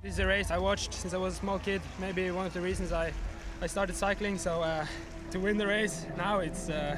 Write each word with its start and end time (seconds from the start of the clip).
This 0.00 0.12
is 0.12 0.20
a 0.20 0.26
race 0.26 0.52
I 0.52 0.58
watched 0.58 0.94
since 0.94 1.12
I 1.12 1.18
was 1.18 1.34
a 1.34 1.36
small 1.36 1.58
kid. 1.58 1.80
Maybe 1.98 2.30
one 2.30 2.46
of 2.46 2.52
the 2.52 2.60
reasons 2.60 2.92
I, 2.92 3.12
I 3.60 3.66
started 3.66 3.96
cycling. 3.96 4.38
So 4.38 4.62
uh, 4.62 4.86
to 5.32 5.40
win 5.40 5.58
the 5.58 5.66
race 5.66 6.06
now, 6.16 6.38
it's 6.38 6.68
uh, 6.68 6.96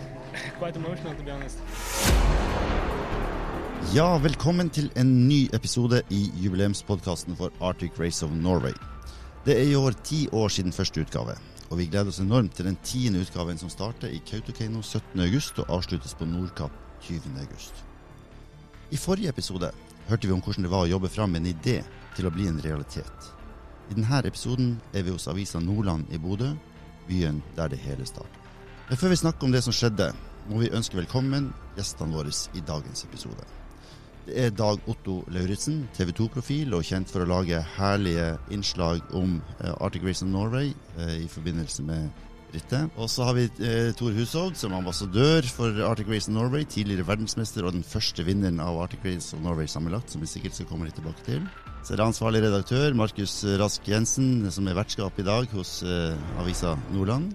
quite 0.58 0.74
emotional 0.74 1.14
to 1.14 1.22
be 1.22 1.30
honest. 1.30 1.58
Ja, 3.94 4.18
velkommen 4.18 4.70
til 4.70 4.90
en 4.96 5.28
ny 5.28 5.48
episode 5.52 6.02
i 6.10 6.30
jubileumspodkasten 6.34 7.36
for 7.36 7.52
Arctic 7.60 8.00
Race 8.00 8.26
of 8.26 8.32
Norway. 8.32 8.74
Det 9.44 9.60
er 9.60 9.70
i 9.70 9.74
år 9.74 9.92
ti 10.02 10.28
år 10.32 10.48
siden 10.48 10.72
første 10.72 11.00
utgave, 11.00 11.38
og 11.70 11.78
vi 11.78 11.86
gleder 11.86 12.08
oss 12.10 12.18
enormt 12.18 12.54
til 12.54 12.64
den 12.64 12.76
tiende 12.82 13.20
utgaven 13.20 13.58
som 13.58 13.70
starter 13.70 14.08
i 14.08 14.22
Kautokeino 14.26 14.80
17.8 14.80 15.62
og 15.62 15.74
avsluttes 15.78 16.14
på 16.14 16.24
Nordkapp 16.24 16.72
20.8. 17.02 17.70
I 18.90 18.96
forrige 18.96 19.28
episode 19.28 19.70
hørte 20.08 20.26
vi 20.26 20.32
om 20.32 20.42
hvordan 20.42 20.66
det 20.66 20.70
var 20.70 20.88
å 20.88 20.90
jobbe 20.96 21.08
fram 21.08 21.36
en 21.36 21.46
idé 21.46 21.82
til 22.16 22.28
å 22.28 22.34
bli 22.34 22.48
en 22.50 22.60
realitet. 22.64 23.32
I 23.90 23.96
denne 23.96 24.22
episoden 24.24 24.76
er 24.94 25.04
vi 25.06 25.14
hos 25.14 25.28
avisa 25.28 25.60
Nordland 25.60 26.12
i 26.12 26.20
Bodø, 26.20 26.52
byen 27.08 27.42
der 27.56 27.72
det 27.72 27.80
hele 27.82 28.06
startet. 28.06 28.38
Men 28.88 28.98
før 29.00 29.12
vi 29.12 29.22
snakker 29.22 29.46
om 29.46 29.52
det 29.54 29.62
som 29.64 29.74
skjedde, 29.74 30.12
må 30.50 30.62
vi 30.62 30.72
ønske 30.74 30.98
velkommen 30.98 31.50
gjestene 31.76 32.16
våre 32.16 32.32
i 32.56 32.62
dagens 32.66 33.04
episode. 33.06 33.46
Det 34.26 34.36
er 34.38 34.52
Dag 34.54 34.78
Otto 34.86 35.22
Lauritzen, 35.34 35.88
TV 35.96 36.12
2-profil 36.14 36.76
og 36.76 36.84
kjent 36.86 37.10
for 37.10 37.24
å 37.24 37.30
lage 37.30 37.58
herlige 37.74 38.36
innslag 38.54 39.02
om 39.18 39.40
eh, 39.58 39.72
Arctic 39.82 40.04
Race 40.06 40.22
of 40.22 40.30
Norway 40.30 40.70
eh, 40.98 41.24
i 41.24 41.28
forbindelse 41.30 41.82
med 41.88 42.22
rittet. 42.54 42.92
Og 42.94 43.10
så 43.10 43.26
har 43.26 43.34
vi 43.34 43.48
eh, 43.66 43.90
Tor 43.98 44.14
Hushovd 44.14 44.60
som 44.60 44.76
ambassadør 44.78 45.48
for 45.50 45.82
Arctic 45.88 46.10
Race 46.12 46.30
of 46.30 46.36
Norway, 46.36 46.62
tidligere 46.62 47.08
verdensmester 47.08 47.66
og 47.66 47.74
den 47.74 47.86
første 47.86 48.22
vinneren 48.28 48.62
av 48.62 48.78
Arctic 48.84 49.02
Race 49.08 49.34
of 49.34 49.42
Norway 49.42 49.66
sammenlagt, 49.66 50.14
som 50.14 50.22
vi 50.22 50.30
sikkert 50.30 50.54
skal 50.58 50.70
komme 50.70 50.86
litt 50.86 51.00
tilbake 51.00 51.26
til. 51.26 51.42
Så 51.82 51.96
er 51.96 51.98
det 51.98 52.04
ansvarlig 52.06 52.44
redaktør 52.44 52.94
Markus 52.94 53.40
Rask 53.58 53.88
Jensen, 53.90 54.44
som 54.54 54.68
er 54.70 54.76
vertskap 54.78 55.16
i 55.18 55.24
dag 55.26 55.48
hos 55.50 55.80
eh, 55.82 56.14
avisa 56.38 56.76
Nordland. 56.94 57.32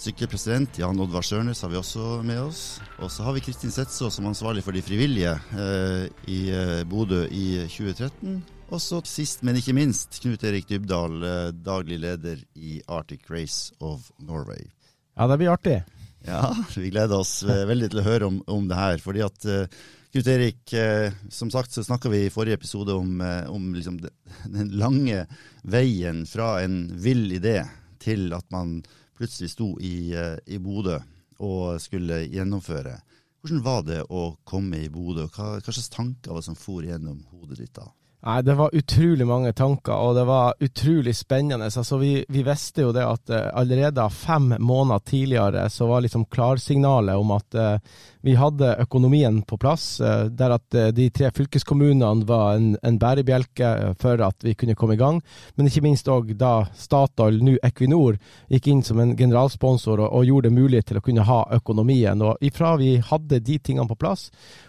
Sykkelpresident 0.00 0.78
Jan 0.80 1.00
Oddvar 1.04 1.26
Sørnes 1.26 1.60
har 1.60 1.72
vi 1.72 1.76
også 1.76 2.22
med 2.24 2.40
oss. 2.46 2.62
Og 3.02 3.10
så 3.12 3.26
har 3.26 3.36
vi 3.36 3.42
Kristin 3.44 3.74
Setsaa 3.74 4.08
som 4.14 4.30
ansvarlig 4.30 4.64
for 4.64 4.72
de 4.72 4.80
frivillige 4.86 5.34
eh, 5.52 6.06
i 6.32 6.38
eh, 6.54 6.80
Bodø 6.88 7.26
i 7.28 7.66
2013. 7.66 8.38
Og 8.72 8.80
så 8.80 9.02
sist, 9.08 9.44
men 9.44 9.60
ikke 9.60 9.76
minst, 9.76 10.16
Knut 10.22 10.48
Erik 10.48 10.70
Dybdahl, 10.70 11.20
eh, 11.28 11.52
daglig 11.52 12.00
leder 12.06 12.40
i 12.56 12.78
Arctic 12.88 13.28
Race 13.28 13.76
of 13.84 14.08
Norway. 14.16 14.64
Ja, 15.12 15.28
det 15.28 15.42
blir 15.42 15.52
artig. 15.52 15.76
Ja, 16.24 16.54
vi 16.76 16.88
gleder 16.88 17.20
oss 17.20 17.42
eh, 17.44 17.66
veldig 17.68 17.92
til 17.92 18.00
å 18.00 18.08
høre 18.08 18.32
om, 18.32 18.40
om 18.48 18.68
det 18.70 18.80
her. 18.80 19.04
fordi 19.04 19.28
at 19.28 19.44
eh, 19.44 19.80
Knut 20.12 20.26
Erik, 20.26 20.72
eh, 20.72 21.12
som 21.28 21.50
sagt 21.50 21.72
så 21.72 21.84
snakka 21.84 22.08
vi 22.08 22.24
i 22.24 22.30
forrige 22.30 22.54
episode 22.54 22.92
om, 22.92 23.20
eh, 23.20 23.50
om 23.50 23.74
liksom 23.74 23.98
den, 24.44 24.68
lange 24.68 25.26
veien 25.62 26.26
fra 26.26 26.62
en 26.62 26.78
vill 26.96 27.32
idé 27.32 27.60
til 28.00 28.32
at 28.32 28.46
man 28.50 28.78
plutselig 29.18 29.50
sto 29.52 29.74
i, 29.80 30.14
eh, 30.16 30.38
i 30.46 30.58
Bodø 30.58 30.96
og 31.38 31.76
skulle 31.80 32.22
gjennomføre. 32.24 32.96
Hvordan 33.42 33.62
var 33.62 33.84
det 33.84 34.00
å 34.08 34.32
komme 34.48 34.80
i 34.80 34.88
Bodø? 34.88 35.28
Hva, 35.28 35.58
hva 35.60 35.72
slags 35.72 35.92
tanker 35.92 36.32
var 36.32 36.40
det 36.40 36.48
som 36.48 36.56
for 36.56 36.88
gjennom 36.88 37.20
hodet 37.28 37.60
ditt 37.60 37.76
da? 37.76 37.90
Nei, 38.26 38.42
Det 38.42 38.54
var 38.54 38.74
utrolig 38.74 39.26
mange 39.26 39.52
tanker, 39.52 39.94
og 39.94 40.16
det 40.16 40.24
var 40.26 40.54
utrolig 40.60 41.14
spennende. 41.16 41.68
Altså, 41.70 41.98
vi, 42.00 42.24
vi 42.28 42.42
visste 42.42 42.82
jo 42.82 42.90
det 42.94 43.04
at 43.06 43.30
uh, 43.30 43.44
allerede 43.60 44.08
fem 44.10 44.56
måneder 44.58 45.04
tidligere 45.06 45.68
så 45.70 45.86
var 45.86 46.02
liksom 46.02 46.26
klarsignalet 46.26 47.14
om 47.14 47.30
at 47.36 47.54
uh, 47.54 48.00
vi 48.26 48.34
hadde 48.38 48.74
økonomien 48.82 49.40
på 49.48 49.58
plass, 49.60 50.00
uh, 50.00 50.26
der 50.30 50.56
at 50.56 50.78
de 50.94 51.08
tre 51.14 51.30
fylkeskommunene 51.34 52.26
var 52.28 52.56
en, 52.56 52.72
en 52.82 52.98
bærebjelke 53.00 53.94
for 54.00 54.20
at 54.24 54.44
vi 54.44 54.56
kunne 54.58 54.76
komme 54.78 54.96
i 54.96 55.00
gang. 55.00 55.20
Men 55.56 55.70
ikke 55.70 55.84
minst 55.86 56.08
òg 56.10 56.34
da 56.38 56.66
Statoil, 56.76 57.40
nå 57.44 57.56
Equinor, 57.66 58.18
gikk 58.52 58.70
inn 58.72 58.82
som 58.86 59.00
en 59.02 59.14
generalsponsor 59.18 60.02
og, 60.02 60.10
og 60.12 60.26
gjorde 60.28 60.48
det 60.48 60.58
mulig 60.58 60.84
til 60.88 61.00
å 61.00 61.04
kunne 61.04 61.26
ha 61.28 61.42
økonomien. 61.58 62.22
Og 62.24 62.42
ifra 62.44 62.74
vi 62.80 62.96
hadde 63.04 63.42
de 63.44 63.58
tingene 63.58 63.88
på 63.88 63.98
plass, 63.98 64.28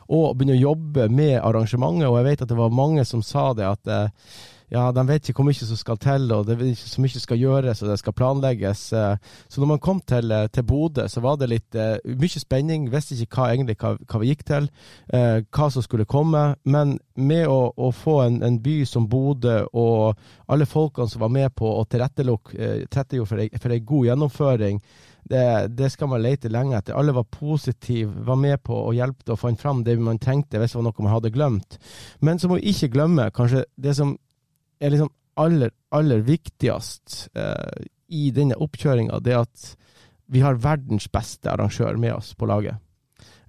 og 0.09 0.37
begynne 0.37 0.57
å 0.57 0.63
jobbe 0.69 1.09
med 1.13 1.37
arrangementet. 1.41 2.07
Og 2.09 2.19
jeg 2.19 2.29
vet 2.29 2.45
at 2.45 2.51
det 2.51 2.57
var 2.59 2.73
mange 2.73 3.05
som 3.05 3.21
sa 3.25 3.51
det, 3.57 3.67
at 3.67 3.91
eh, 3.93 4.39
ja, 4.69 4.85
de 4.93 5.03
vet 5.09 5.29
ikke 5.29 5.41
hvor 5.41 5.47
mye 5.49 5.57
som 5.57 5.79
skal 5.79 5.97
til, 6.01 6.27
og 6.35 6.45
det 6.47 6.55
er 6.55 6.63
ikke 6.69 6.91
så 6.91 7.03
mye 7.03 7.13
som 7.15 7.23
skal 7.23 7.41
gjøres, 7.41 7.81
og 7.81 7.89
det 7.89 7.97
skal 8.01 8.15
planlegges. 8.17 8.83
Så 8.93 9.61
når 9.61 9.71
man 9.73 9.81
kom 9.83 10.01
til, 10.05 10.33
til 10.53 10.65
Bodø, 10.69 11.07
så 11.09 11.23
var 11.25 11.39
det 11.41 11.49
litt 11.49 11.79
mye 12.05 12.41
spenning. 12.41 12.89
Visste 12.93 13.17
ikke 13.17 13.41
hva, 13.41 13.49
egentlig, 13.53 13.77
hva, 13.81 13.95
hva 13.97 14.21
vi 14.21 14.31
gikk 14.31 14.45
til, 14.49 14.69
hva 15.09 15.69
som 15.73 15.85
skulle 15.85 16.07
komme. 16.09 16.43
Men 16.69 16.97
med 17.17 17.47
å, 17.49 17.59
å 17.75 17.91
få 17.95 18.19
en, 18.27 18.41
en, 18.45 18.61
by 18.63 18.81
som 18.89 19.09
Bodø, 19.09 19.61
og 19.73 20.19
alle 20.47 20.69
folkene 20.69 21.09
som 21.09 21.25
var 21.25 21.33
med 21.33 21.53
på 21.57 21.69
å 21.79 21.85
tilrettelegge 21.89 23.25
for, 23.25 23.45
for 23.59 23.75
en 23.75 23.87
god 23.93 24.11
gjennomføring, 24.11 24.83
det, 25.29 25.67
det, 25.77 25.91
skal 25.93 26.09
man 26.09 26.23
lete 26.23 26.49
lenge 26.49 26.77
etter. 26.77 26.95
Alle 26.97 27.13
var 27.13 27.27
positive, 27.29 28.23
var 28.25 28.39
med 28.39 28.61
på 28.65 28.73
å 28.73 28.93
hjelpe 28.97 29.35
å 29.35 29.39
finne 29.39 29.61
fram 29.61 29.83
det 29.85 29.97
man 30.01 30.17
tenkte 30.21 30.61
hvis 30.61 30.73
det 30.73 30.79
var 30.79 30.87
noe 30.87 31.05
man 31.05 31.13
hadde 31.13 31.33
glemt. 31.35 31.77
Men 32.25 32.41
så 32.41 32.49
må 32.49 32.57
vi 32.57 32.73
ikke 32.73 32.91
glemme 32.95 33.29
kanskje 33.35 33.67
det 33.77 33.93
som 33.97 34.15
er 34.79 34.93
liksom 34.93 35.11
aller, 35.39 35.71
aller 35.95 36.23
viktigst 36.27 37.29
eh, 37.35 37.87
i 38.09 38.29
denne 38.35 38.57
oppkjøringa, 38.59 39.19
det 39.23 39.35
at 39.37 39.73
vi 40.29 40.43
har 40.43 40.59
verdens 40.61 41.07
beste 41.11 41.49
arrangør 41.51 41.97
med 41.97 42.13
oss 42.19 42.33
på 42.37 42.49
laget. 42.49 42.77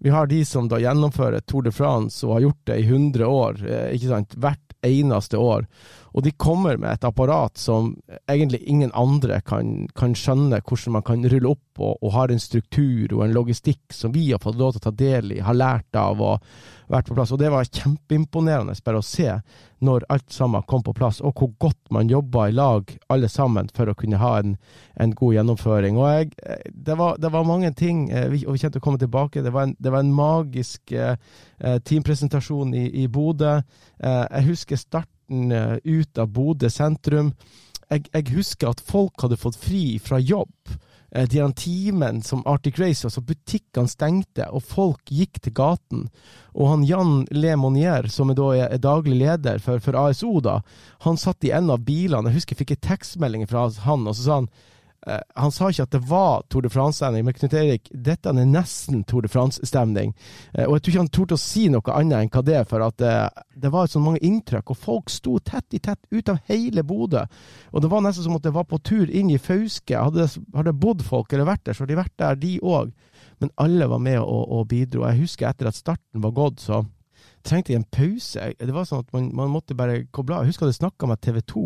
Vi 0.00 0.10
har 0.10 0.26
de 0.30 0.40
som 0.48 0.68
da 0.68 0.78
gjennomfører 0.80 1.44
Tour 1.44 1.66
de 1.66 1.72
France 1.76 2.24
og 2.26 2.38
har 2.38 2.46
gjort 2.46 2.62
det 2.70 2.78
i 2.80 2.86
100 2.86 3.26
år, 3.26 3.60
eh, 3.66 3.88
ikke 3.96 4.12
sant, 4.14 4.36
hvert 4.40 4.76
eneste 4.86 5.36
år. 5.36 5.66
Og 6.12 6.24
de 6.26 6.32
kommer 6.34 6.78
med 6.80 6.92
et 6.92 7.06
apparat 7.06 7.58
som 7.58 7.92
egentlig 8.30 8.62
ingen 8.66 8.90
andre 8.98 9.40
kan, 9.46 9.86
kan 9.96 10.14
skjønne 10.16 10.62
hvordan 10.64 10.96
man 10.98 11.06
kan 11.06 11.24
rulle 11.30 11.54
opp, 11.54 11.66
og, 11.80 11.96
og, 12.02 12.10
har 12.12 12.32
en 12.32 12.42
struktur 12.42 13.14
og 13.14 13.24
en 13.24 13.32
logistikk 13.34 13.94
som 13.94 14.12
vi 14.12 14.30
har 14.32 14.42
fått 14.42 14.58
lov 14.60 14.74
til 14.74 14.82
å 14.82 14.86
ta 14.88 14.94
del 14.96 15.32
i, 15.36 15.40
har 15.44 15.56
lært 15.56 15.96
av 15.96 16.20
og 16.20 16.50
vært 16.90 17.06
på 17.08 17.14
plass. 17.14 17.30
Og 17.32 17.38
det 17.40 17.52
var 17.52 17.68
kjempeimponerende 17.68 18.74
bare 18.84 19.00
å 19.00 19.06
se 19.06 19.30
når 19.80 20.04
alt 20.12 20.34
sammen 20.34 20.66
kom 20.68 20.82
på 20.84 20.92
plass, 20.96 21.22
og 21.24 21.38
hvor 21.38 21.52
godt 21.62 21.92
man 21.94 22.10
jobba 22.10 22.48
i 22.50 22.56
lag 22.56 22.90
alle 23.08 23.30
sammen 23.32 23.70
for 23.72 23.88
å 23.88 23.94
kunne 23.96 24.20
ha 24.20 24.34
en, 24.42 24.56
en 25.00 25.14
god 25.16 25.38
gjennomføring. 25.38 25.96
Og 25.96 26.10
jeg, 26.10 26.32
det, 26.74 26.98
var, 26.98 27.16
det, 27.22 27.30
var, 27.32 27.46
mange 27.48 27.70
ting, 27.78 28.08
eh, 28.10 28.26
og 28.42 28.58
vi 28.58 28.64
til 28.66 28.82
å 28.82 28.84
komme 28.84 29.00
tilbake. 29.00 29.44
Det 29.46 29.54
var 29.54 29.70
en, 29.70 29.76
det 29.78 29.94
var 29.94 30.04
en 30.04 30.12
magisk 30.14 30.92
eh, 30.92 31.16
eh 31.60 31.78
teampresentasjon 31.86 32.74
i, 32.74 32.84
i 33.04 33.08
Bodø. 33.08 33.60
Jeg 34.00 34.46
husker 34.48 34.80
starten 34.80 35.19
Eh, 35.30 35.76
ut 35.84 36.18
av 36.18 36.30
Bodø 36.34 36.70
sentrum. 36.70 37.34
Jeg, 37.90 38.08
jeg, 38.10 38.30
husker 38.34 38.70
at 38.70 38.80
folk 38.82 39.22
hadde 39.22 39.38
fått 39.38 39.58
fri 39.58 39.98
fra 40.02 40.18
jobb. 40.18 40.54
De 41.10 41.26
de 41.26 41.46
timen 41.58 42.20
som 42.22 42.44
Arctic 42.46 42.76
Race, 42.78 43.02
altså 43.06 43.22
butikkene 43.26 43.90
stengte, 43.90 44.44
og 44.46 44.62
folk 44.62 45.10
gikk 45.10 45.40
til 45.42 45.54
gaten. 45.58 46.04
Og 46.54 46.68
han 46.70 46.84
Jan 46.86 47.24
Le 47.34 47.56
Monnier, 47.58 48.06
som 48.06 48.30
er, 48.30 48.38
da 48.38 48.50
er 48.68 48.82
daglig 48.82 49.18
leder 49.18 49.58
for, 49.58 49.82
for, 49.82 49.98
ASO, 49.98 50.36
da, 50.38 50.60
han 51.02 51.18
satt 51.18 51.46
i 51.46 51.50
en 51.54 51.70
av 51.74 51.82
bilene. 51.82 52.30
Jeg 52.30 52.38
husker 52.38 52.54
jeg 52.54 52.62
fikk 52.62 52.76
en 52.76 52.84
tekstmelding 52.92 53.48
fra 53.50 53.66
han, 53.86 54.06
og 54.06 54.14
så 54.14 54.26
sa 54.26 54.38
han 54.38 54.50
han 55.08 55.52
sa 55.52 55.70
ikke 55.70 55.86
at 55.86 55.94
det 55.94 56.02
var 56.10 56.42
Tour 56.52 56.64
de 56.66 56.70
France-stemning, 56.72 57.24
men 57.24 57.36
Knut 57.36 57.54
Erik, 57.56 57.88
dette 57.90 58.28
er 58.28 58.48
nesten 58.48 59.00
Tour 59.08 59.24
de 59.24 59.30
France-stemning. 59.32 60.12
Uh, 60.52 60.66
og 60.66 60.74
jeg 60.76 60.82
tror 60.82 60.92
ikke 60.92 61.04
han 61.04 61.12
torde 61.16 61.38
å 61.38 61.40
si 61.40 61.66
noe 61.72 61.94
annet 61.96 62.26
enn 62.26 62.32
hva 62.34 62.42
det 62.44 62.58
er, 62.60 62.66
for 62.68 62.84
at 62.84 62.98
det, 63.00 63.14
det 63.64 63.72
var 63.72 63.88
så 63.88 64.02
mange 64.02 64.20
inntrykk, 64.26 64.74
og 64.74 64.80
folk 64.80 65.12
sto 65.12 65.38
tett 65.40 65.76
i 65.76 65.80
tett 65.80 66.02
ut 66.12 66.32
av 66.32 66.42
hele 66.50 66.84
Bodø. 66.84 67.24
Og 67.72 67.84
det 67.84 67.92
var 67.92 68.04
nesten 68.04 68.28
som 68.28 68.36
at 68.36 68.44
det 68.44 68.54
var 68.56 68.68
på 68.68 68.80
tur 68.84 69.08
inn 69.08 69.32
i 69.32 69.40
Fauske. 69.40 69.96
Hadde, 69.96 70.28
det 70.28 70.76
bodd 70.76 71.04
folk 71.06 71.32
eller 71.32 71.48
vært 71.48 71.64
der, 71.64 71.76
så 71.76 71.84
hadde 71.84 71.94
de 71.94 72.02
vært 72.02 72.16
der, 72.20 72.40
de 72.40 72.54
òg. 72.60 72.92
Men 73.40 73.52
alle 73.60 73.88
var 73.88 74.02
med 74.04 74.20
og, 74.20 74.42
og 74.52 74.66
bidro. 74.68 75.06
Jeg 75.08 75.22
husker 75.22 75.48
etter 75.48 75.70
at 75.70 75.78
starten 75.78 76.24
var 76.24 76.36
gått, 76.36 76.60
så 76.60 76.82
trengte 77.46 77.72
jeg 77.72 77.80
en 77.80 77.88
pause. 77.88 78.50
Det 78.52 78.74
var 78.76 78.84
sånn 78.88 79.06
at 79.06 79.14
man, 79.16 79.30
man 79.36 79.52
måtte 79.52 79.76
bare 79.76 80.02
koble 80.12 80.36
av. 80.36 80.44
Jeg 80.44 80.52
husker 80.52 80.66
jeg 80.66 80.74
hadde 80.74 80.82
snakka 80.82 81.08
med 81.08 81.22
TV 81.24 81.40
2, 81.54 81.64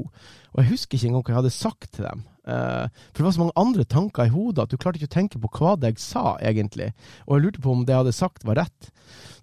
og 0.55 0.63
jeg 0.63 0.71
husker 0.71 0.99
ikke 0.99 1.11
engang 1.11 1.27
hva 1.27 1.35
jeg 1.35 1.41
hadde 1.43 1.57
sagt 1.57 1.91
til 1.97 2.07
dem. 2.07 2.23
Uh, 2.45 2.91
for 3.13 3.23
det 3.23 3.25
var 3.25 3.35
så 3.37 3.41
mange 3.41 3.57
andre 3.57 3.85
tanker 3.89 4.29
i 4.29 4.33
hodet 4.33 4.67
at 4.67 4.73
du 4.73 4.77
klarte 4.77 5.01
ikke 5.01 5.09
å 5.09 5.15
tenke 5.15 5.41
på 5.41 5.51
hva 5.57 5.75
det 5.81 5.95
jeg 5.95 6.03
sa, 6.05 6.25
egentlig. 6.45 6.91
Og 7.25 7.39
jeg 7.39 7.47
lurte 7.47 7.65
på 7.65 7.73
om 7.73 7.85
det 7.87 7.95
jeg 7.95 8.03
hadde 8.03 8.17
sagt, 8.17 8.45
var 8.45 8.61
rett. 8.61 8.91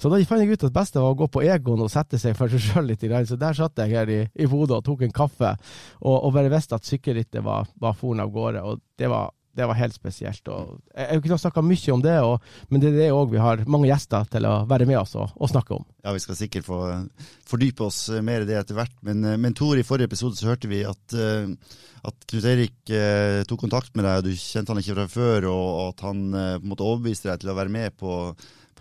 Så 0.01 0.09
da 0.09 0.21
fant 0.25 0.42
jeg 0.42 0.53
ut 0.53 0.65
at 0.65 0.75
beste 0.75 1.01
var 1.01 1.13
å 1.13 1.19
gå 1.19 1.27
på 1.30 1.44
egoen 1.45 1.83
og 1.86 1.92
sette 1.94 2.19
seg 2.21 2.38
for 2.38 2.51
seg 2.51 2.63
sjøl 2.65 2.89
litt. 2.89 3.06
Så 3.30 3.38
der 3.42 3.57
satt 3.57 3.81
jeg 3.81 3.94
her 3.94 4.09
i, 4.09 4.21
i 4.33 4.50
hodet 4.50 4.80
og 4.80 4.86
tok 4.86 5.06
en 5.06 5.13
kaffe, 5.15 5.56
og, 6.01 6.15
og 6.15 6.33
bare 6.38 6.53
visste 6.53 6.77
at 6.77 6.88
sykkelrittet 6.88 7.45
var, 7.45 7.69
var 7.81 7.98
foren 7.98 8.24
av 8.24 8.33
gårde. 8.33 8.65
Og 8.65 8.81
det 9.01 9.09
var 9.12 9.33
det 9.57 9.68
var 9.68 9.77
helt 9.80 9.95
spesielt. 9.95 10.48
Og 10.51 10.77
jeg, 10.95 11.21
kunne 11.21 11.38
ha 11.38 11.44
snakka 11.44 11.63
mye 11.65 11.95
om 11.95 12.03
det, 12.03 12.18
og, 12.25 12.53
men 12.69 12.83
det 12.83 12.92
er 12.92 12.98
det 13.00 13.09
òg 13.15 13.33
vi 13.33 13.42
har 13.42 13.63
mange 13.71 13.89
gjester 13.89 14.30
til 14.31 14.48
å 14.50 14.53
være 14.69 14.88
med 14.89 15.01
oss 15.01 15.15
og, 15.19 15.33
og, 15.36 15.51
snakke 15.51 15.75
om. 15.77 15.86
Ja, 16.06 16.15
vi 16.15 16.24
skal 16.24 16.39
sikkert 16.39 16.68
få 16.68 16.81
fordype 17.50 17.88
oss 17.89 18.06
mer 18.24 18.45
i 18.45 18.50
det 18.50 18.59
etter 18.59 18.80
hvert. 18.80 18.95
Men, 19.07 19.25
eh, 19.27 19.39
men 19.42 19.57
Tor, 19.57 19.77
i 19.80 19.88
forrige 19.88 20.12
episode 20.12 20.39
så 20.39 20.51
hørte 20.51 20.71
vi 20.71 20.83
at, 20.88 21.18
at 22.07 22.25
Knut 22.31 22.48
Erik 22.48 22.95
tok 23.50 23.68
kontakt 23.68 23.94
med 23.95 24.07
deg, 24.07 24.21
og 24.21 24.30
du 24.30 24.39
kjente 24.39 24.74
han 24.74 24.81
ikke 24.81 24.98
fra 24.98 25.12
før, 25.12 25.51
og, 25.51 25.68
og 25.68 25.86
at 25.92 26.07
han 26.07 26.25
på 26.31 26.65
en 26.65 26.71
måte 26.71 26.88
overbeviste 26.88 27.31
deg 27.31 27.44
til 27.44 27.54
å 27.54 27.59
være 27.59 27.74
med 27.74 28.00
på, 28.00 28.15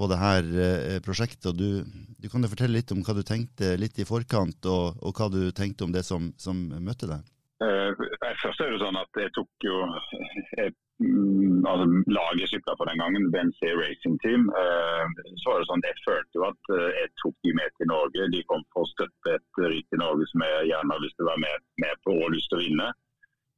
på 0.01 0.09
det 0.09 0.21
her 0.21 0.47
eh, 0.65 1.01
prosjektet. 1.05 1.51
og 1.51 1.59
du, 1.59 1.85
du, 2.17 2.29
kan 2.33 2.43
jo 2.43 2.51
fortelle 2.53 2.79
litt 2.79 2.93
om 2.95 3.03
hva 3.05 3.17
du 3.17 3.23
tenkte 3.27 3.75
litt 3.81 3.99
i 4.01 4.09
forkant, 4.09 4.65
og, 4.65 4.97
og 5.05 5.17
hva 5.17 5.29
du 5.33 5.43
tenkte 5.57 5.85
om 5.85 5.93
det 5.93 6.07
som, 6.07 6.33
som 6.41 6.57
møtte 6.81 7.11
deg? 7.11 7.27
Uh, 8.41 8.47
først 8.47 8.61
er 8.61 8.71
det 8.73 8.81
sånn 8.81 8.99
at 9.01 9.21
jeg 9.21 9.33
tok 9.37 9.65
jo 9.65 9.77
jeg, 10.59 10.73
mm, 11.03 11.67
altså, 11.69 11.87
Laget 12.17 12.53
sykla 12.53 12.77
på 12.79 12.87
den 12.89 13.03
gangen, 13.03 13.29
BNC 13.35 13.61
Racing 13.77 14.17
Team. 14.25 14.49
Uh, 14.57 15.05
så 15.43 15.53
var 15.53 15.61
det 15.61 15.69
sånn, 15.69 15.85
Jeg 15.89 16.01
følte 16.07 16.39
jo 16.41 16.47
at 16.49 16.73
uh, 16.73 16.89
jeg 16.97 17.13
tok 17.23 17.37
de 17.45 17.55
med 17.59 17.77
til 17.77 17.91
Norge. 17.93 18.31
De 18.33 18.43
kom 18.49 18.65
for 18.73 18.87
å 18.87 18.93
støtte 18.95 19.37
et 19.37 19.63
ritt 19.67 19.97
i 19.97 20.01
Norge 20.01 20.29
som 20.33 20.45
jeg 20.47 20.73
gjerne 20.73 20.97
har 20.97 21.05
lyst 21.05 21.19
til 21.19 21.27
å 21.27 21.31
være 21.33 21.45
med, 21.45 21.69
med 21.85 22.03
på 22.07 22.17
og 22.17 22.35
lyst 22.35 22.51
til 22.53 22.61
å 22.61 22.65
vinne. 22.65 22.91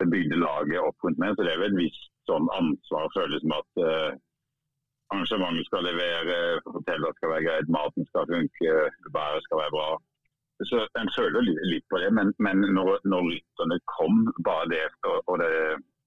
Det 0.02 0.10
bygde 0.10 0.42
laget 0.42 0.82
opp 0.82 1.06
rundt 1.06 1.22
meg, 1.22 1.34
så 1.36 1.46
det 1.46 1.54
er 1.54 1.62
vel 1.62 1.74
et 1.76 1.82
visst 1.84 2.08
sånn 2.26 2.48
ansvar. 2.56 3.10
Føles 3.14 3.42
som 3.44 3.54
at 3.54 3.82
arrangementet 5.12 5.68
skal 5.68 5.84
levere, 5.86 6.38
hotellet 6.64 7.18
skal 7.18 7.32
være 7.34 7.44
greit, 7.46 7.70
maten 7.70 8.08
skal 8.08 8.26
funke, 8.30 8.72
været 9.14 9.44
skal 9.46 9.60
være 9.60 9.74
bra. 9.76 9.90
Så 10.68 10.84
En 11.00 11.10
føler 11.16 11.46
litt 11.46 11.86
på 11.90 11.98
det, 11.98 12.10
men, 12.14 12.30
men 12.38 12.60
når, 12.76 13.00
når, 13.08 13.30
rytterne 13.32 13.78
kom, 13.96 14.26
bare 14.46 14.68
det 14.70 14.84
og 15.26 15.40
det 15.42 15.50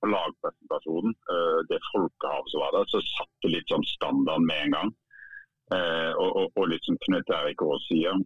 på 0.06 0.12
lagpresentasjonen, 0.14 1.14
eh, 1.34 1.60
det 1.70 1.80
folkehavet 1.92 2.52
som 2.52 2.64
var 2.64 2.76
der, 2.76 2.90
så 2.92 3.02
satt 3.18 3.34
det 3.44 3.54
litt 3.56 3.72
sånn 3.72 3.88
standard 3.96 4.44
med 4.50 4.66
en 4.66 4.76
gang. 4.78 4.92
Eh, 5.76 6.12
og, 6.22 6.30
og, 6.42 6.60
og 6.60 6.68
litt 6.70 6.86
som 6.86 7.00
Knut 7.06 7.32
Erik 7.40 7.64
Aas 7.66 7.88
sier, 7.90 8.20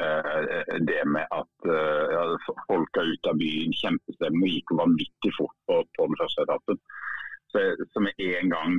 eh, 0.00 0.78
det 0.88 1.02
med 1.16 1.26
at 1.34 1.68
ja, 1.68 2.22
folk 2.70 3.00
er 3.00 3.12
ute 3.12 3.34
av 3.34 3.40
byen, 3.42 3.76
kjempestemning, 3.82 4.54
gikk 4.54 4.72
vanvittig 4.80 5.34
fort 5.36 5.56
på, 5.68 5.82
på 5.98 6.08
den 6.08 6.20
første 6.22 6.46
etappen. 6.46 6.80
Så, 7.52 7.64
så 7.92 8.00
med 8.04 8.18
en 8.20 8.50
gang 8.52 8.74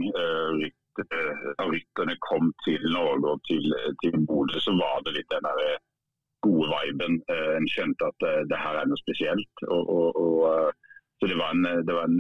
rytterne 1.72 2.16
kom 2.22 2.52
til 2.66 2.84
Norge 2.94 3.32
og 3.32 3.40
til, 3.50 3.66
til 4.04 4.18
Bodø, 4.30 4.62
så 4.62 4.76
var 4.78 5.02
det 5.06 5.16
litt 5.16 5.32
den 5.34 5.48
der 5.48 5.80
gode 6.50 6.70
viben. 6.74 7.20
Eh, 7.32 7.52
en 7.58 7.68
skjønte 7.72 8.10
at 8.12 8.28
eh, 8.28 8.42
det 8.50 8.60
her 8.60 8.80
er 8.80 8.90
noe 8.90 9.02
spesielt. 9.02 9.66
Og, 9.68 9.94
og, 9.96 10.20
og, 10.24 10.42
eh, 10.50 10.98
så 11.20 11.30
det 11.30 11.38
var, 11.40 11.56
en, 11.56 11.86
det 11.86 11.96
var, 11.96 12.08
en, 12.08 12.20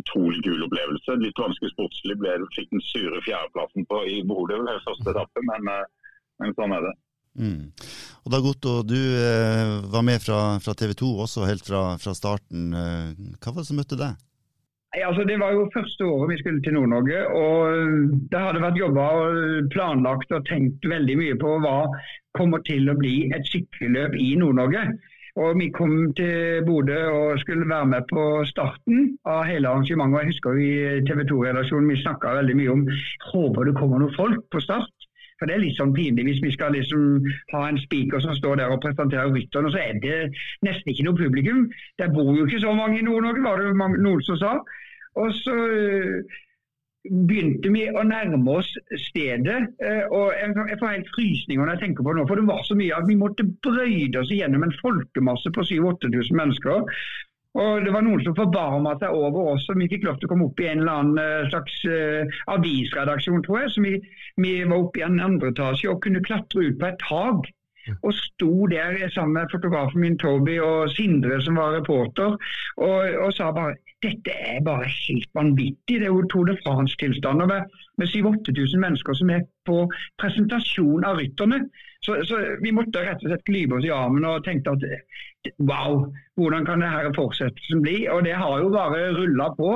utrolig 0.00 0.42
kul 0.46 0.64
opplevelse. 0.66 1.18
Litt 1.20 1.40
vanskelig 1.40 1.72
sportslig 1.74 2.16
ble. 2.20 2.38
Fikk 2.56 2.72
den 2.72 2.84
sure 2.90 3.20
fjerdeplassen 3.26 3.86
på 3.90 4.02
i 4.06 4.20
Bodø 4.28 4.60
første 4.86 5.12
etappe, 5.12 5.44
men, 5.48 5.70
men, 6.42 6.56
sånn 6.58 6.76
er 6.76 6.88
det. 6.88 6.96
Mm. 7.40 7.62
Og 8.26 8.32
Dag 8.34 8.46
Otto, 8.50 8.80
du 8.86 8.98
eh, 8.98 9.76
var 9.90 10.04
med 10.06 10.22
fra, 10.22 10.40
fra 10.62 10.74
TV 10.78 10.94
2 11.02 11.12
også 11.26 11.46
helt 11.48 11.66
fra, 11.66 11.84
fra 12.02 12.14
starten. 12.16 12.70
Hva 12.74 13.54
var 13.54 13.62
det 13.62 13.70
som 13.70 13.80
møtte 13.80 13.98
deg? 13.98 14.18
Altså, 14.98 15.22
det 15.24 15.38
var 15.38 15.52
jo 15.54 15.70
første 15.74 16.04
året 16.04 16.32
vi 16.32 16.38
skulle 16.38 16.62
til 16.62 16.74
Nord-Norge. 16.74 17.18
og 17.26 17.60
Det 18.30 18.40
hadde 18.40 18.62
vært 18.62 18.80
jobba 18.80 19.04
og 19.22 19.68
planlagt 19.70 20.32
og 20.34 20.46
tenkt 20.48 20.88
veldig 20.92 21.16
mye 21.20 21.36
på 21.38 21.52
hva 21.62 21.76
kommer 22.38 22.58
til 22.66 22.90
å 22.90 22.98
bli 22.98 23.30
et 23.30 23.46
sykkelløp 23.46 24.16
i 24.18 24.34
Nord-Norge. 24.42 24.82
Og 25.38 25.58
Vi 25.60 25.70
kom 25.70 26.12
til 26.18 26.64
Bodø 26.66 26.98
og 27.06 27.38
skulle 27.38 27.68
være 27.70 27.86
med 27.86 28.08
på 28.10 28.24
starten 28.50 29.14
av 29.24 29.44
hele 29.46 29.70
arrangementet. 29.70 30.14
og 30.14 30.20
Jeg 30.24 30.32
husker 30.32 30.58
I 30.58 30.72
TV 31.06 31.22
2-redaksjonen 31.30 31.92
vi 31.94 32.02
snakka 32.02 32.34
veldig 32.40 32.56
mye 32.58 32.74
om 32.74 32.82
håper 33.30 33.70
det 33.70 33.78
kommer 33.78 34.02
noen 34.02 34.18
folk 34.18 34.42
på 34.50 34.64
start. 34.66 34.99
For 35.40 35.48
Det 35.48 35.56
er 35.56 35.62
litt 35.64 35.78
sånn 35.80 35.94
pinlig 35.96 36.26
hvis 36.28 36.42
vi 36.44 36.52
skal 36.52 36.76
liksom 36.76 37.24
ha 37.54 37.62
en 37.68 37.80
speaker 37.80 38.20
som 38.20 38.36
står 38.36 38.60
der 38.60 38.74
og 38.74 38.82
presenterer 38.84 39.32
rytteren, 39.32 39.70
og 39.70 39.72
så 39.74 39.80
er 39.80 39.96
det 40.04 40.18
nesten 40.66 40.92
ikke 40.92 41.08
noe 41.08 41.16
publikum. 41.16 41.64
Der 41.98 42.12
bor 42.12 42.34
jo 42.36 42.44
ikke 42.44 42.60
så 42.60 42.76
mange 42.76 43.00
i 43.00 43.06
Nord-Norge, 43.06 43.46
var 43.48 43.64
det 43.64 43.72
noen 44.04 44.22
som 44.28 44.38
sa. 44.42 44.52
Og 45.18 45.32
så 45.40 45.56
eh, 45.72 46.36
begynte 47.08 47.72
vi 47.72 47.86
å 47.88 48.04
nærme 48.04 48.58
oss 48.60 48.68
stedet. 49.06 49.62
Eh, 49.80 50.04
og 50.12 50.36
Jeg 50.36 50.78
får 50.82 50.92
helt 50.92 51.10
frysninger 51.16 51.64
når 51.64 51.74
jeg 51.74 51.82
tenker 51.86 52.04
på 52.04 52.12
det 52.12 52.20
nå, 52.20 52.28
for 52.28 52.40
det 52.40 52.48
var 52.50 52.62
så 52.68 52.76
mye 52.78 53.00
at 53.00 53.08
vi 53.08 53.18
måtte 53.20 53.48
brøyde 53.64 54.20
oss 54.20 54.32
gjennom 54.34 54.66
en 54.66 54.76
folkemasse 54.82 55.52
på 55.56 55.64
7000-8000 55.72 56.40
mennesker. 56.42 56.84
Og 57.58 57.84
Det 57.84 57.92
var 57.92 58.04
noen 58.06 58.20
som 58.22 58.36
forbarma 58.38 58.92
seg 59.00 59.14
over 59.16 59.54
oss, 59.54 59.64
og 59.72 59.80
vi 59.80 59.88
fikk 59.90 60.04
lov 60.06 60.18
til 60.20 60.28
å 60.28 60.32
komme 60.32 60.46
opp 60.46 60.60
i 60.62 60.68
en 60.70 60.84
eller 60.84 61.00
annen 61.00 61.18
eh, 61.18 61.48
slags 61.50 61.80
uh, 61.90 62.42
avisredaksjon, 62.54 63.42
tror 63.42 63.64
jeg. 63.64 63.72
Så 63.74 63.82
vi, 63.82 63.94
vi 64.38 64.52
var 64.62 64.84
oppe 64.84 65.02
i 65.02 65.06
en 65.06 65.18
andre 65.24 65.50
etasje 65.50 65.90
og 65.90 65.98
kunne 66.04 66.22
klatre 66.22 66.68
ut 66.68 66.78
på 66.78 66.90
et 66.92 67.02
tak. 67.02 67.50
Og 68.06 68.12
sto 68.14 68.68
der 68.70 69.00
sammen 69.10 69.34
med 69.40 69.50
fotografen 69.50 70.04
min 70.04 70.18
Toby 70.20 70.58
og 70.62 70.92
Sindre 70.94 71.40
som 71.42 71.56
var 71.58 71.74
reporter, 71.78 72.36
og, 72.76 72.98
og 73.24 73.32
sa 73.34 73.50
bare 73.56 73.78
dette 74.04 74.32
er 74.32 74.62
bare 74.64 74.86
helt 74.88 75.28
vanvittig. 75.36 75.98
Det 76.00 76.06
er 76.06 76.12
jo 76.12 76.22
Tour 76.32 76.46
de 76.48 76.56
France-tilstander 76.62 77.48
med, 77.50 77.74
med 78.00 78.08
7000-8000 78.08 78.84
mennesker 78.84 79.16
som 79.18 79.32
er 79.34 79.42
på 79.70 79.86
presentasjon 80.20 81.06
av 81.06 81.20
rytterne. 81.20 81.62
Så, 82.04 82.16
så, 82.28 82.38
vi 82.64 82.72
måtte 82.72 83.02
rett 83.04 83.22
og 83.24 83.30
slett 83.30 83.46
klype 83.48 83.78
oss 83.78 83.86
i 83.86 83.92
armen 83.94 84.26
og 84.28 84.44
tenkte 84.46 84.74
at 84.76 84.86
wow, 85.58 86.06
hvordan 86.40 86.68
kan 86.68 86.84
dette 86.84 87.12
fortsettelsen 87.16 87.82
bli? 87.84 87.98
Og 88.12 88.24
det 88.26 88.36
har 88.40 88.62
jo 88.62 88.72
bare 88.74 89.10
rulla 89.16 89.50
på. 89.58 89.74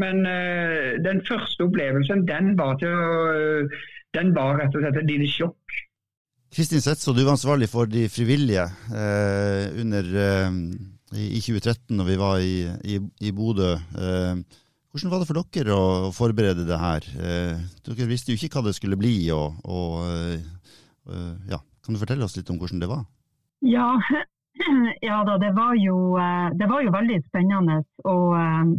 Men 0.00 0.24
uh, 0.24 0.96
den 1.04 1.20
første 1.28 1.66
opplevelsen, 1.66 2.24
den 2.28 2.54
var, 2.56 2.78
til, 2.80 2.92
uh, 2.92 3.82
den 4.16 4.32
var 4.36 4.56
rett 4.60 4.76
og 4.76 4.84
slett 4.84 5.02
et 5.02 5.10
lite 5.10 5.28
sjokk. 5.28 5.80
Kristin 6.52 6.84
Setso, 6.84 7.12
du 7.16 7.22
var 7.24 7.34
ansvarlig 7.34 7.68
for 7.72 7.88
de 7.88 8.06
frivillige 8.12 8.64
uh, 8.92 9.68
under 9.80 10.08
i 11.16 11.40
2013 11.40 11.96
når 11.96 12.08
vi 12.08 12.18
var 12.20 12.40
i, 12.40 12.56
i, 12.84 12.98
i 13.26 13.32
Bodø. 13.32 13.72
Eh, 13.74 14.60
hvordan 14.92 15.12
var 15.12 15.22
det 15.22 15.28
for 15.30 15.40
dere 15.56 15.74
å, 15.76 16.12
forberede 16.12 16.66
det 16.68 16.78
her? 16.78 17.06
Eh, 17.16 17.60
dere 17.86 18.08
visste 18.10 18.32
jo 18.32 18.38
ikke 18.38 18.60
hva 18.60 18.68
det 18.68 18.76
skulle 18.76 18.98
bli. 19.00 19.16
Og, 19.32 19.58
og 19.64 20.04
eh, 20.04 21.36
ja. 21.50 21.60
Kan 21.82 21.96
du 21.96 21.98
fortelle 21.98 22.22
oss 22.22 22.36
litt 22.36 22.50
om 22.52 22.60
hvordan 22.60 22.78
det 22.78 22.86
var? 22.90 23.00
Ja, 23.66 23.96
ja 25.08 25.22
da, 25.26 25.38
det 25.42 25.50
var, 25.56 25.74
jo, 25.80 26.14
eh, 26.20 26.50
det 26.60 26.68
var 26.70 26.84
jo 26.84 26.92
veldig 26.94 27.18
spennende. 27.24 27.80
Og, 28.04 28.26
eh, 28.38 28.74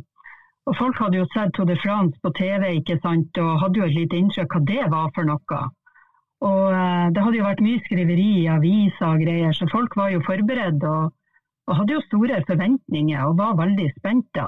og, 0.70 0.76
folk 0.80 1.02
hadde 1.02 1.20
jo 1.20 1.30
sett 1.34 1.52
Tour 1.58 1.68
de 1.68 1.76
France 1.82 2.16
på 2.24 2.32
TV 2.38 2.70
ikke 2.78 3.00
sant? 3.04 3.42
og 3.42 3.60
hadde 3.66 3.82
jo 3.82 3.90
et 3.90 3.98
lite 3.98 4.22
inntrykk 4.22 4.56
hva 4.56 4.64
det 4.70 4.86
var 4.94 5.10
for 5.18 5.28
noe. 5.28 5.64
Og 6.44 6.64
eh, 6.78 7.10
Det 7.16 7.26
hadde 7.26 7.42
jo 7.42 7.50
vært 7.50 7.66
mye 7.66 7.84
skriveri 7.90 8.30
i 8.46 8.48
aviser 8.54 9.10
og 9.10 9.26
greier, 9.26 9.52
så 9.58 9.68
folk 9.74 9.98
var 10.00 10.14
jo 10.16 10.24
forberedt. 10.30 10.88
og 10.88 11.12
og 11.68 11.78
hadde 11.80 11.96
jo 11.96 12.04
store 12.08 12.42
forventninger 12.48 13.24
og 13.24 13.38
var 13.40 13.56
veldig 13.60 13.88
spente. 13.98 14.48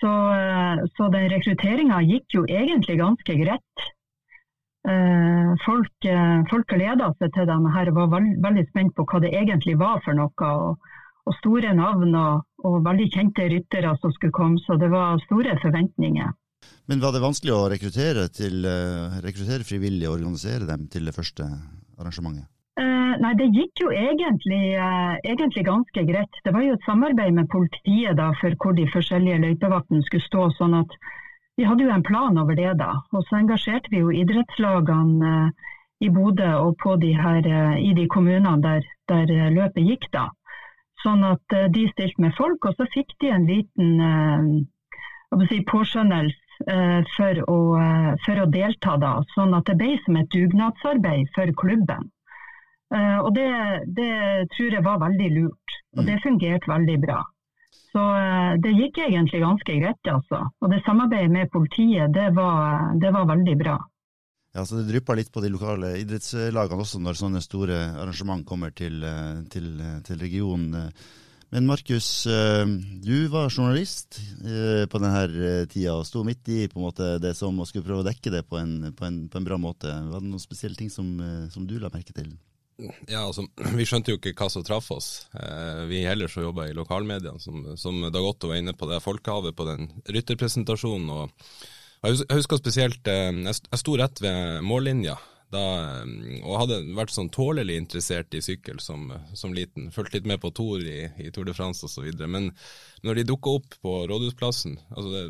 Så, 0.00 0.10
eh, 0.32 0.84
så 0.96 1.08
den 1.12 1.28
rekrutteringa 1.32 2.00
gikk 2.08 2.36
jo 2.38 2.44
egentlig 2.48 2.96
ganske 3.00 3.36
greit. 3.42 3.88
Eh, 4.88 5.50
folk, 5.66 6.06
eh, 6.08 6.38
folk 6.48 6.68
gleda 6.72 7.10
seg 7.18 7.34
til 7.34 7.48
denne 7.50 7.72
her 7.74 7.90
var 7.92 8.08
veld, 8.14 8.38
veldig 8.40 8.64
spent 8.70 8.94
på 8.96 9.04
hva 9.04 9.20
det 9.20 9.34
egentlig 9.36 9.76
var 9.80 10.00
for 10.04 10.16
noe. 10.16 10.32
Og, 10.32 10.92
og 11.28 11.36
store 11.36 11.74
navn 11.76 12.16
og, 12.16 12.46
og, 12.64 12.78
veldig 12.86 13.10
kjente 13.12 13.48
ryttere 13.52 13.92
som 14.00 14.14
skulle 14.16 14.32
komme, 14.32 14.62
så 14.64 14.78
det 14.80 14.88
var 14.92 15.20
store 15.26 15.58
forventninger. 15.60 16.32
Men 16.88 17.04
var 17.04 17.12
det 17.12 17.22
vanskelig 17.22 17.52
å 17.54 17.68
rekruttere, 17.72 18.24
til, 18.32 18.64
rekruttere 19.24 19.64
frivillige 19.68 20.08
og 20.08 20.16
organisere 20.16 20.68
dem 20.68 20.88
til 20.92 21.06
det 21.08 21.14
første 21.16 21.44
arrangementet? 22.00 22.48
Nei, 23.18 23.34
Det 23.34 23.48
gikk 23.54 23.80
jo 23.82 23.90
egentlig, 23.90 24.74
eh, 24.74 25.16
egentlig, 25.24 25.64
ganske 25.64 26.04
greit. 26.06 26.36
Det 26.44 26.52
var 26.52 26.62
jo 26.62 26.74
et 26.74 26.86
samarbeid 26.86 27.34
med 27.34 27.48
politiet 27.48 28.16
da, 28.16 28.32
for 28.40 28.54
hvor 28.62 28.76
de 28.76 28.86
forskjellige 28.86 29.40
løypevaktene 29.44 30.02
skulle 30.06 30.28
stå. 30.28 30.50
sånn 30.58 30.74
at 30.80 30.94
Vi 31.58 31.64
hadde 31.64 31.82
jo 31.82 31.90
en 31.90 32.02
plan 32.02 32.38
over 32.38 32.54
det. 32.54 32.78
da. 32.78 32.92
Og 33.12 33.24
Så 33.24 33.36
engasjerte 33.36 33.90
vi 33.90 33.98
jo 33.98 34.10
idrettslagene 34.10 35.46
eh, 35.46 35.50
i 36.00 36.08
Bodø 36.08 36.52
og 36.56 37.00
de 37.00 37.12
her, 37.12 37.46
eh, 37.46 37.76
i 37.90 37.92
de 37.94 38.06
kommunene 38.06 38.62
der, 38.62 38.82
der, 39.08 39.50
løpet 39.50 39.86
gikk. 39.86 40.10
da. 40.12 40.30
Sånn 41.02 41.24
at 41.24 41.72
de 41.72 41.88
stilte 41.88 42.20
med 42.20 42.34
folk, 42.34 42.64
og 42.64 42.74
så 42.76 42.86
fikk 42.92 43.12
de 43.20 43.28
en 43.28 43.46
liten 43.46 44.66
si, 45.48 45.60
påskjønnelse 45.64 46.36
for 47.16 47.40
å, 47.48 47.58
for 48.24 48.36
å, 48.36 48.46
delta. 48.46 48.96
da, 48.96 49.22
Sånn 49.34 49.54
at 49.54 49.64
det 49.64 49.78
ble 49.78 49.98
som 50.04 50.16
et 50.16 50.28
dugnadsarbeid 50.28 51.28
for 51.34 51.46
klubben. 51.56 52.10
Uh, 52.90 53.20
og 53.22 53.34
det, 53.36 53.46
det, 53.94 54.12
tror 54.56 54.74
jeg 54.74 54.82
var 54.82 54.98
veldig 54.98 55.28
lurt, 55.36 55.76
og 55.94 56.08
det 56.08 56.16
mm. 56.16 56.22
fungerte 56.24 56.70
veldig 56.72 56.96
bra. 57.04 57.20
Så 57.92 58.02
uh, 58.02 58.56
det 58.58 58.72
gikk 58.74 58.98
egentlig 59.04 59.42
ganske 59.44 59.76
greit, 59.78 60.10
altså. 60.10 60.42
Og 60.58 60.74
det 60.74 60.82
samarbeidet 60.82 61.30
med 61.30 61.52
politiet, 61.54 62.10
det 62.16 62.32
var, 62.34 62.90
det 62.98 63.12
var 63.14 63.30
veldig 63.30 63.56
bra. 63.62 63.78
Ja, 64.50 64.66
så 64.66 64.80
Det 64.80 64.88
drypper 64.88 65.20
litt 65.20 65.30
på 65.30 65.44
de 65.44 65.52
lokale 65.54 65.92
idrettslagene 66.00 66.82
også 66.82 66.98
når 66.98 67.20
sånne 67.20 67.44
store 67.44 67.78
arrangement 68.02 68.42
kommer 68.42 68.74
til, 68.74 68.98
eh, 69.06 69.44
til, 69.46 69.68
til 70.02 70.18
regionen. 70.18 70.90
Men 71.54 71.66
Markus, 71.66 72.26
du 72.26 73.14
var 73.30 73.50
journalist 73.50 74.18
på 74.90 75.00
denne 75.02 75.64
tida 75.70 75.96
og 75.96 76.04
sto 76.06 76.24
midt 76.26 76.50
i 76.50 76.66
måte, 76.74 77.16
det 77.22 77.36
som 77.38 77.58
å 77.58 77.66
skulle 77.66 77.86
prøve 77.86 78.02
å 78.02 78.06
dekke 78.06 78.34
det 78.34 78.44
på 78.46 78.58
en, 78.58 78.92
på 78.94 79.06
en, 79.06 79.24
på 79.30 79.38
en 79.38 79.46
bra 79.46 79.58
måte. 79.58 79.86
Var 79.86 80.22
det 80.22 80.30
noen 80.30 80.42
spesielle 80.42 80.78
ting 80.78 80.90
som, 80.90 81.10
som 81.50 81.66
du 81.66 81.78
la 81.78 81.90
merke 81.94 82.14
til? 82.14 82.30
Ja, 83.10 83.24
altså, 83.26 83.46
Vi 83.78 83.86
skjønte 83.88 84.14
jo 84.14 84.20
ikke 84.20 84.34
hva 84.38 84.50
som 84.52 84.64
traff 84.66 84.90
oss. 84.94 85.10
Eh, 85.34 85.82
vi 85.90 86.04
ellers 86.08 86.34
som 86.34 86.46
jobba 86.46 86.68
i 86.68 86.76
lokalmediene, 86.76 87.40
som, 87.42 87.64
som 87.80 88.00
Dag 88.08 88.24
Otto 88.24 88.50
var 88.50 88.60
inne 88.60 88.76
på, 88.76 88.88
det 88.88 88.98
er 88.98 89.04
folkehavet 89.04 89.56
på 89.56 89.66
den 89.68 89.90
rytterpresentasjonen. 90.08 91.10
og 91.10 92.08
Jeg 92.08 92.24
husker 92.32 92.60
spesielt 92.60 93.06
Jeg 93.10 93.82
sto 93.82 93.98
rett 94.00 94.22
ved 94.24 94.64
mållinja 94.64 95.18
da, 95.50 95.62
og 96.46 96.58
hadde 96.62 96.78
vært 96.94 97.12
sånn 97.14 97.30
tålelig 97.34 97.74
interessert 97.80 98.34
i 98.38 98.42
sykkel 98.44 98.78
som, 98.82 99.08
som 99.34 99.54
liten. 99.54 99.88
Fulgt 99.94 100.14
litt 100.14 100.28
med 100.28 100.40
på 100.42 100.52
Tour 100.54 100.84
i, 100.84 101.08
i 101.18 101.32
Tour 101.34 101.48
de 101.48 101.54
France 101.56 101.86
osv. 101.86 102.06
Men 102.30 102.52
når 103.06 103.18
de 103.18 103.26
dukka 103.32 103.56
opp 103.58 103.74
på 103.82 103.96
Rådhusplassen, 104.10 104.78
altså 104.94 105.10
det, 105.10 105.24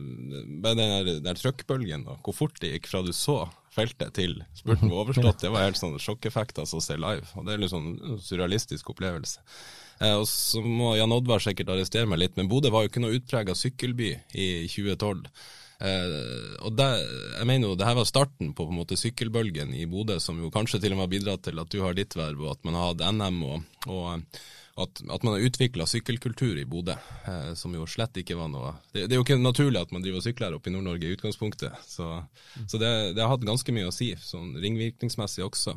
bare 0.62 0.76
den 0.78 0.92
der, 0.92 1.22
der 1.24 1.40
trøkkbølgen 1.40 2.06
og 2.10 2.20
hvor 2.26 2.36
fort 2.36 2.60
det 2.60 2.74
gikk 2.74 2.90
fra 2.92 3.02
du 3.06 3.14
så 3.16 3.42
feltet 3.80 4.14
til 4.16 4.38
spurten 4.56 4.92
var 4.92 5.04
overstått, 5.04 5.42
det 5.42 5.52
var 5.52 5.66
helt 5.66 5.80
sånn 5.80 5.98
sjokkeffekt 6.00 6.62
altså 6.62 6.80
å 6.80 6.84
se 6.84 6.98
live. 7.00 7.26
og 7.34 7.46
Det 7.46 7.54
er 7.54 7.62
litt 7.62 7.72
sånn 7.72 7.94
surrealistisk 8.22 8.92
opplevelse. 8.94 9.40
Eh, 10.00 10.16
og 10.16 10.26
Så 10.28 10.62
må 10.64 10.94
Jan 10.98 11.12
Oddvar 11.16 11.42
sikkert 11.44 11.72
arrestere 11.74 12.08
meg 12.08 12.22
litt, 12.22 12.36
men 12.38 12.48
Bodø 12.50 12.72
var 12.72 12.84
jo 12.84 12.92
ikke 12.92 13.02
noe 13.04 13.16
utprega 13.18 13.56
sykkelby 13.56 14.12
i 14.32 14.50
2012. 14.70 15.26
Eh, 15.80 16.14
og 16.60 16.74
det, 16.76 16.88
jeg 17.38 17.48
mener 17.48 17.70
jo 17.70 17.76
det 17.80 17.88
her 17.88 17.96
var 17.96 18.08
starten 18.08 18.52
på, 18.52 18.66
på 18.66 18.72
en 18.72 18.80
måte 18.82 18.98
sykkelbølgen 19.00 19.72
i 19.76 19.86
Bodø, 19.88 20.18
som 20.20 20.40
jo 20.40 20.52
kanskje 20.52 20.82
til 20.82 20.94
og 20.94 21.00
med 21.00 21.06
har 21.06 21.12
bidratt 21.14 21.44
til 21.48 21.60
at 21.62 21.72
du 21.72 21.80
har 21.84 21.96
ditt 21.96 22.16
verv, 22.16 22.42
og 22.44 22.56
at 22.56 22.66
man 22.68 22.76
har 22.76 22.90
hatt 22.92 23.06
NM, 23.16 23.40
og, 23.48 23.86
og 23.88 24.40
at, 24.76 25.02
at, 25.10 25.22
man 25.22 25.34
har 25.34 25.46
utvikla 25.48 25.86
sykkelkultur 25.88 26.58
i 26.60 26.64
Bodø, 26.68 26.94
eh, 27.26 27.52
som 27.58 27.74
jo 27.74 27.86
slett 27.90 28.16
ikke 28.22 28.38
var 28.38 28.50
noe 28.52 28.72
det, 28.92 29.06
det, 29.06 29.12
er 29.12 29.18
jo 29.18 29.26
ikke 29.26 29.38
naturlig 29.40 29.82
at 29.82 29.94
man 29.94 30.04
driver 30.04 30.22
og 30.22 30.26
sykler 30.26 30.56
oppe 30.56 30.70
i 30.70 30.74
Nord-Norge 30.74 31.08
i 31.08 31.14
utgangspunktet, 31.16 31.76
så, 31.86 32.08
mm. 32.56 32.66
så 32.70 32.80
det, 32.80 32.90
det, 33.16 33.22
har 33.24 33.32
hatt 33.34 33.46
ganske 33.46 33.74
mye 33.76 33.90
å 33.90 33.94
si, 33.94 34.12
sånn 34.22 34.54
ringvirkningsmessig 34.62 35.44
også. 35.46 35.76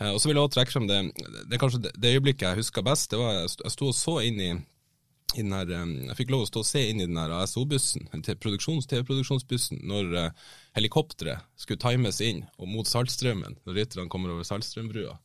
Uh, 0.00 0.10
og 0.10 0.20
så 0.20 0.28
vil 0.28 0.38
jeg 0.38 0.46
også 0.46 0.56
trekke 0.56 0.74
frem 0.74 0.86
det, 0.90 1.00
det, 1.50 1.58
kanskje 1.62 1.84
det, 1.86 2.14
øyeblikket 2.14 2.48
jeg 2.48 2.64
husker 2.64 2.86
best, 2.86 3.10
det 3.12 3.20
var 3.20 3.36
jeg, 3.42 3.74
sto 3.76 3.90
og 3.92 3.98
så 3.98 4.20
inn 4.26 4.40
i 4.42 4.54
her, 5.34 5.70
jeg 5.70 6.16
fikk 6.18 6.30
lov 6.30 6.44
å 6.44 6.46
stå 6.46 6.62
og 6.62 6.68
se 6.68 6.82
inn 6.90 7.00
i 7.02 7.08
den 7.08 7.18
ASO-bussen, 7.18 8.06
TV-produksjonsbussen, 8.22 9.80
når 9.82 10.12
eh, 10.20 10.44
helikopteret 10.78 11.42
skulle 11.58 11.82
times 11.82 12.20
inn 12.22 12.44
og 12.58 12.68
mot 12.70 12.86
Saltstraumen, 12.86 13.56
når 13.66 13.80
rytterne 13.80 14.12
kommer 14.12 14.34
over 14.34 14.46
Saltstrømbrua. 14.46 15.16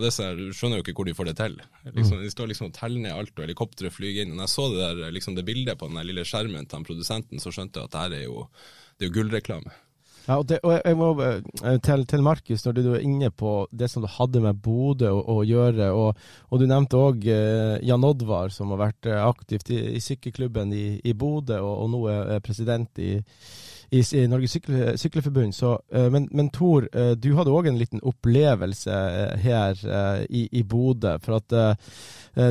Og 0.00 0.06
det 0.06 0.30
Du 0.38 0.56
skjønner 0.56 0.80
jo 0.80 0.86
ikke 0.86 0.96
hvor 0.96 1.08
de 1.10 1.16
får 1.16 1.28
det 1.28 1.36
til. 1.42 1.58
Liksom, 1.92 2.22
de 2.24 2.32
står 2.32 2.48
liksom 2.50 2.70
og 2.70 2.74
teller 2.76 3.04
ned 3.04 3.12
alt, 3.12 3.34
og 3.36 3.44
helikopteret 3.44 3.92
flyr 3.92 4.22
inn. 4.22 4.32
Og 4.32 4.40
når 4.40 4.48
jeg 4.48 4.54
så 4.54 4.66
det 4.72 4.80
der, 4.80 5.12
liksom 5.12 5.36
det 5.36 5.44
bildet 5.44 5.78
på 5.78 5.90
den 5.90 6.00
der 6.00 6.08
lille 6.08 6.24
skjermen 6.24 6.68
til 6.70 6.88
produsenten, 6.88 7.42
så 7.42 7.52
skjønte 7.52 7.82
jeg 7.82 7.90
at 7.90 7.94
det 7.94 8.04
her 8.06 8.18
er 8.22 8.24
jo, 8.24 8.48
det 8.96 9.06
er 9.06 9.10
jo 9.10 9.16
gullreklame. 9.18 9.76
Ja, 10.26 10.36
og, 10.36 10.44
det, 10.46 10.60
og 10.62 10.76
jeg 10.76 10.96
må 11.00 11.08
eh, 11.24 11.78
til, 11.82 12.04
til 12.08 12.22
Markus, 12.22 12.62
når 12.66 12.76
du 12.76 12.82
er 12.92 13.04
inne 13.04 13.30
på 13.32 13.54
det 13.72 13.88
som 13.90 14.04
du 14.04 14.08
hadde 14.12 14.42
med 14.44 14.60
Bodø 14.62 15.08
å, 15.10 15.22
å, 15.32 15.36
gjøre, 15.48 15.88
og, 15.96 16.20
og 16.50 16.60
du 16.60 16.66
nevnte 16.70 17.00
òg 17.00 17.24
eh, 17.32 17.78
Jan 17.88 18.04
Oddvar, 18.06 18.52
som 18.54 18.74
har 18.74 18.82
vært 18.84 19.08
eh, 19.10 19.20
aktivt 19.24 19.72
i, 19.74 19.80
i 19.96 20.02
sykkelklubben 20.04 20.74
i, 20.76 20.84
i 21.02 21.16
Bodø, 21.16 21.58
og, 21.64 21.72
og 21.86 21.90
nå 21.94 22.02
er 22.12 22.44
president 22.44 23.00
i, 23.02 23.14
i, 23.90 24.00
i 24.16 24.26
Norges 24.30 24.52
Sykle, 24.52 24.98
Sykleforbund. 24.98 25.54
Så, 25.54 25.72
uh, 25.94 26.08
men, 26.10 26.28
men 26.30 26.50
Tor, 26.54 26.86
uh, 26.94 27.12
du 27.18 27.32
hadde 27.36 27.54
òg 27.54 27.68
en 27.70 27.78
liten 27.80 28.02
opplevelse 28.06 28.90
uh, 28.90 29.36
her 29.40 29.78
i, 30.28 30.46
i 30.52 30.62
Bodø. 30.62 31.16
For 31.24 31.40
at 31.40 31.54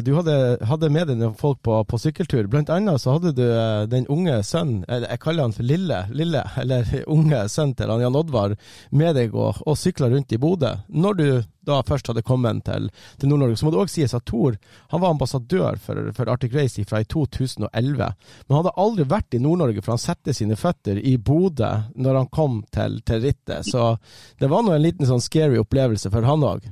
du 0.04 0.10
hadde, 0.18 0.34
hadde, 0.68 0.90
med 0.92 1.08
deg 1.08 1.20
noen 1.20 1.38
folk 1.40 1.62
på, 1.64 1.78
på, 1.88 2.00
sykkeltur. 2.02 2.50
Blant 2.52 2.72
annet 2.74 3.00
så 3.00 3.16
hadde 3.16 3.32
du 3.38 3.46
den 3.90 4.08
unge 4.12 4.42
sønnen, 4.44 4.82
jeg 4.90 5.22
kaller 5.24 5.48
han 5.48 5.56
for 5.56 5.64
Lille, 5.64 6.02
Lille 6.12 6.44
eller 6.62 6.90
unge 7.08 7.46
sønnen 7.52 7.78
til 7.80 7.94
Jan 8.04 8.20
Oddvar, 8.20 8.58
med 8.92 9.16
deg 9.16 9.38
og, 9.38 9.62
og 9.64 9.80
sykla 9.80 10.12
rundt 10.12 10.36
i 10.36 10.42
Bodø. 10.42 10.74
Når 10.90 11.20
du 11.20 11.28
da 11.70 11.80
først 11.88 12.10
hadde 12.12 12.26
kommet 12.26 12.64
til, 12.68 12.90
til 13.20 13.32
Nord-Norge. 13.32 13.60
Så 13.60 13.68
må 13.68 13.74
det 13.74 13.82
òg 13.84 13.92
sies 13.92 14.16
at 14.18 14.26
Thor 14.30 14.58
han 14.92 15.04
var 15.04 15.14
ambassadør 15.14 15.80
for, 15.84 16.12
for 16.18 16.32
Arctic 16.32 16.56
Race 16.56 16.86
fra 16.90 17.04
i 17.04 17.08
2011. 17.10 17.70
Men 18.00 18.56
han 18.56 18.60
hadde 18.62 18.76
aldri 18.84 19.08
vært 19.10 19.38
i 19.38 19.44
Nord-Norge, 19.44 19.84
for 19.86 19.96
han 19.96 20.04
satte 20.04 20.36
sine 20.36 20.58
føtter 20.60 21.00
i 21.00 21.16
Bodø 21.18 21.72
når 21.96 22.22
han 22.24 22.34
kom 22.34 22.62
til, 22.74 23.00
til 23.08 23.24
rittet. 23.26 23.70
Så 23.70 23.96
det 24.40 24.52
var 24.52 24.66
nå 24.66 24.76
en 24.76 24.86
liten 24.86 25.10
sånn 25.10 25.24
scary 25.24 25.60
opplevelse 25.62 26.12
for 26.14 26.28
han 26.28 26.46
òg. 26.46 26.70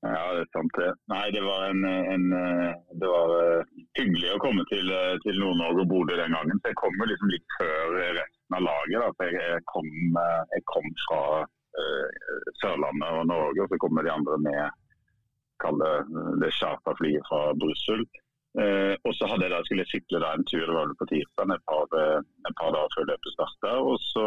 Ja, 0.00 0.20
det 0.32 0.46
er 0.46 0.52
sant 0.54 0.76
det. 0.80 0.90
Nei, 1.12 1.26
det 1.34 1.42
var, 1.44 1.66
en, 1.68 1.82
en, 1.84 2.22
det 3.02 3.08
var 3.10 3.32
uh, 3.36 3.80
hyggelig 3.98 4.30
å 4.32 4.40
komme 4.40 4.64
til, 4.70 4.88
uh, 4.88 5.18
til 5.26 5.36
Nord-Norge 5.42 5.84
og 5.84 5.90
Bodø 5.92 6.16
den 6.16 6.36
gangen. 6.36 6.60
Så 6.62 6.72
jeg 6.72 6.78
kom 6.80 6.96
jo 6.96 7.08
liksom 7.10 7.32
litt 7.34 7.56
før 7.58 7.98
resten 8.16 8.56
av 8.56 8.64
laget. 8.64 8.96
Da. 8.96 9.28
Jeg, 9.28 9.42
jeg, 9.44 9.64
kom, 9.68 9.90
uh, 10.16 10.40
jeg 10.56 10.64
kom 10.72 10.88
fra 11.04 11.20
Eh, 11.34 11.59
Sørlandet 12.60 13.18
og 13.18 13.26
Norge, 13.30 13.62
og 13.62 13.68
så 13.70 13.78
kommer 13.82 14.02
de 14.06 14.12
andre 14.12 14.38
med 14.42 14.80
kalle 15.62 15.88
det 16.42 16.50
charterflyet 16.58 17.26
fra 17.28 17.40
Brussel. 17.62 18.02
Eh, 18.62 18.94
og 19.06 19.12
så 19.14 19.28
hadde 19.30 19.46
jeg 19.46 19.52
da, 19.54 19.60
skulle 19.64 19.84
jeg 19.84 19.92
sykle 19.94 20.22
da 20.22 20.32
en 20.34 20.46
tur 20.50 20.64
det 20.64 20.74
var 20.74 20.88
vel 20.88 20.96
på 20.98 21.06
tirsdag, 21.10 21.52
et 21.54 21.98
eh, 22.00 22.16
et 22.48 22.56
par 22.60 22.72
dager 22.74 22.94
før 22.96 23.10
løpet 23.10 23.34
starta. 23.36 23.74
Og 23.90 23.96
så 24.12 24.26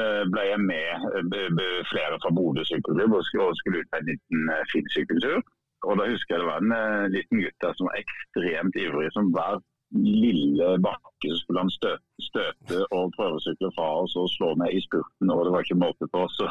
eh, 0.00 0.22
ble 0.32 0.46
jeg 0.48 0.60
med 0.68 1.66
flere 1.90 2.20
fra 2.22 2.32
Bodø 2.38 2.64
sykkelklubb 2.70 3.18
og 3.18 3.26
skulle, 3.28 3.50
og 3.50 3.58
skulle 3.60 3.82
ut 3.82 3.92
på 3.92 4.00
en 4.00 4.08
liten 4.12 4.54
eh, 4.54 4.64
fin 4.72 4.88
sykkeltur. 4.94 5.42
Og 5.82 5.98
da 5.98 6.08
husker 6.08 6.34
jeg 6.34 6.42
det 6.44 6.50
var 6.52 6.64
en 6.64 6.76
eh, 6.78 7.12
liten 7.16 7.42
gutt 7.42 7.58
der 7.64 7.76
som 7.76 7.90
var 7.90 8.00
ekstremt 8.00 8.80
ivrig, 8.84 9.10
som 9.16 9.32
hver 9.34 9.60
lille 9.92 10.78
bakke 10.82 11.30
så 11.30 11.38
skulle 11.42 11.64
han 11.64 11.70
støte, 11.70 12.26
støte 12.28 12.80
og 12.90 13.12
prøvesykle 13.16 13.70
fra 13.76 13.88
oss 14.02 14.16
og 14.18 14.30
slå 14.32 14.54
ned 14.60 14.74
i 14.74 14.82
spurten, 14.84 15.30
og 15.30 15.44
det 15.46 15.54
var 15.54 15.66
ikke 15.66 15.82
måte 15.82 16.08
på. 16.12 16.24
Så, 16.32 16.48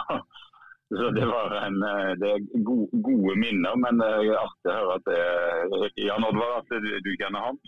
så 0.91 1.09
det 1.15 1.25
var 1.27 1.55
en, 1.65 1.79
eh, 1.87 2.11
det 2.21 2.29
er 2.35 2.45
gode, 2.67 3.01
gode 3.07 3.35
minner, 3.41 3.75
men 3.81 4.01
det 4.01 4.11
er 4.11 4.37
artig 4.39 4.71
å 4.71 4.77
høre 4.77 4.99
at 4.99 5.09
det, 5.09 5.91
Jan 6.05 6.27
Oddvar, 6.27 6.61
at 6.61 6.75
du, 6.85 6.91
du 7.03 7.11
kjenner 7.15 7.47
han. 7.47 7.59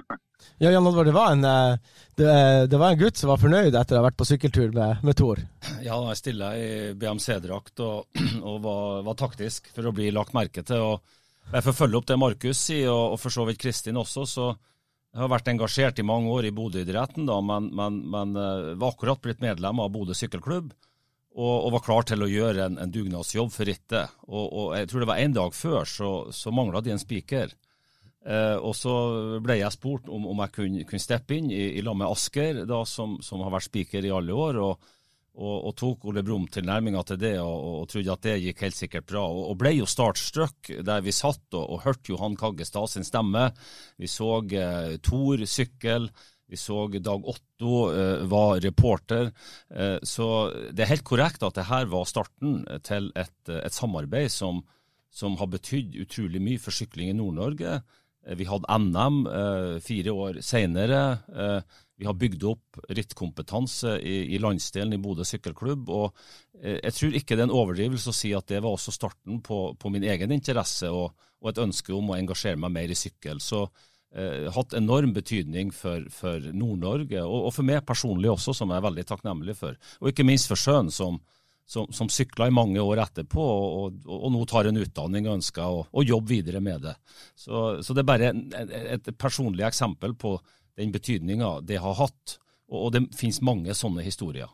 ja, 0.64 0.72
Jan 0.72 0.90
Oddvar, 0.90 1.08
det 1.08 1.16
var, 1.16 1.36
en, 1.36 1.46
eh, 1.48 2.02
det, 2.18 2.28
det, 2.72 2.82
var 2.82 2.92
en 2.92 3.00
gutt 3.04 3.20
som 3.20 3.32
var 3.32 3.40
fornøyd 3.42 3.78
etter 3.78 3.96
å 3.96 4.02
ha 4.02 4.08
vært 4.08 4.18
på 4.20 4.28
sykkeltur 4.28 4.74
med, 4.76 5.06
med 5.06 5.18
Tor? 5.20 5.40
Ja, 5.84 6.00
jeg 6.10 6.20
stilla 6.20 6.52
i 6.58 6.68
BMC-drakt 6.98 7.84
og, 7.86 8.10
og 8.48 8.60
var, 8.66 9.00
var, 9.08 9.18
taktisk 9.22 9.72
for 9.76 9.88
å 9.88 9.94
bli 9.96 10.10
lagt 10.12 10.34
merke 10.36 10.66
til. 10.66 10.82
og 10.82 11.54
Jeg 11.54 11.68
får 11.68 11.80
følge 11.84 12.00
opp 12.02 12.10
det 12.10 12.20
Markus 12.20 12.66
sier, 12.66 12.90
og, 12.90 13.14
og 13.14 13.22
for 13.22 13.34
så 13.34 13.46
vidt 13.48 13.62
Kristin 13.62 14.00
også. 14.00 14.26
så 14.28 14.52
jeg 15.12 15.20
har 15.20 15.28
vært 15.28 15.50
engasjert 15.52 15.98
i 16.00 16.06
mange 16.08 16.30
år 16.32 16.48
i 16.48 16.54
Bodø-idretten, 16.56 17.28
men, 17.44 17.68
men, 17.76 17.98
men, 18.14 18.32
eh, 18.40 18.70
var 18.80 18.94
akkurat 18.94 19.20
blitt 19.20 19.42
medlem 19.44 19.82
av 19.84 19.90
Bodø 19.92 20.16
sykkelklubb. 20.16 20.72
Og, 21.32 21.52
og, 21.52 21.68
var 21.72 21.84
klar 21.84 22.06
til 22.08 22.24
å 22.24 22.28
gjøre 22.28 22.64
en, 22.66 22.78
en 22.80 22.92
dugnadsjobb 22.92 23.52
for 23.52 23.68
rittet. 23.68 24.16
Og, 24.28 24.46
og, 24.46 24.66
jeg 24.76 24.88
tror 24.88 25.02
det 25.02 25.08
var 25.08 25.20
en 25.20 25.36
dag 25.36 25.54
før 25.56 25.88
så, 25.88 26.10
så 26.32 26.52
mangla 26.52 26.80
de 26.84 26.92
en 26.92 27.00
spiker. 27.00 27.52
Eh, 28.24 28.56
og 28.56 28.74
så 28.76 28.94
ble 29.44 29.58
jeg 29.60 29.74
spurt 29.74 30.08
om, 30.12 30.26
om 30.32 30.42
jeg 30.44 30.54
kunne, 30.56 30.84
kunne 30.88 31.04
steppe 31.04 31.36
inn 31.36 31.48
i, 31.52 31.62
i 31.76 31.84
lag 31.84 31.96
med 31.98 32.08
Asker, 32.08 32.64
da, 32.68 32.82
som, 32.88 33.18
som, 33.24 33.44
har 33.44 33.52
vært 33.56 33.68
spiker 33.68 34.04
i 34.08 34.12
alle 34.12 34.36
år. 34.36 34.60
og 34.64 34.92
og, 35.32 35.54
og, 35.64 35.72
tok 35.80 36.04
Ole 36.10 36.22
Brumm 36.26 36.44
tilnærminga 36.52 37.02
til 37.08 37.20
det 37.22 37.36
og, 37.40 37.54
og, 37.68 37.86
trodde 37.88 38.12
at 38.12 38.26
det 38.26 38.34
gikk 38.42 38.66
helt 38.66 38.76
sikkert 38.76 39.06
bra. 39.08 39.22
Og, 39.24 39.46
og 39.52 39.56
ble 39.62 39.72
jo 39.78 39.88
startstrøkk 39.88 40.74
der 40.84 41.04
vi 41.04 41.14
satt 41.16 41.56
og, 41.56 41.80
hørte 41.86 42.12
Johan 42.12 42.36
Kaggestad 42.36 42.92
sin 42.92 43.06
stemme. 43.08 43.48
Vi 43.96 44.10
så 44.10 44.42
eh, 44.44 44.98
Tor 45.00 45.46
sykkel. 45.48 46.10
Vi 46.52 46.58
så 46.60 46.84
Dag 47.00 47.24
Otto 47.32 47.86
eh, 47.94 48.26
var 48.28 48.60
reporter. 48.60 49.32
Eh, 49.72 49.96
så 50.04 50.28
det 50.68 50.84
er 50.84 50.92
helt 50.92 51.08
korrekt 51.08 51.46
at 51.48 51.56
det 51.56 51.70
her 51.70 51.88
var 51.88 52.04
starten 52.10 52.60
til 52.84 53.08
et, 53.16 53.38
et 53.48 53.72
samarbeid 53.72 54.28
som, 54.34 54.60
som 55.08 55.40
har 55.40 55.48
betydd 55.54 55.96
utrolig 56.04 56.44
mye 56.44 56.60
for 56.60 56.76
sykling 56.76 57.08
i 57.08 57.16
Nord-Norge. 57.16 57.80
Eh, 58.26 58.36
vi 58.38 58.46
hadde 58.48 58.78
NM 58.78 59.26
eh, 59.26 59.78
fire 59.82 60.10
år 60.10 60.40
senere. 60.44 61.02
Eh, 61.34 61.80
vi 61.96 62.06
har 62.08 62.18
bygd 62.18 62.44
opp 62.50 62.80
rittkompetanse 62.90 63.98
i, 64.00 64.38
landsdelen 64.42 64.96
i 64.96 64.98
Bodø 64.98 65.22
sykkelklubb. 65.26 65.90
og 65.90 66.16
Jeg 66.58 66.94
tror 66.96 67.14
ikke 67.14 67.36
det 67.36 67.44
er 67.44 67.46
en 67.46 67.60
overdrivelse 67.60 68.10
å 68.10 68.16
si 68.16 68.32
at 68.34 68.48
det 68.50 68.58
var 68.64 68.74
også 68.74 68.94
starten 68.94 69.38
på, 69.44 69.76
på 69.78 69.92
min 69.92 70.02
egen 70.10 70.34
interesse 70.34 70.90
og, 70.90 71.12
og, 71.38 71.52
et 71.52 71.60
ønske 71.62 71.94
om 71.94 72.10
å 72.10 72.16
engasjere 72.18 72.58
meg 72.58 72.74
mer 72.74 72.90
i 72.90 72.98
sykkel. 72.98 73.38
Så 73.38 73.60
eh, 74.16 74.48
hatt 74.50 74.74
enorm 74.74 75.12
betydning 75.14 75.70
for, 75.70 76.08
for 76.10 76.42
Nord-Norge, 76.50 77.22
og, 77.22 77.38
og, 77.46 77.54
for 77.54 77.70
meg 77.70 77.86
personlig 77.86 78.32
også, 78.32 78.56
som 78.56 78.74
jeg 78.74 78.82
er 78.82 78.88
veldig 78.88 79.06
takknemlig 79.12 79.56
for. 79.60 79.78
Og 80.02 80.10
ikke 80.10 80.26
minst 80.26 80.50
for 80.50 80.58
sjøen, 80.58 80.90
som, 80.90 81.20
som, 81.72 81.88
som 81.94 82.10
sykla 82.12 82.48
i 82.48 82.54
mange 82.54 82.82
år 82.84 83.00
etterpå, 83.06 83.42
og, 83.42 84.00
og, 84.04 84.08
og 84.18 84.32
nå 84.34 84.44
tar 84.50 84.68
en 84.68 84.80
utdanning 84.82 85.28
og 85.28 85.38
ønsker 85.38 85.78
å, 85.88 86.04
jobbe 86.04 86.34
videre 86.34 86.60
med 86.64 86.84
det. 86.88 86.96
Så, 87.38 87.82
så 87.82 87.96
det 87.96 88.04
er 88.04 88.10
bare 88.10 88.32
et, 88.32 88.74
et 88.98 89.12
personlig 89.16 89.64
eksempel 89.68 90.16
på 90.18 90.36
den 90.78 90.92
betydninga 90.92 91.60
det 91.68 91.80
har 91.80 91.96
hatt. 92.00 92.36
Og, 92.72 92.86
og 92.86 92.90
det 92.94 93.06
finnes 93.16 93.40
mange 93.44 93.76
sånne 93.76 94.04
historier. 94.04 94.50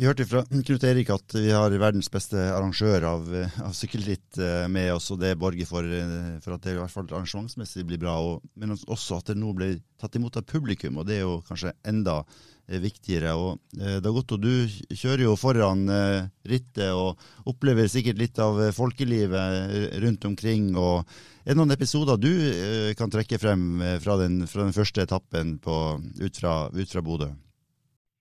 Vi 0.00 0.06
hørte 0.08 0.24
fra 0.26 0.44
Knut 0.66 0.86
Erik 0.86 1.10
at 1.14 1.34
vi 1.36 1.50
har 1.52 1.74
verdens 1.82 2.10
beste 2.12 2.40
arrangør 2.54 3.08
av, 3.10 3.28
av 3.66 3.74
sykkelritt 3.76 4.38
eh, 4.40 4.64
med 4.72 4.94
oss, 4.94 5.10
og 5.14 5.20
det 5.22 5.34
borger 5.40 5.68
for, 5.68 5.86
eh, 5.86 6.38
for, 6.44 6.56
at 6.56 6.64
det 6.64 6.76
i 6.76 6.80
hvert 6.80 6.94
fall 6.94 7.10
arrangementsmessig 7.10 7.84
blir 7.88 8.00
bra. 8.02 8.16
Og, 8.22 8.46
men 8.58 8.74
også 8.74 9.20
at 9.20 9.32
det 9.32 9.38
nå 9.38 9.52
blir 9.58 9.78
tatt 10.00 10.18
imot 10.18 10.38
av 10.40 10.46
publikum, 10.48 10.98
og 10.98 11.10
det 11.10 11.20
er 11.20 11.26
jo 11.26 11.40
kanskje 11.48 11.74
enda 11.90 12.22
eh, 12.22 12.42
viktigere. 12.68 13.34
Og 13.36 13.58
Dagotto, 14.04 14.38
du 14.40 14.66
kjører 14.94 15.26
jo 15.26 15.36
foran 15.36 15.84
rittet 16.48 16.92
og 16.94 17.20
opplever 17.50 17.90
sikkert 17.90 18.20
litt 18.20 18.40
av 18.42 18.60
folkelivet 18.76 19.98
rundt 20.04 20.24
omkring. 20.30 20.72
og 20.76 21.02
er 21.42 21.52
det 21.52 21.58
noen 21.58 21.74
episoder 21.74 22.20
du 22.22 22.32
kan 22.98 23.10
trekke 23.10 23.40
frem 23.42 23.82
fra 24.00 24.16
den, 24.20 24.44
fra 24.46 24.66
den 24.68 24.76
første 24.76 25.02
etappen 25.02 25.56
på, 25.58 25.78
ut 26.22 26.38
fra, 26.38 26.68
ut 26.70 26.92
fra 26.92 27.02
Bodø? 27.02 27.32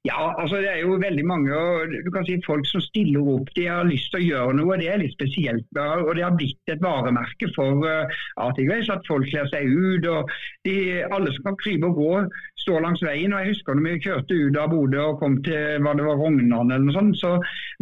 Ja, 0.01 0.33
altså 0.41 0.57
det 0.63 0.69
er 0.71 0.79
jo 0.81 0.95
veldig 0.97 1.23
mange 1.29 1.57
du 1.91 2.09
kan 2.13 2.23
si 2.25 2.39
folk 2.41 2.65
som 2.65 2.81
stiller 2.81 3.27
opp. 3.35 3.51
De 3.53 3.67
har 3.69 3.85
lyst 3.85 4.09
til 4.09 4.23
å 4.23 4.29
gjøre 4.31 4.55
noe. 4.57 4.77
Det 4.81 4.87
er 4.89 4.97
litt 4.97 5.13
spesielt. 5.13 5.67
og 5.77 6.15
Det 6.17 6.23
har 6.25 6.33
blitt 6.33 6.73
et 6.73 6.81
varemerke 6.81 7.49
for 7.53 7.85
uh, 7.85 8.23
Arctic 8.41 8.71
at 8.89 9.05
folk 9.05 9.29
kler 9.29 9.45
seg 9.53 9.69
ut. 9.69 10.07
og 10.09 10.31
de, 10.65 10.75
Alle 11.05 11.35
som 11.35 11.51
kan 11.51 11.59
krype 11.61 11.91
og 11.91 12.01
gå, 12.01 12.15
står 12.61 12.83
langs 12.85 13.03
veien. 13.05 13.33
og 13.33 13.41
Jeg 13.41 13.53
husker 13.53 13.77
når 13.77 13.87
vi 13.87 14.03
kjørte 14.05 14.37
ut 14.45 14.59
av 14.61 14.69
Bodø 14.73 15.01
og 15.05 15.19
kom 15.21 15.39
til 15.45 15.81
hva 15.83 15.95
det 15.97 16.05
var 16.05 16.19
Rognan, 16.21 16.71
eller 16.71 16.85
noe 16.85 16.95
sånt, 16.95 17.17
så 17.19 17.31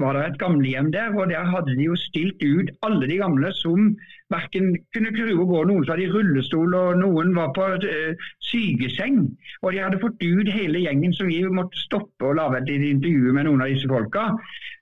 var 0.01 0.15
det 0.17 0.25
et 0.25 0.39
gamlehjem 0.41 0.91
der. 0.95 1.13
og 1.15 1.29
Der 1.29 1.51
hadde 1.53 1.75
de 1.75 1.89
jo 1.89 1.97
stilt 1.99 2.41
ut 2.43 2.71
alle 2.87 3.09
de 3.11 3.19
gamle 3.21 3.51
som 3.59 3.91
verken 4.29 4.75
kunne 4.93 5.13
krue 5.15 5.37
og 5.37 5.51
gå. 5.51 5.63
Noen 5.69 5.85
som 5.85 5.95
hadde 5.95 6.07
i 6.07 6.11
rullestol, 6.13 6.73
og 6.77 6.99
noen 7.01 7.33
var 7.37 7.53
på 7.57 7.67
uh, 7.83 8.27
sygeseng. 8.45 9.23
Og 9.63 9.73
de 9.73 9.83
hadde 9.83 10.01
fått 10.03 10.21
ut 10.21 10.51
hele 10.53 10.83
gjengen, 10.85 11.13
så 11.15 11.27
vi 11.29 11.41
måtte 11.49 11.81
stoppe 11.81 12.29
og 12.29 12.37
lage 12.39 12.63
et 12.63 12.73
intervju 12.93 13.33
med 13.35 13.49
noen 13.49 13.65
av 13.65 13.73
disse 13.73 13.89
folka. 13.89 14.29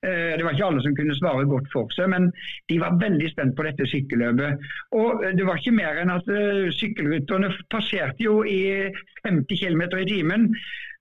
Eh, 0.05 0.37
det 0.37 0.43
var 0.45 0.53
ikke 0.53 0.65
alle 0.65 0.81
som 0.85 0.95
kunne 0.95 1.15
svare 1.17 1.45
godt 1.49 1.69
for 1.73 1.93
seg, 1.95 2.09
men 2.13 2.29
de 2.69 2.79
var 2.81 2.99
veldig 3.01 3.29
spent 3.31 3.55
på 3.57 3.65
dette 3.65 3.87
sykkelløpet. 3.89 4.65
Og 4.97 5.23
det 5.37 5.45
var 5.47 5.57
ikke 5.57 5.77
mer 5.77 6.01
enn 6.01 6.13
at 6.13 6.27
eh, 6.29 6.67
sykkelrytterne 6.77 7.49
passerte 7.73 8.21
jo 8.21 8.43
i 8.45 8.91
50 9.25 9.57
km 9.57 9.81
i 9.97 10.09
timen. 10.09 10.51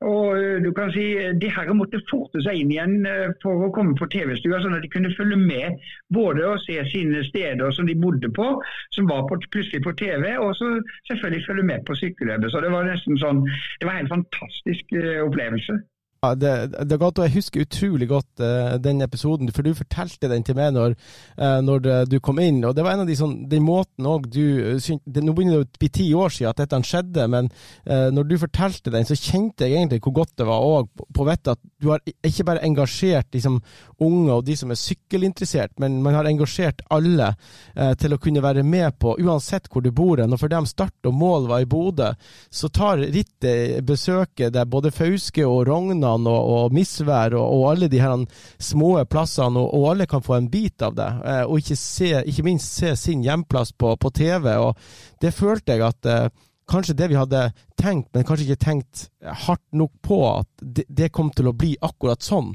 Og 0.06 0.38
eh, 0.38 0.56
du 0.64 0.70
kan 0.76 0.92
si, 0.94 1.04
De 1.40 1.50
her 1.52 1.72
måtte 1.76 2.00
forte 2.08 2.40
seg 2.44 2.62
inn 2.62 2.72
igjen 2.72 2.96
for 3.42 3.66
å 3.66 3.72
komme 3.76 3.96
på 4.00 4.08
TV-stua, 4.12 4.62
sånn 4.64 4.78
at 4.78 4.84
de 4.84 4.92
kunne 4.92 5.12
følge 5.16 5.38
med 5.40 5.76
både 6.14 6.46
å 6.48 6.56
se 6.64 6.78
sine 6.88 7.24
steder 7.28 7.74
som 7.76 7.88
de 7.88 7.98
bodde 8.00 8.30
på, 8.32 8.46
som 8.96 9.10
var 9.10 9.26
på, 9.28 9.42
plutselig 9.52 9.82
på 9.84 9.92
TV, 10.00 10.30
og 10.40 10.54
så 10.56 10.72
selvfølgelig 11.10 11.44
følge 11.50 11.68
med 11.72 11.84
på 11.84 11.98
sykkelløpet. 12.00 12.48
Så 12.52 12.64
det 12.64 12.72
var 12.72 12.88
nesten 12.88 13.20
sånn, 13.20 13.44
det 13.76 13.88
var 13.88 13.96
en 13.98 14.04
helt 14.04 14.16
fantastisk 14.16 14.96
opplevelse. 15.26 15.76
Ja, 16.26 16.34
det, 16.34 16.52
det 16.88 16.98
godt, 16.98 17.20
og 17.20 17.26
Jeg 17.26 17.36
husker 17.36 17.62
utrolig 17.62 18.08
godt 18.10 18.42
uh, 18.42 18.74
den 18.82 19.02
episoden, 19.04 19.50
for 19.54 19.62
du 19.62 19.74
fortalte 19.76 20.30
den 20.30 20.44
til 20.46 20.56
meg 20.58 20.72
når, 20.74 20.96
uh, 21.38 21.58
når 21.62 22.06
du 22.10 22.18
kom 22.24 22.40
inn. 22.42 22.62
og 22.66 22.74
Det 22.76 22.84
var 22.84 22.96
en 22.96 23.04
av 23.04 23.10
de 23.10 23.16
sånn, 23.18 23.36
den 23.50 23.62
måten 23.66 24.06
også 24.06 24.32
du 24.32 24.46
det, 25.06 25.22
Nå 25.22 25.34
begynner 25.36 25.60
det 25.60 25.66
å 25.66 25.80
bli 25.80 25.90
ti 25.92 26.06
år 26.16 26.32
siden 26.34 26.50
at 26.50 26.62
dette 26.62 26.80
skjedde, 26.86 27.26
men 27.30 27.50
uh, 27.86 28.08
når 28.14 28.30
du 28.30 28.36
fortalte 28.42 28.92
den, 28.94 29.06
så 29.06 29.18
kjente 29.18 29.66
jeg 29.66 29.78
egentlig 29.78 30.02
hvor 30.04 30.16
godt 30.22 30.34
det 30.40 30.48
var 30.48 30.66
òg 30.66 30.90
på 31.14 31.26
vettet 31.28 31.54
at 31.54 31.62
du 31.82 31.90
har 31.92 32.02
ikke 32.04 32.46
bare 32.48 32.64
engasjert 32.66 33.30
liksom, 33.34 33.60
unge 34.02 34.34
og 34.34 34.44
de 34.46 34.56
som 34.58 34.72
er 34.72 34.80
sykkelinteressert, 34.80 35.76
men 35.82 36.00
man 36.04 36.16
har 36.16 36.28
engasjert 36.28 36.82
alle 36.92 37.32
til 38.00 38.14
å 38.14 38.18
kunne 38.20 38.42
være 38.44 38.64
med 38.66 38.96
på, 39.00 39.14
uansett 39.20 39.68
hvor 39.70 39.84
du 39.84 39.90
bor. 39.94 40.20
Og 40.22 40.38
for 40.40 40.52
dem 40.52 40.66
start 40.68 41.08
og 41.08 41.14
mål 41.16 41.48
var 41.50 41.64
i 41.64 41.68
Bodø, 41.68 42.10
så 42.50 42.70
tar 42.72 43.02
rittet 43.02 43.84
besøket 43.86 44.54
der 44.56 44.68
både 44.68 44.92
Fauske 44.94 45.44
og 45.46 45.66
Rogna 45.68 46.15
og, 46.24 46.48
og 46.56 46.74
misvær 46.74 47.36
og, 47.36 47.44
og, 47.44 47.64
alle 47.72 47.90
de 47.92 48.00
her 48.00 48.24
små 48.58 48.96
plassene, 49.04 49.60
og, 49.60 49.74
og, 49.76 49.90
alle 49.92 50.08
kan 50.08 50.24
få 50.24 50.38
en 50.38 50.48
bit 50.50 50.82
av 50.86 50.96
det. 50.96 51.10
Eh, 51.26 51.42
og 51.44 51.60
ikke, 51.60 51.76
se, 51.76 52.10
ikke 52.24 52.46
minst 52.46 52.80
se 52.80 52.94
sin 52.96 53.24
hjemplass 53.26 53.74
på, 53.76 53.92
på, 54.00 54.12
TV. 54.16 54.56
og 54.56 54.76
Det 55.20 55.34
følte 55.34 55.76
jeg 55.76 55.86
at 55.86 56.10
eh, 56.10 56.28
kanskje 56.66 56.96
det 56.98 57.08
vi 57.08 57.18
hadde 57.18 57.50
tenkt, 57.78 58.08
men 58.14 58.24
kanskje 58.26 58.46
ikke 58.48 58.64
tenkt 58.64 59.04
hardt 59.46 59.64
nok 59.76 59.92
på 60.02 60.18
at 60.28 60.48
det, 60.62 61.10
kom 61.14 61.28
til 61.34 61.50
å 61.50 61.54
bli 61.56 61.74
akkurat 61.84 62.24
sånn, 62.24 62.52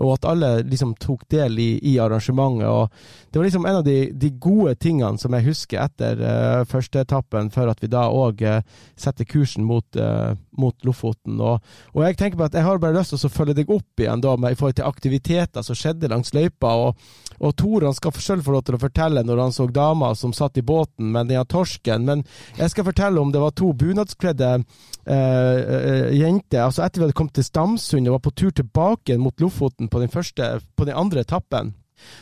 og 0.00 0.10
at 0.16 0.26
alle 0.28 0.50
liksom 0.66 0.94
tok 1.00 1.24
del 1.32 1.56
i, 1.62 1.68
i 1.92 1.94
arrangementet. 2.02 2.68
og 2.68 3.30
Det 3.30 3.38
var 3.38 3.48
liksom 3.48 3.68
en 3.68 3.80
av 3.80 3.84
de, 3.86 3.98
de 4.12 4.30
gode 4.42 4.74
tingene 4.82 5.20
som 5.20 5.36
jeg 5.36 5.46
husker 5.48 5.84
etter 5.84 6.20
uh, 6.20 6.64
første 6.68 7.04
etappen, 7.04 7.52
før 7.54 7.72
at 7.72 7.82
vi 7.84 7.92
da 7.92 8.06
òg 8.12 8.44
uh, 8.44 8.58
eh, 8.58 8.88
setter 9.00 9.28
kursen 9.28 9.64
mot, 9.64 9.86
uh, 9.96 10.34
mot 10.58 10.76
Lofoten. 10.84 11.38
Og, 11.40 11.62
og, 11.94 12.00
jeg 12.04 12.18
tenker 12.20 12.40
på 12.40 12.48
at 12.48 12.58
jeg 12.58 12.66
har 12.66 12.82
bare 12.82 12.98
lyst 12.98 13.14
til 13.14 13.30
å 13.30 13.32
følge 13.32 13.56
deg 13.60 13.72
opp 13.72 14.02
igjen 14.02 14.24
da, 14.24 14.34
med, 14.36 14.54
i 14.54 14.58
forhold 14.58 14.80
til 14.80 14.90
aktiviteter 14.90 15.64
som 15.64 15.78
skjedde 15.78 16.10
langs 16.12 16.34
løypa. 16.36 16.74
og, 16.88 17.14
og 17.44 17.54
Tor 17.60 17.84
han 17.86 17.96
skal 17.96 18.14
selv 18.18 18.46
få 18.46 18.54
lov 18.54 18.64
til 18.66 18.78
å 18.78 18.82
fortelle 18.82 19.24
når 19.26 19.42
han 19.42 19.54
så 19.54 19.66
dama 19.68 20.12
som 20.18 20.32
satt 20.36 20.58
i 20.60 20.64
båten 20.66 21.12
med 21.14 21.30
den 21.30 21.44
torsken, 21.50 22.06
men 22.08 22.24
jeg 22.58 22.72
skal 22.72 22.88
fortelle 22.88 23.20
om 23.20 23.32
det 23.32 23.42
var 23.42 23.54
to 23.56 23.72
bunadskledde 23.76 24.50
eh, 24.56 26.10
jenter. 26.16 26.64
altså 26.64 26.84
Etter 26.84 27.00
vi 27.00 27.08
hadde 27.08 27.18
kommet 27.18 27.36
til 27.36 27.46
Stamsund 27.46 28.08
og 28.08 28.18
var 28.18 28.26
på 28.26 28.34
tur 28.34 28.52
tilbake 28.54 29.18
mot 29.20 29.40
Lofoten 29.40 29.90
på 29.92 30.02
den, 30.02 30.12
første, 30.12 30.58
på 30.76 30.88
den 30.88 30.96
andre 30.96 31.24
etappen, 31.26 31.74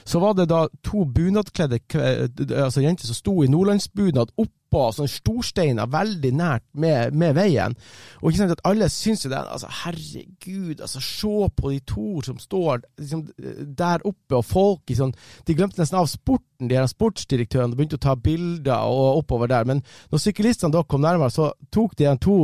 så 0.05 0.21
var 0.23 0.35
det 0.39 0.51
da 0.51 0.67
to 0.85 1.05
bunadkledde 1.05 1.81
altså 2.63 2.83
jenter 2.85 3.09
som 3.09 3.19
sto 3.19 3.39
i 3.43 3.51
nordlandsbunad 3.51 4.35
opp 4.37 4.53
oppå 4.73 4.89
sånne 4.97 5.13
storsteiner 5.13 5.91
veldig 5.93 6.33
nært 6.37 6.65
med, 6.73 7.15
med 7.15 7.37
veien. 7.37 7.77
Og 8.23 8.31
ikke 8.31 8.43
sant 8.43 8.55
at 8.57 8.65
alle 8.69 8.89
syns 8.93 9.27
jo 9.27 9.33
det 9.33 9.41
altså 9.43 9.69
Herregud, 9.83 10.81
altså 10.81 11.03
se 11.03 11.49
på 11.57 11.73
de 11.73 11.81
to 11.89 12.23
som 12.25 12.39
står 12.41 12.83
liksom, 13.01 13.27
der 13.77 14.05
oppe, 14.09 14.39
og 14.39 14.47
folk 14.47 14.91
i 14.91 14.97
sånn 14.97 15.13
De 15.47 15.57
glemte 15.57 15.81
nesten 15.81 15.99
av 15.99 16.09
sporten, 16.11 16.69
de 16.71 16.79
her 16.79 16.87
sportsdirektørene, 16.87 17.75
begynte 17.77 17.99
å 17.99 18.03
ta 18.03 18.15
bilder 18.15 18.87
og 18.87 19.23
oppover 19.23 19.51
der. 19.51 19.67
Men 19.67 19.81
når 20.13 20.23
syklistene 20.23 20.73
da 20.73 20.85
kom 20.87 21.03
nærmere, 21.03 21.33
så 21.35 21.51
tok 21.75 21.97
de 21.99 22.07
to, 22.23 22.37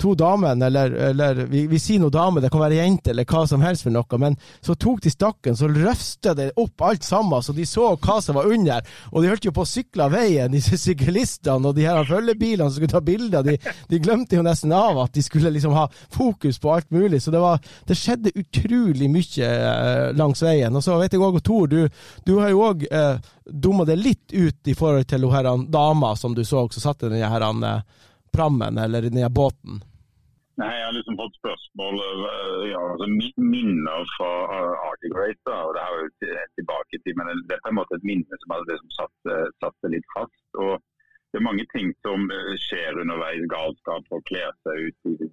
to 0.00 0.14
damene, 0.18 0.70
eller, 0.70 0.94
eller 1.10 1.42
vi, 1.50 1.66
vi, 1.68 1.80
sier 1.82 2.00
noe 2.00 2.14
dame, 2.14 2.40
det 2.40 2.50
kan 2.52 2.62
være 2.62 2.78
jente 2.80 3.12
eller 3.12 3.28
hva 3.28 3.44
som 3.50 3.62
helst 3.64 3.84
for 3.84 3.94
noe, 3.94 4.20
men 4.20 4.38
så 4.64 4.76
tok 4.80 5.02
de 5.04 5.12
stakken, 5.12 5.58
så 5.58 5.68
røfta 5.68 6.32
det 6.38 6.48
opp 6.56 6.86
alt 6.88 7.04
sammen, 7.04 7.44
så 7.44 7.52
de 7.56 7.66
så 7.68 7.90
hva 7.92 8.18
som 8.24 8.38
var 8.40 8.48
under. 8.48 8.88
Og 9.12 9.22
de 9.22 9.32
holdt 9.32 9.50
jo 9.50 9.54
på 9.54 9.66
å 9.66 9.68
sykle 9.68 10.08
av 10.08 10.16
veien, 10.16 10.54
disse 10.54 10.80
syklistene 10.80 11.67
og 11.68 11.76
de 11.76 11.86
her 11.86 12.04
følgebilene 12.08 12.68
som 12.68 12.78
skulle 12.78 12.92
ta 12.92 13.02
bilder, 13.04 13.44
de, 13.46 13.56
de, 13.90 14.00
glemte 14.02 14.38
jo 14.38 14.44
nesten 14.46 14.72
av 14.74 14.98
at 15.04 15.14
de 15.14 15.22
skulle 15.24 15.52
liksom 15.54 15.74
ha 15.76 15.86
fokus 16.14 16.58
på 16.58 16.72
alt 16.74 16.90
mulig. 16.90 17.22
Så 17.22 17.30
det, 17.34 17.40
var, 17.42 17.60
det 17.86 17.96
skjedde 17.98 18.34
utrolig 18.38 19.10
mye 19.12 19.48
eh, 19.48 20.06
langs 20.18 20.42
veien. 20.42 20.74
Og 20.74 20.84
så 20.84 20.98
vet 21.00 21.14
jeg 21.14 21.22
òg, 21.24 21.40
Tor, 21.44 21.68
du, 21.70 21.88
du, 22.26 22.38
har 22.40 22.52
jo 22.52 22.64
òg 22.70 22.86
eh, 22.90 23.20
dumma 23.44 23.86
det 23.88 23.98
litt 24.00 24.32
ut 24.32 24.68
i 24.68 24.76
forhold 24.78 25.08
til 25.08 25.28
hun 25.28 25.68
dama 25.72 26.14
som 26.16 26.34
du 26.34 26.44
så, 26.44 26.66
som 26.72 26.88
satt 26.88 27.06
i 27.06 27.12
den 27.12 27.22
her 27.22 27.44
eh, 27.44 27.84
prammen 28.32 28.78
eller 28.78 29.08
den 29.08 29.22
her 29.22 29.32
båten. 29.32 29.82
Nei, 30.58 30.72
Jeg 30.74 30.86
har 30.88 30.94
liksom 30.96 31.18
fått 31.20 31.36
spørsmål 31.38 32.00
eh, 32.02 32.62
ja, 32.72 32.82
altså 32.82 33.06
minner 33.38 34.08
fra 34.16 34.30
Arctic 34.88 35.14
Race. 35.14 35.42
Og 35.46 35.74
Det 35.76 35.84
er 35.84 35.92
jo 35.94 36.06
tilbake 36.58 37.02
til, 37.04 37.14
men 37.18 37.30
Dette 37.46 37.62
er 37.62 37.72
en 37.72 37.78
måte 37.78 37.98
et 37.98 38.08
minne 38.08 38.42
som 38.42 38.54
har 38.54 38.66
liksom 38.66 38.94
satt, 38.98 39.34
satt 39.62 39.92
litt 39.94 40.08
fast. 40.16 40.46
og 40.58 40.78
det 41.32 41.38
er 41.38 41.48
mange 41.48 41.66
ting 41.74 41.92
som 42.04 42.30
eh, 42.32 42.54
skjer 42.64 43.00
underveis. 43.02 43.44
Galskap 43.52 44.12
og 44.16 44.24
kler 44.30 44.52
seg 44.64 44.88
ut 44.88 45.10
i 45.12 45.30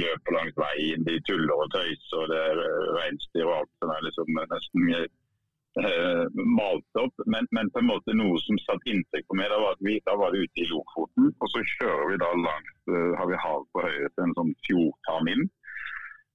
løper 0.00 0.32
langs 0.32 0.56
veien, 0.56 1.04
de 1.04 1.18
tuller 1.28 1.64
og 1.64 1.72
tøyser. 1.74 2.22
og 2.22 2.30
Det 2.32 2.38
er 2.40 2.62
eh, 2.64 2.92
reinsdyr 2.96 3.48
og 3.48 3.56
alt 3.58 3.74
som 3.82 3.92
er 3.92 4.06
liksom 4.06 4.30
nesten 4.38 4.86
eh, 4.96 6.40
malt 6.56 7.02
opp. 7.02 7.24
Men, 7.26 7.48
men, 7.56 7.68
på 7.74 7.82
en 7.82 7.90
måte 7.90 8.16
noe 8.16 8.40
som 8.46 8.62
satt 8.64 8.88
inntrykk 8.88 9.28
på 9.28 9.36
meg, 9.36 9.52
da 9.52 9.60
var 9.60 9.76
at 9.76 9.84
vi 9.84 9.98
da 10.08 10.16
var 10.22 10.38
ute 10.38 10.64
i 10.64 10.68
Lofoten. 10.72 11.28
Og 11.36 11.52
så 11.52 11.64
kjører 11.76 12.08
vi 12.14 12.20
da 12.24 12.32
langs 12.40 12.76
har 13.20 13.28
vi 13.28 13.44
hav 13.44 13.68
på 13.74 13.84
høyre 13.84 14.08
til 14.14 14.24
en 14.24 14.36
sånn 14.40 14.56
fjordtarm 14.66 15.28
inn. 15.34 15.44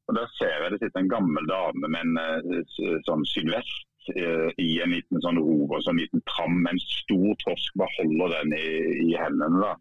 Og 0.06 0.20
Der 0.20 0.30
ser 0.38 0.54
jeg 0.62 0.76
det 0.76 0.84
sitter 0.84 1.02
en 1.02 1.10
gammel 1.10 1.50
dame 1.50 1.90
med 1.90 2.14
en 2.22 3.02
sånn 3.10 3.26
sylvest 3.34 3.90
Eh, 4.14 4.50
i 4.62 4.82
en 4.84 4.94
liten 4.94 5.22
sånn 5.24 5.40
rov 5.42 5.72
og 5.74 5.82
sånn 5.86 5.98
liten 5.98 6.22
tram 6.30 6.62
en 6.70 6.80
stor 6.84 7.34
torsk. 7.42 7.74
Bare 7.80 7.98
holder 7.98 8.36
den 8.38 8.54
i, 8.58 8.68
i 9.08 9.16
hendene. 9.18 9.72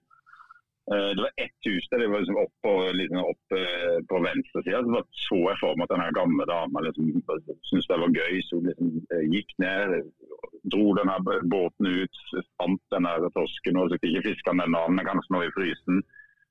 Eh, 0.93 1.11
det 1.17 1.21
var 1.21 1.35
ett 1.45 1.69
hus 1.69 1.89
der, 1.91 2.01
det 2.01 2.09
var 2.13 2.25
liksom 2.25 2.41
opp, 2.41 2.55
på, 2.65 2.73
liksom 2.97 3.21
opp 3.21 3.57
eh, 3.59 3.99
på 4.09 4.23
venstre 4.25 4.65
side. 4.65 4.83
Så 4.89 5.05
så 5.27 5.41
jeg 5.51 5.61
for 5.61 5.77
meg 5.77 5.87
at 5.87 5.95
denne 5.95 6.17
gamle 6.17 6.49
dama 6.49 6.85
liksom, 6.87 7.13
syntes 7.69 7.91
det 7.91 8.01
var 8.01 8.19
gøy. 8.21 8.41
Så 8.49 8.61
hun 8.61 8.71
liksom 8.71 9.31
gikk 9.35 9.55
ned, 9.65 10.11
dro 10.73 10.91
denne 10.97 11.21
båten 11.53 11.93
ut, 11.93 12.25
fant 12.57 12.85
denne 12.95 13.17
torsken 13.37 13.81
og 13.81 13.93
så 13.93 14.01
ikke 14.01 14.27
fiska 14.31 14.57
den 14.57 14.65
annen, 14.73 15.05
kanskje 15.05 15.37
nå 15.37 15.45
i 15.45 15.55
frysen. 15.57 16.05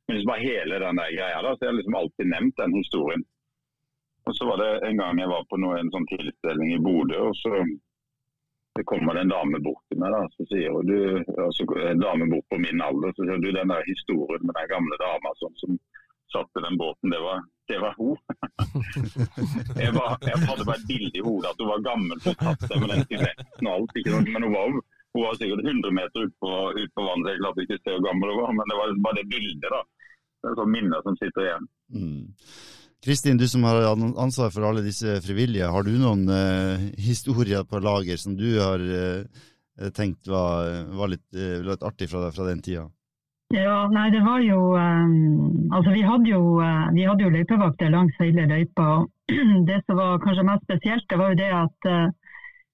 Men 0.05 0.17
liksom 0.17 0.33
bare 0.33 0.45
hele 0.45 0.81
den 0.83 0.99
der 0.99 1.13
greia 1.15 1.41
da, 1.41 1.53
så 1.55 1.63
jeg 1.63 1.71
har 1.71 1.77
liksom 1.79 1.95
alltid 1.95 2.33
nevnt 2.35 2.59
den 2.59 2.73
historien. 2.75 3.29
Og 4.23 4.35
Så 4.35 4.45
var 4.47 4.61
det 4.61 4.69
en 4.87 4.99
gang 5.01 5.19
jeg 5.19 5.31
var 5.31 5.43
på 5.49 5.59
noe, 5.59 5.79
en 5.79 5.91
sånn 5.91 6.07
tilstelning 6.07 6.75
i 6.75 6.83
Bodø. 6.83 7.19
og 7.29 7.35
så 7.41 7.63
det 8.75 8.83
kommer 8.89 9.13
det 9.13 9.21
en 9.21 9.29
dame 9.29 9.59
bort 9.61 9.83
til 9.89 9.99
meg 10.01 10.13
da, 10.15 10.21
så 10.33 10.45
sier 10.49 10.73
hun, 10.73 10.87
du, 10.89 10.97
altså, 11.45 11.65
en 11.77 11.99
dame 12.01 12.25
bort 12.31 12.47
på 12.49 12.57
min 12.57 12.81
alder, 12.81 13.11
så 13.13 13.27
sier 13.27 13.43
du 13.43 13.51
den 13.53 13.69
der 13.69 13.85
historien 13.85 14.47
med 14.47 14.55
den 14.57 14.71
gamle 14.71 14.97
dama 14.97 15.33
som, 15.37 15.53
som 15.61 15.75
satt 16.33 16.57
i 16.57 16.63
den 16.65 16.79
båten, 16.81 17.13
det 17.13 17.21
var, 17.21 17.43
det 17.69 17.79
var 17.83 17.93
hun. 17.99 18.17
jeg, 19.83 19.91
var, 19.99 20.17
jeg, 20.25 20.41
hadde 20.49 20.65
bare 20.65 20.79
et 20.81 20.89
bilde 20.89 21.21
i 21.21 21.25
hodet 21.27 21.51
at 21.51 21.61
hun 21.61 21.69
var 21.69 21.85
gammel 21.89 22.17
og 22.17 22.41
tatt 22.41 22.65
med 22.81 22.89
den 22.95 23.05
stiletten 23.07 23.69
og 23.69 23.75
alt. 23.75 23.97
ikke 23.99 24.15
sant? 24.15 24.31
Men 24.33 24.47
hun 24.47 24.57
var, 24.57 24.73
hun 25.13 25.25
var 25.27 25.37
sikkert 25.37 25.65
100 25.69 25.97
meter 25.99 26.25
ut 26.25 26.35
på 26.41 27.05
vannet, 27.09 27.29
jeg 27.29 27.43
klarte 27.43 27.67
ikke 27.67 27.77
å 27.77 27.83
se 27.83 27.93
hvor 27.93 28.07
gammel 28.07 28.33
hun 28.33 28.41
var. 28.41 28.55
Men 28.57 28.73
det 28.73 28.79
var 28.79 28.95
bare 29.05 29.19
det 29.21 29.27
bildet. 29.35 29.69
da. 29.69 29.83
Det 30.41 30.51
er 30.51 30.59
sånn 30.59 30.73
minner 30.73 31.05
som 31.05 31.19
sitter 31.21 31.45
igjen. 31.45 31.69
Mm. 31.93 32.23
Kristin, 33.03 33.37
du 33.37 33.47
som 33.47 33.63
har 33.63 33.83
ansvar 34.23 34.49
for 34.49 34.63
alle 34.63 34.81
disse 34.81 35.17
frivillige, 35.25 35.67
har 35.67 35.83
du 35.83 35.91
noen 35.99 36.23
uh, 36.31 36.83
historier 36.95 37.65
på 37.67 37.81
lager 37.83 38.15
som 38.15 38.37
du 38.39 38.47
har 38.55 38.79
uh, 38.79 39.89
tenkt 39.91 40.29
var, 40.31 40.69
var 40.95 41.11
litt, 41.11 41.25
uh, 41.35 41.59
litt, 41.67 41.83
artig 41.83 42.07
fra, 42.07 42.29
fra, 42.31 42.45
den 42.47 42.61
tida? 42.63 42.85
Ja, 43.51 43.89
nei, 43.91 44.07
det 44.13 44.21
var 44.23 44.39
jo 44.41 44.71
um, 44.79 45.67
Altså, 45.75 45.91
vi 45.91 46.05
hadde 46.07 46.31
jo, 46.31 46.61
vi 46.95 47.03
hadde 47.03 47.25
jo 47.25 47.33
løypevakter 47.33 47.91
langs 47.91 48.15
hele 48.23 48.47
løypa. 48.47 48.87
og 49.01 49.35
Det 49.67 49.81
som 49.83 49.99
var 49.99 50.23
kanskje 50.23 50.47
mest 50.47 50.63
spesielt, 50.63 51.03
det 51.09 51.19
var 51.19 51.33
jo 51.33 51.41
det 51.41 51.51
at 51.59 51.91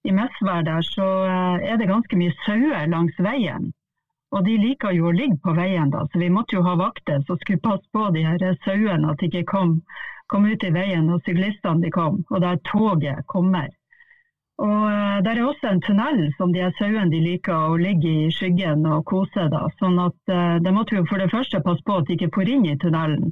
i 0.06 0.14
Mesvær 0.14 0.62
der 0.68 0.86
så 0.86 1.08
er 1.64 1.82
det 1.82 1.90
ganske 1.90 2.22
mye 2.22 2.36
sauer 2.46 2.86
langs 2.92 3.18
veien. 3.18 3.72
Og 4.36 4.46
de 4.46 4.60
liker 4.62 4.94
jo 4.94 5.10
å 5.10 5.16
ligge 5.16 5.40
på 5.42 5.56
veien, 5.58 5.90
da, 5.90 6.06
så 6.06 6.22
vi 6.22 6.30
måtte 6.30 6.56
jo 6.60 6.64
ha 6.68 6.76
vakter 6.78 7.24
som 7.26 7.40
skulle 7.42 7.64
passe 7.66 7.88
på 7.96 8.12
de 8.14 8.24
her 8.28 8.46
sauene, 8.66 9.10
at 9.10 9.20
de 9.24 9.30
ikke 9.32 9.48
kom, 9.50 9.80
kom 10.30 10.46
ut 10.46 10.64
i 10.64 10.72
veien 10.74 11.10
og 11.10 11.22
syklistene 11.26 11.84
de 11.84 11.92
kom, 11.94 12.24
og 12.30 12.42
der 12.44 12.62
toget 12.70 13.26
kommer. 13.28 13.70
Og 14.60 14.82
uh, 14.92 15.20
Der 15.24 15.36
er 15.36 15.46
også 15.46 15.70
en 15.72 15.82
tunnel 15.82 16.34
som 16.38 16.52
de 16.54 16.66
sauene 16.78 17.12
de 17.12 17.22
liker 17.24 17.56
å 17.56 17.78
ligge 17.80 18.12
i 18.26 18.32
skyggen 18.34 18.84
og 18.88 19.06
kose. 19.08 19.48
da, 19.52 19.68
sånn 19.80 20.00
at 20.04 20.20
uh, 20.32 20.60
Det 20.64 20.74
måtte 20.76 20.98
vi 20.98 21.06
for 21.08 21.22
det 21.22 21.32
første 21.32 21.64
passe 21.64 21.86
på 21.88 22.00
at 22.00 22.10
de 22.10 22.18
ikke 22.18 22.34
for 22.36 22.52
inn 22.56 22.68
i 22.68 22.76
tunnelen. 22.84 23.32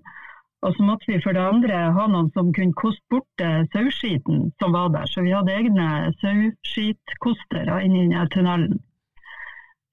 Og 0.65 0.73
så 0.73 0.83
måtte 0.87 1.11
vi 1.11 1.19
for 1.21 1.37
det 1.37 1.43
andre 1.43 1.83
ha 1.93 2.07
noen 2.09 2.31
som 2.33 2.49
kunne 2.55 2.73
koste 2.79 3.03
bort 3.13 3.43
saueskiten 3.75 4.47
som 4.57 4.73
var 4.73 4.89
der. 4.95 5.05
Så 5.05 5.21
vi 5.21 5.35
hadde 5.35 5.53
egne 5.53 6.09
sauskitkostere 6.23 7.77
inni 7.85 8.07
denne 8.07 8.23
tunnelen. 8.33 8.79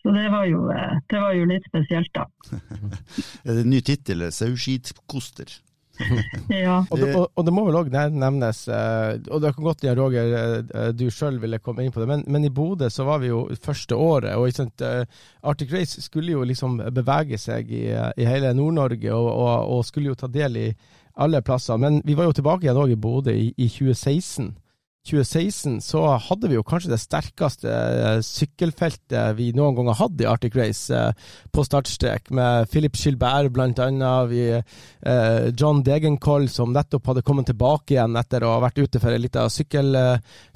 Så 0.01 0.14
det 0.17 0.25
var, 0.33 0.47
jo, 0.49 0.62
det 1.11 1.21
var 1.21 1.37
jo 1.37 1.45
litt 1.49 1.69
spesielt, 1.69 2.11
da. 2.17 2.25
er 3.45 3.51
det 3.51 3.61
en 3.67 3.71
ny 3.73 3.83
tittel? 3.85 4.25
Sauskitkoster? 4.33 5.53
ja. 6.49 6.79
Og 6.91 6.99
det, 6.99 7.11
og, 7.15 7.29
og 7.35 7.47
det, 7.47 7.53
må 7.55 7.65
vel 7.69 7.79
òg 7.79 7.91
nevnes, 7.93 8.65
eh, 8.73 9.13
og 9.31 9.43
det 9.43 9.53
kan 9.55 9.67
godt 9.67 9.85
gjøre, 9.87 9.99
Roger, 10.01 10.35
eh, 10.65 10.89
du 10.97 11.07
sjøl 11.13 11.39
ville 11.43 11.61
komme 11.63 11.85
inn 11.85 11.95
på 11.95 12.03
det, 12.03 12.09
men, 12.11 12.25
men 12.27 12.47
i 12.47 12.53
Bodø 12.55 12.89
så 12.91 13.07
var 13.07 13.23
vi 13.23 13.31
jo 13.31 13.45
første 13.63 13.99
året, 13.99 14.35
og 14.35 14.51
sant, 14.57 14.83
eh, 14.85 15.05
Arctic 15.47 15.73
Race 15.75 16.03
skulle 16.03 16.35
jo 16.35 16.43
liksom 16.47 16.81
bevege 16.95 17.39
seg 17.41 17.71
i, 17.71 17.87
i 17.95 18.29
hele 18.29 18.55
Nord-Norge 18.57 19.15
og, 19.15 19.31
og, 19.31 19.55
og, 19.77 19.87
skulle 19.87 20.13
jo 20.13 20.19
ta 20.19 20.31
del 20.31 20.59
i 20.59 20.69
alle 21.23 21.43
plasser. 21.47 21.79
Men 21.79 22.01
vi 22.05 22.17
var 22.19 22.27
jo 22.27 22.35
tilbake 22.41 22.67
igjen 22.67 22.81
òg 22.81 22.95
i 22.95 23.01
Bodø 23.01 23.35
i, 23.35 23.53
i 23.55 23.69
2016. 23.71 24.51
2016 25.05 25.83
så 25.85 26.01
hadde 26.17 26.49
vi 26.49 26.57
jo 26.57 26.64
kanskje 26.64 26.95
det 26.95 26.99
sterkeste 27.03 27.69
eh, 27.69 28.21
sykkelfeltet 28.25 29.35
vi 29.37 29.51
noen 29.53 29.77
gang 29.77 29.90
har 29.90 29.99
hatt 29.99 30.23
i 30.23 30.29
Arctic 30.29 30.55
Race 30.57 30.88
eh, 30.97 31.11
på 31.53 31.64
startstrek, 31.67 32.31
med 32.33 32.71
Philip 32.73 32.97
Gilbert 32.97 33.53
annet, 33.85 34.31
vi, 34.31 34.47
eh, 34.49 35.49
John 35.53 35.83
Degenkoll 35.85 36.49
som 36.49 36.73
nettopp 36.73 37.11
hadde 37.11 37.25
kommet 37.27 37.51
tilbake 37.51 37.99
igjen 37.99 38.17
etter 38.17 38.47
å 38.47 38.55
ha 38.55 38.62
vært 38.64 38.81
ute 38.81 39.03
for 39.03 39.12
en 39.12 39.21
liten 39.21 39.53
sykkel, 39.53 39.93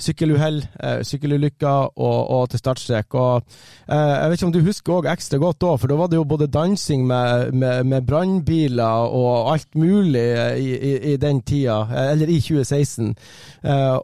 sykkeluhell, 0.01 0.63
sykkelulykke, 1.05 1.75
og, 2.01 2.19
og, 2.33 2.47
til 2.49 2.63
startstrek. 2.63 3.15
Og, 3.19 3.59
jeg 3.89 4.31
vet 4.31 4.39
ikke 4.39 4.49
om 4.49 4.55
du 4.55 4.61
husker 4.65 4.97
òg 4.97 5.11
ekstra 5.13 5.41
godt 5.43 5.61
da, 5.61 5.75
for 5.77 5.93
da 5.93 5.99
var 6.01 6.09
det 6.09 6.19
jo 6.19 6.25
både 6.29 6.49
dansing 6.53 7.05
med, 7.09 7.53
med, 7.53 7.85
med 7.91 8.09
brannbiler 8.09 9.13
og 9.13 9.53
alt 9.53 9.77
mulig 9.79 10.25
i, 10.25 10.73
i, 10.73 10.93
i, 11.13 11.17
den 11.21 11.43
tida, 11.45 11.83
eller 12.09 12.33
i 12.33 12.41
2016. 12.41 13.13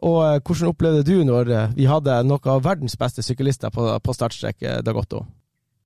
og 0.05 0.34
hvordan 0.43 0.71
opplevde 0.71 1.05
du 1.07 1.23
når 1.27 1.51
eh, 1.51 1.73
vi 1.77 1.87
hadde 1.89 2.17
noen 2.27 2.51
av 2.55 2.63
verdens 2.65 2.97
beste 2.99 3.23
syklister 3.25 3.73
på, 3.73 3.87
på 4.03 4.15
startstrek, 4.15 4.61
eh, 4.63 4.81
Dag 4.85 4.99
Otto? 5.01 5.25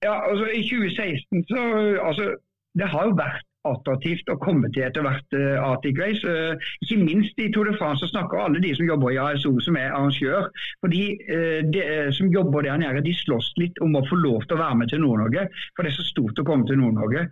Ja, 0.03 0.15
altså 0.29 0.47
I 0.55 0.63
2016 0.63 1.45
så 1.49 1.63
altså, 2.07 2.35
Det 2.79 2.87
har 2.87 3.09
jo 3.09 3.17
vært 3.19 3.49
attraktivt 3.67 4.29
å 4.31 4.37
komme 4.39 4.69
til 4.71 4.85
etter 4.87 5.03
hvert 5.03 5.35
uh, 5.35 5.59
Arctic 5.71 5.97
Race. 5.99 6.23
Uh, 6.23 6.69
ikke 6.83 6.99
minst 7.01 7.41
i 7.41 7.49
Tour 7.53 7.67
de 7.67 7.75
France 7.79 8.03
så 8.03 8.11
snakker 8.11 8.39
alle 8.39 8.61
de 8.63 8.71
som 8.77 8.87
jobber 8.87 9.13
i 9.13 9.19
ASO 9.19 9.51
som 9.63 9.77
er 9.79 9.91
arrangør. 9.91 10.47
For 10.79 10.93
de, 10.93 11.03
uh, 11.27 11.59
de 11.73 11.83
som 12.15 12.31
jobber 12.33 12.65
der 12.67 12.79
nede, 12.81 13.03
de 13.05 13.15
slåss 13.19 13.51
litt 13.59 13.83
om 13.83 13.97
å 13.99 14.05
få 14.07 14.19
lov 14.21 14.47
til 14.47 14.57
å 14.57 14.61
være 14.63 14.79
med 14.79 14.93
til 14.93 15.03
Nord-Norge. 15.03 15.45
For 15.75 15.83
det 15.83 15.91
er 15.91 15.99
så 15.99 16.07
stort 16.07 16.39
å 16.39 16.47
komme 16.47 16.69
til 16.69 16.79
Nord-Norge. 16.79 17.27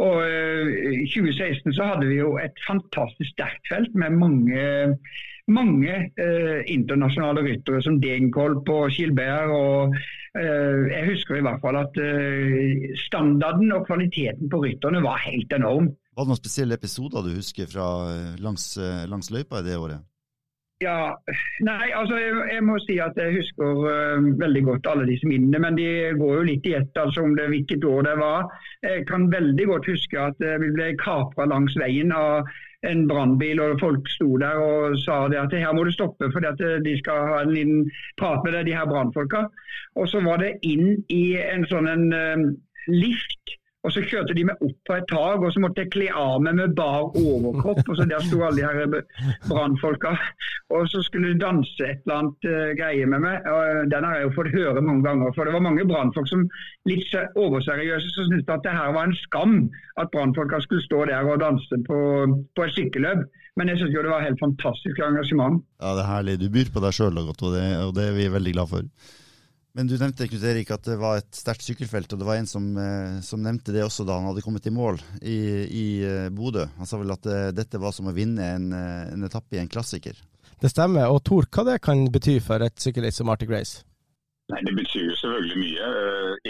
Og 0.00 0.16
I 0.26 1.06
2016 1.08 1.76
så 1.76 1.92
hadde 1.92 2.08
vi 2.10 2.20
jo 2.20 2.34
et 2.40 2.56
fantastisk 2.66 3.32
sterkt 3.32 3.68
felt 3.70 3.94
med 3.96 4.16
mange 4.20 4.66
mange 5.46 5.94
eh, 6.18 6.62
internasjonale 6.72 7.44
ryttere 7.46 7.82
som 7.84 8.00
Degenkolb 8.02 8.68
og 8.68 8.90
Gilbert. 8.90 9.52
og 9.52 9.94
eh, 10.38 10.90
Jeg 10.90 11.12
husker 11.12 11.38
i 11.38 11.44
hvert 11.46 11.62
fall 11.62 11.78
at 11.80 12.00
eh, 12.02 12.90
standarden 13.06 13.72
og 13.72 13.86
kvaliteten 13.86 14.50
på 14.50 14.64
rytterne 14.64 15.02
var 15.04 15.22
helt 15.26 15.52
enorm. 15.52 15.92
Var 16.16 16.24
det 16.24 16.32
noen 16.32 16.42
spesielle 16.42 16.78
episoder 16.80 17.22
du 17.22 17.36
husker 17.36 17.70
fra 17.70 17.88
eh, 18.10 18.36
langs, 18.42 18.74
eh, 18.80 19.06
langs 19.10 19.30
løypa 19.30 19.62
i 19.62 19.68
det 19.68 19.78
året? 19.78 20.04
Ja, 20.84 21.14
nei, 21.64 21.86
altså 21.96 22.18
jeg, 22.20 22.32
jeg, 22.52 22.62
må 22.68 22.74
si 22.84 22.98
at 23.00 23.16
jeg 23.16 23.38
husker 23.38 23.78
uh, 23.80 24.26
veldig 24.36 24.60
godt 24.66 24.88
alle 24.90 25.06
disse 25.08 25.24
minnene. 25.24 25.60
Men 25.64 25.78
de 25.78 25.86
går 26.18 26.34
jo 26.34 26.42
litt 26.50 26.68
i 26.68 26.74
ett 26.76 27.00
altså 27.00 27.24
om 27.24 27.32
det, 27.38 27.46
hvilket 27.48 27.86
år 27.88 28.04
det 28.04 28.12
var. 28.20 28.50
Jeg 28.84 29.06
kan 29.08 29.24
veldig 29.32 29.66
godt 29.70 29.88
huske 29.88 30.20
at 30.20 30.44
uh, 30.44 30.58
vi 30.60 30.68
ble 30.76 30.90
kapra 31.00 31.48
langs 31.48 31.78
veien 31.80 32.12
av 32.12 32.44
en 32.88 33.04
brannbil, 33.10 33.60
og 33.62 33.80
folk 33.82 34.08
sto 34.10 34.36
der 34.42 34.60
og 34.62 34.96
sa 35.02 35.24
det 35.32 35.40
at 35.40 35.54
her 35.56 35.74
må 35.76 35.84
du 35.86 35.92
stoppe 35.94 36.30
for 36.32 36.46
eh, 36.46 36.78
de 36.84 36.96
skal 37.00 37.30
ha 37.30 37.42
en 37.42 37.54
liten 37.54 37.90
prat 38.20 38.44
med 38.44 38.56
deg, 38.56 38.70
de 38.70 38.76
her 38.78 38.88
brannfolka. 38.90 39.46
Og 39.96 40.08
så 40.12 40.22
var 40.24 40.42
det 40.42 40.56
inn 40.66 40.96
i 41.12 41.24
en 41.40 41.66
sånn 41.70 41.88
en, 41.90 42.08
uh, 42.12 42.46
lift 42.92 43.56
og 43.86 43.92
Så 43.94 44.02
kjørte 44.02 44.34
de 44.34 44.42
meg 44.48 44.62
opp 44.66 44.78
på 44.88 44.96
et 44.98 45.06
tak, 45.06 45.42
og 45.46 45.52
så 45.54 45.60
måtte 45.62 45.84
jeg 45.84 45.92
kle 45.94 46.06
av 46.10 46.40
meg 46.42 46.56
med 46.58 46.74
bar 46.78 47.14
overkropp. 47.14 47.84
og 47.86 47.98
så 47.98 48.06
Der 48.10 48.24
sto 48.26 48.40
alle 48.42 48.66
de 48.66 49.02
brannfolka. 49.46 50.16
Og 50.74 50.88
så 50.90 51.02
skulle 51.06 51.30
de 51.30 51.38
danse 51.38 51.86
et 51.86 52.02
eller 52.02 52.16
annet 52.18 52.48
uh, 52.50 52.72
greie 52.80 53.06
med 53.06 53.22
meg. 53.22 53.46
og 53.46 53.90
Den 53.92 54.06
har 54.08 54.18
jeg 54.18 54.26
jo 54.26 54.34
fått 54.34 54.50
høre 54.56 54.82
mange 54.82 55.06
ganger. 55.06 55.30
For 55.36 55.46
det 55.46 55.54
var 55.54 55.62
mange 55.68 55.86
brannfolk 55.86 56.26
som 56.28 56.42
litt 56.90 57.14
overseriøse 57.38 58.10
som 58.16 58.26
syntes 58.30 58.50
at 58.50 58.66
det 58.66 58.74
her 58.74 58.94
var 58.96 59.06
en 59.06 59.20
skam 59.22 59.56
at 60.02 60.10
brannfolka 60.10 60.60
skulle 60.64 60.82
stå 60.82 61.04
der 61.12 61.30
og 61.30 61.38
danse 61.44 61.78
på, 61.86 62.00
på 62.58 62.66
et 62.66 62.74
sykkelløp. 62.74 63.22
Men 63.56 63.70
jeg 63.70 63.80
syns 63.80 63.94
jo 63.94 64.02
det 64.04 64.12
var 64.12 64.26
helt 64.26 64.42
fantastisk 64.42 64.98
engasjement. 65.00 65.62
Ja, 65.80 65.94
det 65.94 66.02
er 66.02 66.10
herlig. 66.10 66.40
Du 66.42 66.50
byr 66.52 66.74
på 66.74 66.82
deg 66.82 66.98
sjøl, 66.98 67.22
og, 67.22 67.30
og 67.38 67.94
det 67.96 68.08
er 68.10 68.18
vi 68.18 68.26
veldig 68.34 68.56
glad 68.58 68.74
for. 68.74 68.90
Men 69.76 69.90
du 69.90 69.98
nevnte 70.00 70.24
Knut 70.24 70.44
Erik, 70.48 70.70
at 70.72 70.86
det 70.88 70.94
var 70.96 71.18
et 71.18 71.36
sterkt 71.36 71.66
sykkelfelt, 71.66 72.08
og 72.14 72.20
det 72.22 72.24
var 72.24 72.38
en 72.40 72.46
som, 72.48 72.70
eh, 72.80 73.18
som, 73.20 73.42
nevnte 73.44 73.74
det 73.74 73.82
også 73.84 74.06
da 74.08 74.14
han 74.16 74.30
hadde 74.30 74.40
kommet 74.40 74.64
i 74.64 74.72
mål 74.72 75.02
i, 75.20 75.36
i 75.68 75.88
eh, 76.00 76.28
Bodø. 76.32 76.64
Han 76.78 76.88
sa 76.88 76.96
vel 76.96 77.12
at 77.12 77.26
det, 77.26 77.34
eh, 77.50 77.52
dette 77.58 77.80
var 77.82 77.92
som 77.92 78.08
å 78.08 78.14
vinne 78.16 78.46
en, 78.54 78.70
en, 78.72 79.26
etappe 79.28 79.58
i 79.58 79.60
en 79.60 79.68
klassiker. 79.68 80.16
Det 80.62 80.70
stemmer. 80.72 81.12
Og 81.12 81.20
Tor, 81.28 81.44
hva 81.52 81.66
det 81.68 81.82
kan 81.84 82.06
bety 82.08 82.38
for 82.40 82.64
et 82.64 82.80
sykkelritt 82.80 83.18
som 83.18 83.28
Arctic 83.28 83.52
Race? 83.52 83.84
Nei, 84.48 84.62
Det 84.64 84.72
betyr 84.78 85.10
jo 85.10 85.18
selvfølgelig 85.20 85.60
mye. 85.60 85.92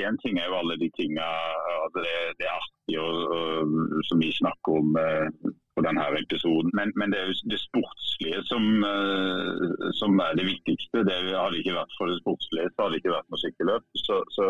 Én 0.04 0.14
uh, 0.14 0.22
ting 0.22 0.38
er 0.38 0.46
jo 0.46 0.60
alle 0.60 0.78
de 0.78 0.92
tingene 0.94 1.26
altså 1.26 2.06
det, 2.06 2.16
det, 2.38 2.46
er 2.46 2.54
artig 2.60 3.00
og, 3.02 3.36
og, 3.40 4.00
som 4.06 4.22
vi 4.22 4.30
snakker 4.38 4.78
om 4.84 4.94
uh, 5.02 5.54
på 5.76 5.84
denne 5.86 6.04
episoden. 6.24 6.70
Men, 6.78 6.92
men, 6.98 7.12
det 7.12 7.20
er 7.20 7.28
jo 7.28 7.36
det 7.52 7.60
sportslige 7.68 8.40
som, 8.50 8.64
uh, 8.80 9.90
som, 10.00 10.18
er 10.26 10.38
det 10.38 10.48
viktigste. 10.52 11.04
Det 11.08 11.16
hadde 11.28 11.60
ikke 11.60 11.78
vært 11.80 11.96
for 11.98 12.10
det 12.10 12.20
sportslige, 12.22 12.70
så 12.72 12.82
hadde 12.82 12.96
det 12.96 13.02
ikke 13.02 13.16
vært 13.16 13.30
noe 13.32 13.42
sykkelløp. 13.44 13.84
Så, 14.06 14.20
så, 14.36 14.46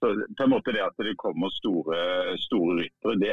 så, 0.00 0.10
på 0.38 0.46
en 0.46 0.54
måte 0.54 0.74
det 0.74 0.82
at 0.86 1.06
det 1.06 1.20
kommer 1.22 1.54
store, 1.60 2.00
store 2.48 2.80
ryttere, 2.80 3.20
det 3.22 3.30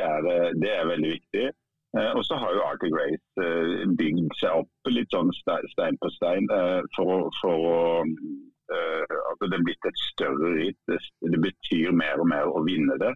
det 0.63 0.75
er 0.75 0.93
veldig 0.93 1.15
viktig. 1.17 1.49
Uh, 1.97 2.11
og 2.13 2.21
så 2.27 2.37
har 2.37 2.53
jo 2.53 2.67
Arctic 2.67 2.93
Race 2.93 3.41
uh, 3.41 3.89
bygd 3.97 4.29
seg 4.37 4.61
opp 4.61 4.93
litt 4.93 5.09
sånn 5.15 5.33
stein 5.41 5.97
på 5.97 6.13
stein 6.19 6.45
for, 6.95 7.29
for 7.41 7.69
å 7.73 7.79
altså 8.69 9.47
Det 9.49 9.55
er 9.57 9.63
blitt 9.65 9.85
et 9.89 10.01
større 10.11 10.49
ritt. 10.53 10.91
Det 11.33 11.39
betyr 11.41 11.89
mer 11.89 12.21
og 12.21 12.27
mer 12.29 12.51
å 12.53 12.61
vinne 12.67 12.99
det. 13.01 13.09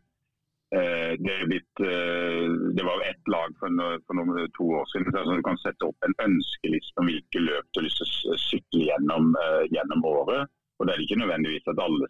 Eh, 0.74 1.14
det, 1.20 1.46
blitt, 1.48 1.80
eh, 1.80 2.50
det, 2.76 2.84
var 2.84 3.02
ett 3.10 3.28
lag 3.28 3.50
for, 3.60 3.70
noen, 3.70 4.02
for 4.08 4.18
noen, 4.18 4.48
to 4.58 4.66
år 4.80 4.88
siden 4.90 5.14
så 5.14 5.36
du 5.38 5.44
kan 5.46 5.60
sette 5.62 5.86
opp 5.86 6.08
en 6.08 6.16
ønskeliste 6.26 6.98
om 6.98 7.10
hvilke 7.12 7.42
løp 7.44 7.68
du 7.70 7.80
har 7.80 7.86
lyst 7.86 8.02
til 8.02 8.34
å 8.34 8.38
sykle 8.42 8.88
gjennom, 8.88 9.36
uh, 9.38 9.62
gjennom, 9.70 10.02
året. 10.10 10.50
Og 10.80 10.88
Det 10.90 10.96
er 10.96 11.04
ikke 11.04 11.20
nødvendigvis 11.22 11.70
at 11.70 11.82
alle 11.84 12.10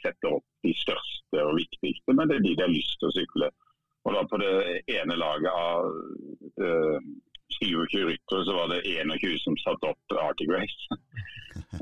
setter 0.00 0.38
opp 0.38 0.46
de 0.64 0.72
største 0.78 1.42
og 1.42 1.58
viktigste, 1.58 2.14
men 2.14 2.30
det 2.30 2.38
er 2.38 2.46
de 2.46 2.54
de 2.54 2.64
har 2.64 2.72
lyst 2.72 2.96
til 2.96 3.10
å 3.10 3.16
sykle. 3.18 3.50
Og 4.08 4.16
da 4.16 4.24
På 4.30 4.40
det 4.40 4.54
ene 4.94 5.20
laget 5.20 5.52
av 5.52 5.92
uh, 6.64 6.98
27 7.58 8.08
ryttere 8.08 8.48
så 8.48 8.56
var 8.56 8.72
det 8.72 8.80
21 8.88 9.36
som 9.44 9.60
satte 9.66 9.92
opp 9.92 10.16
Arctic 10.16 10.48
Race. 10.54 10.80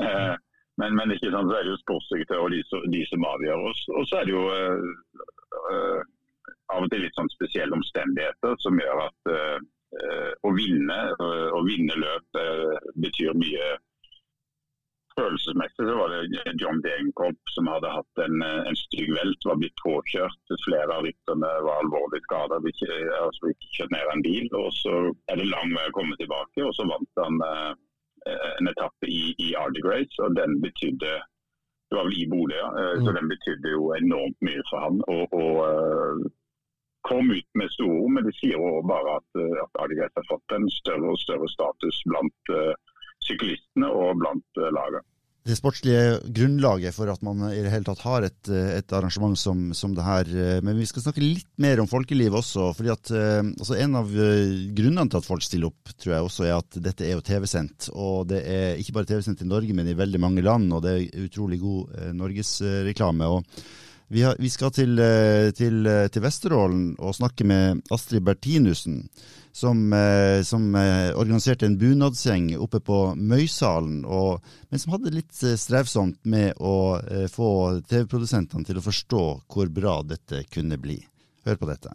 uh, 0.02 0.34
men, 0.82 0.98
men, 0.98 1.14
ikke 1.14 1.30
sant, 1.30 1.54
så 1.54 1.60
er 1.60 1.62
det 1.62 1.76
jo 1.76 1.78
sportssekretær 1.84 2.42
og 2.42 2.50
de, 2.50 2.66
de, 2.98 3.06
som 3.14 3.30
avgjør. 3.30 3.70
Og 3.94 4.10
så 4.10 4.18
er 4.24 4.26
det 4.26 4.34
jo 4.34 4.44
uh, 4.50 6.02
av 6.74 6.85
og 6.85 6.92
til 6.92 7.05
litt 7.05 7.16
sånn 7.18 7.33
spesielle 7.35 7.76
omstendigheter 7.76 8.57
som 8.62 8.79
gjør 8.81 9.02
at 9.07 9.33
uh, 9.33 9.59
å 10.46 10.52
vinne 10.57 11.00
uh, 11.20 11.50
å 11.55 11.61
vinne 11.66 11.98
løp 12.00 12.40
uh, 12.40 12.88
betyr 13.02 13.37
mye. 13.38 13.68
Følelsesmessig 15.16 15.87
så 15.88 15.94
var 15.96 16.12
det 16.12 16.57
John 16.61 16.83
Degenkolb 16.85 17.38
som 17.55 17.70
hadde 17.72 17.88
hatt 17.88 18.20
en, 18.20 18.42
en 18.44 18.76
stygg 18.76 19.14
velt, 19.16 19.46
var 19.48 19.57
blitt 19.62 19.79
påkjørt. 19.81 20.57
Flere 20.66 20.92
av 20.92 21.07
rytterne 21.07 21.52
var 21.64 21.81
alvorlig 21.81 22.20
skada, 22.26 22.59
altså 22.61 23.48
ikke 23.55 23.70
kjørt 23.79 23.94
ned 23.94 24.12
en 24.12 24.24
bil. 24.26 24.50
og 24.61 24.68
Så 24.76 24.92
er 25.33 25.40
det 25.40 25.48
lang 25.48 25.72
vei 25.72 25.87
å 25.88 25.94
komme 25.96 26.18
tilbake, 26.20 26.66
og 26.66 26.74
så 26.76 26.85
vant 26.90 27.22
han 27.22 27.40
en 28.26 28.68
etappe 28.68 29.09
i, 29.09 29.33
i 29.40 29.55
Arctic 29.57 30.20
og 30.20 30.37
den 30.37 30.59
betydde 30.61 31.14
det 31.87 31.96
var 31.96 32.09
vel 32.09 32.18
i 32.18 32.29
Bodø, 32.29 32.57
ja. 32.59 32.68
Så 32.98 33.11
Mm. 33.11 33.16
den 33.16 33.29
betydde 33.33 33.70
jo 33.70 33.83
enormt 33.94 34.38
mye 34.42 34.62
for 34.70 34.79
han. 34.85 34.96
Og, 35.09 35.24
og 35.33 36.31
kom 37.06 37.30
ut 37.30 37.50
med 37.58 37.70
store 37.76 37.98
ord, 38.02 38.12
men 38.16 38.26
de 38.26 38.32
sier 38.38 38.58
jo 38.58 38.82
bare 38.90 39.18
at, 39.20 39.28
eh, 39.38 39.58
at 39.64 39.82
ADGS 39.84 40.16
har 40.18 40.30
fått 40.30 40.56
en 40.58 40.66
større 40.80 41.12
og 41.14 41.20
større 41.22 41.48
status 41.52 42.00
blant 42.10 42.54
uh, 42.54 42.72
syklistene 43.26 43.90
og 43.90 44.18
blant 44.22 44.60
uh, 44.62 44.72
laget. 44.74 45.06
det 45.46 45.54
sportslige 45.54 46.16
grunnlaget 46.34 46.90
for 46.96 47.06
at 47.12 47.20
man 47.22 47.44
i 47.52 47.60
det 47.62 47.70
hele 47.70 47.86
tatt 47.86 48.00
har 48.02 48.24
et, 48.26 48.48
eh, 48.50 48.72
et 48.80 48.94
arrangement 48.98 49.38
som, 49.38 49.60
som 49.78 49.92
det 49.94 50.02
her. 50.02 50.26
eh, 50.26 50.58
Men 50.66 50.74
vi 50.74 50.88
skal 50.90 51.04
snakke 51.04 51.22
litt 51.22 51.46
mer 51.62 51.78
om 51.78 51.86
folkeliv 51.86 52.34
også. 52.34 52.72
fordi 52.74 52.90
at 52.90 53.12
eh, 53.14 53.52
altså 53.54 53.76
En 53.78 53.94
av 53.94 54.10
eh, 54.10 54.66
grunnene 54.74 55.06
til 55.06 55.20
at 55.22 55.28
folk 55.28 55.46
stiller 55.46 55.70
opp, 55.70 55.94
tror 56.02 56.16
jeg 56.16 56.26
også 56.26 56.48
er 56.48 56.56
at 56.56 56.80
dette 56.82 57.06
er 57.06 57.14
jo 57.14 57.22
TV-sendt. 57.22 57.92
Og 57.94 58.26
det 58.26 58.42
er 58.42 58.82
ikke 58.82 58.96
bare 58.98 59.06
TV-sendt 59.12 59.46
i 59.46 59.50
Norge, 59.54 59.72
men 59.78 59.86
i 59.86 59.94
veldig 59.94 60.18
mange 60.26 60.42
land. 60.42 60.66
Og 60.74 60.82
det 60.82 60.96
er 60.96 61.26
utrolig 61.28 61.60
god 61.62 61.94
eh, 61.94 62.10
norgesreklame. 62.24 63.30
og 63.30 63.44
vi, 64.08 64.22
har, 64.22 64.36
vi 64.38 64.50
skal 64.50 64.70
til, 64.70 64.98
eh, 64.98 65.50
til, 65.56 65.86
eh, 65.86 66.06
til 66.12 66.22
Vesterålen 66.22 66.94
og 66.98 67.16
snakke 67.16 67.46
med 67.46 67.82
Astrid 67.90 68.22
Bertinussen, 68.26 69.08
som, 69.52 69.92
eh, 69.92 70.42
som 70.42 70.74
organiserte 70.74 71.66
en 71.66 71.78
bunadsgjeng 71.80 72.52
oppe 72.60 72.80
på 72.80 73.00
Møysalen, 73.16 74.04
og, 74.04 74.44
men 74.70 74.82
som 74.82 74.94
hadde 74.94 75.14
litt 75.14 75.34
strevsomt 75.34 76.20
med 76.24 76.54
å 76.60 77.00
få 77.32 77.50
TV-produsentene 77.88 78.66
til 78.68 78.78
å 78.78 78.84
forstå 78.84 79.22
hvor 79.48 79.72
bra 79.72 80.02
dette 80.02 80.44
kunne 80.52 80.78
bli. 80.78 81.00
Hør 81.46 81.56
på 81.56 81.70
dette. 81.70 81.94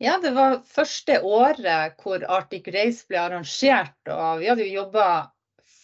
Ja, 0.00 0.16
det 0.18 0.32
var 0.32 0.62
første 0.64 1.18
året 1.28 2.00
hvor 2.00 2.24
Arctic 2.24 2.68
Race 2.72 3.04
ble 3.08 3.20
arrangert. 3.20 3.96
og 4.08 4.40
Vi 4.40 4.48
hadde 4.48 4.64
jo 4.64 4.80
jobba 4.80 5.06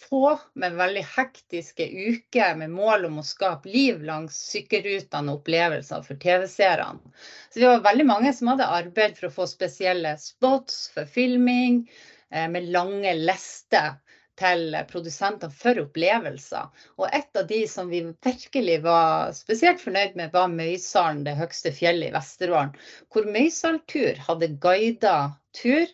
få, 0.09 0.39
men 0.55 0.79
veldig 0.79 1.03
hektiske 1.17 1.87
uker 1.87 2.57
med 2.61 2.73
mål 2.75 3.09
om 3.09 3.21
å 3.21 3.27
skape 3.27 3.71
liv 3.71 4.03
langs 4.07 4.39
sykkelrutene 4.53 5.33
og 5.33 5.43
opplevelser 5.43 6.03
for 6.07 6.21
TV-seerne. 6.23 7.15
Så 7.51 7.61
vi 7.61 7.69
var 7.69 7.85
veldig 7.87 8.07
mange 8.09 8.33
som 8.37 8.53
hadde 8.53 8.71
arbeid 8.79 9.19
for 9.19 9.29
å 9.29 9.37
få 9.41 9.49
spesielle 9.51 10.17
spots 10.23 10.89
for 10.95 11.09
filming, 11.11 11.85
eh, 12.31 12.49
med 12.49 12.71
lange 12.75 13.15
lister 13.19 13.97
til 14.37 14.75
produsenter 14.91 15.53
for 15.53 15.79
opplevelser. 15.81 16.69
Og 17.01 17.09
et 17.17 17.39
av 17.41 17.47
de 17.49 17.63
som 17.71 17.89
vi 17.89 18.03
virkelig 18.05 18.81
var 18.85 19.33
spesielt 19.37 19.81
fornøyd 19.81 20.19
med, 20.19 20.33
var 20.35 20.53
Møysalen, 20.53 21.25
det 21.25 21.39
høyeste 21.39 21.73
fjellet 21.75 22.11
i 22.11 22.17
Vesterålen. 22.17 22.75
Hvor 23.13 23.29
Møysaltur 23.33 24.21
hadde 24.29 24.53
guida 24.61 25.17
tur 25.57 25.89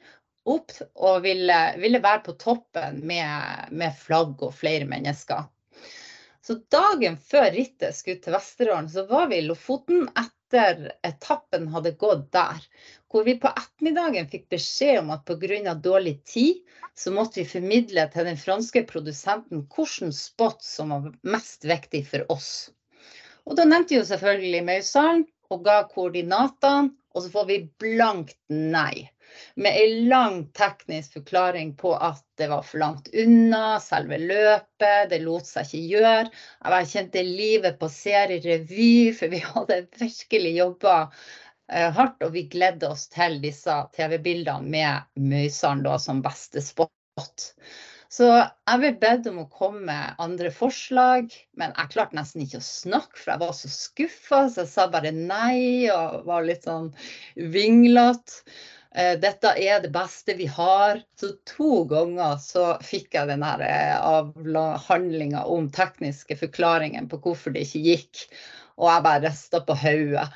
opp 0.48 0.72
og 0.94 1.22
ville, 1.24 1.58
ville 1.78 2.02
være 2.02 2.22
på 2.26 2.36
toppen 2.40 3.00
med, 3.06 3.68
med 3.70 3.98
flagg 3.98 4.42
og 4.42 4.54
flere 4.58 4.88
mennesker. 4.88 5.46
Så 6.42 6.56
dagen 6.74 7.16
før 7.16 7.52
rittet 7.54 7.94
skulle 7.94 8.18
til 8.22 8.34
Vesterålen, 8.34 8.88
så 8.90 9.06
var 9.06 9.28
vi 9.30 9.38
i 9.38 9.46
Lofoten 9.46 10.08
etter 10.18 10.88
etappen 11.06 11.68
hadde 11.70 11.94
gått 12.00 12.24
der. 12.34 12.58
Hvor 13.06 13.22
vi 13.28 13.36
på 13.38 13.52
ettermiddagen 13.52 14.26
fikk 14.32 14.48
beskjed 14.50 15.04
om 15.04 15.12
at 15.14 15.22
pga. 15.28 15.74
dårlig 15.74 16.24
tid, 16.24 16.58
så 16.98 17.12
måtte 17.14 17.40
vi 17.40 17.46
formidle 17.48 18.08
til 18.10 18.26
den 18.26 18.36
franske 18.36 18.82
produsenten 18.90 19.62
hvilken 19.70 20.12
spot 20.12 20.66
som 20.66 20.90
var 20.90 21.12
mest 21.22 21.64
viktig 21.64 22.02
for 22.10 22.26
oss. 22.32 22.72
Og 23.46 23.56
da 23.56 23.64
nevnte 23.64 23.94
vi 23.94 24.00
jo 24.00 24.10
selvfølgelig 24.10 24.66
Møysalen 24.66 25.24
og 25.52 25.64
ga 25.64 25.82
koordinatene, 25.94 26.90
og 27.14 27.22
så 27.22 27.30
får 27.30 27.48
vi 27.48 27.62
blankt 27.78 28.38
nei. 28.48 29.11
Med 29.54 29.76
ei 29.76 30.06
lang 30.08 30.38
teknisk 30.56 31.18
forklaring 31.18 31.74
på 31.78 31.94
at 31.96 32.24
det 32.40 32.48
var 32.52 32.64
for 32.66 32.82
langt 32.82 33.10
unna 33.24 33.78
selve 33.82 34.18
løpet, 34.22 35.10
det 35.10 35.20
lot 35.24 35.48
seg 35.48 35.68
ikke 35.68 36.00
gjøre. 36.00 36.32
Jeg 36.76 36.90
kjente 36.94 37.24
livet 37.26 37.78
passere 37.80 38.38
i 38.38 38.42
revy, 38.44 38.96
for 39.16 39.32
vi 39.32 39.42
hadde 39.44 39.82
virkelig 40.00 40.56
jobba 40.56 40.96
eh, 41.04 41.88
hardt, 41.98 42.20
og 42.24 42.34
vi 42.36 42.48
gledde 42.52 42.90
oss 42.90 43.08
til 43.12 43.40
disse 43.44 43.78
TV-bildene 43.96 44.76
med 44.76 45.30
Møysand 45.32 45.88
som 46.02 46.24
beste 46.24 46.64
spot. 46.64 46.92
Så 48.12 48.26
jeg 48.28 48.80
ble 48.80 48.90
bedt 49.00 49.26
om 49.30 49.38
å 49.40 49.48
komme 49.48 49.86
med 49.86 50.18
andre 50.20 50.50
forslag, 50.52 51.32
men 51.56 51.72
jeg 51.78 51.92
klarte 51.94 52.18
nesten 52.18 52.42
ikke 52.44 52.60
å 52.60 52.66
snakke, 52.66 53.16
for 53.16 53.32
jeg 53.32 53.40
var 53.40 53.54
så 53.56 53.70
skuffa, 53.72 54.40
så 54.52 54.66
jeg 54.66 54.72
sa 54.74 54.84
bare 54.92 55.14
nei 55.16 55.88
og 55.88 56.26
var 56.28 56.44
litt 56.44 56.68
sånn 56.68 56.90
vinglete. 57.54 58.42
Eh, 58.94 59.14
Dette 59.20 59.54
er 59.56 59.80
det 59.80 59.92
beste 59.94 60.34
vi 60.36 60.46
har. 60.46 61.00
Så 61.18 61.32
to 61.48 61.84
ganger 61.90 62.36
så 62.42 62.74
fikk 62.84 63.16
jeg 63.16 63.30
den 63.30 63.44
her 63.46 63.62
avhandlinga 63.98 65.44
om 65.48 65.70
tekniske 65.72 66.36
forklaringer 66.40 67.08
på 67.10 67.20
hvorfor 67.24 67.54
det 67.54 67.64
ikke 67.66 67.86
gikk, 67.86 68.26
og 68.76 68.90
jeg 68.90 69.06
bare 69.06 69.24
rista 69.28 69.62
på 69.64 69.78
hodet. 69.84 70.28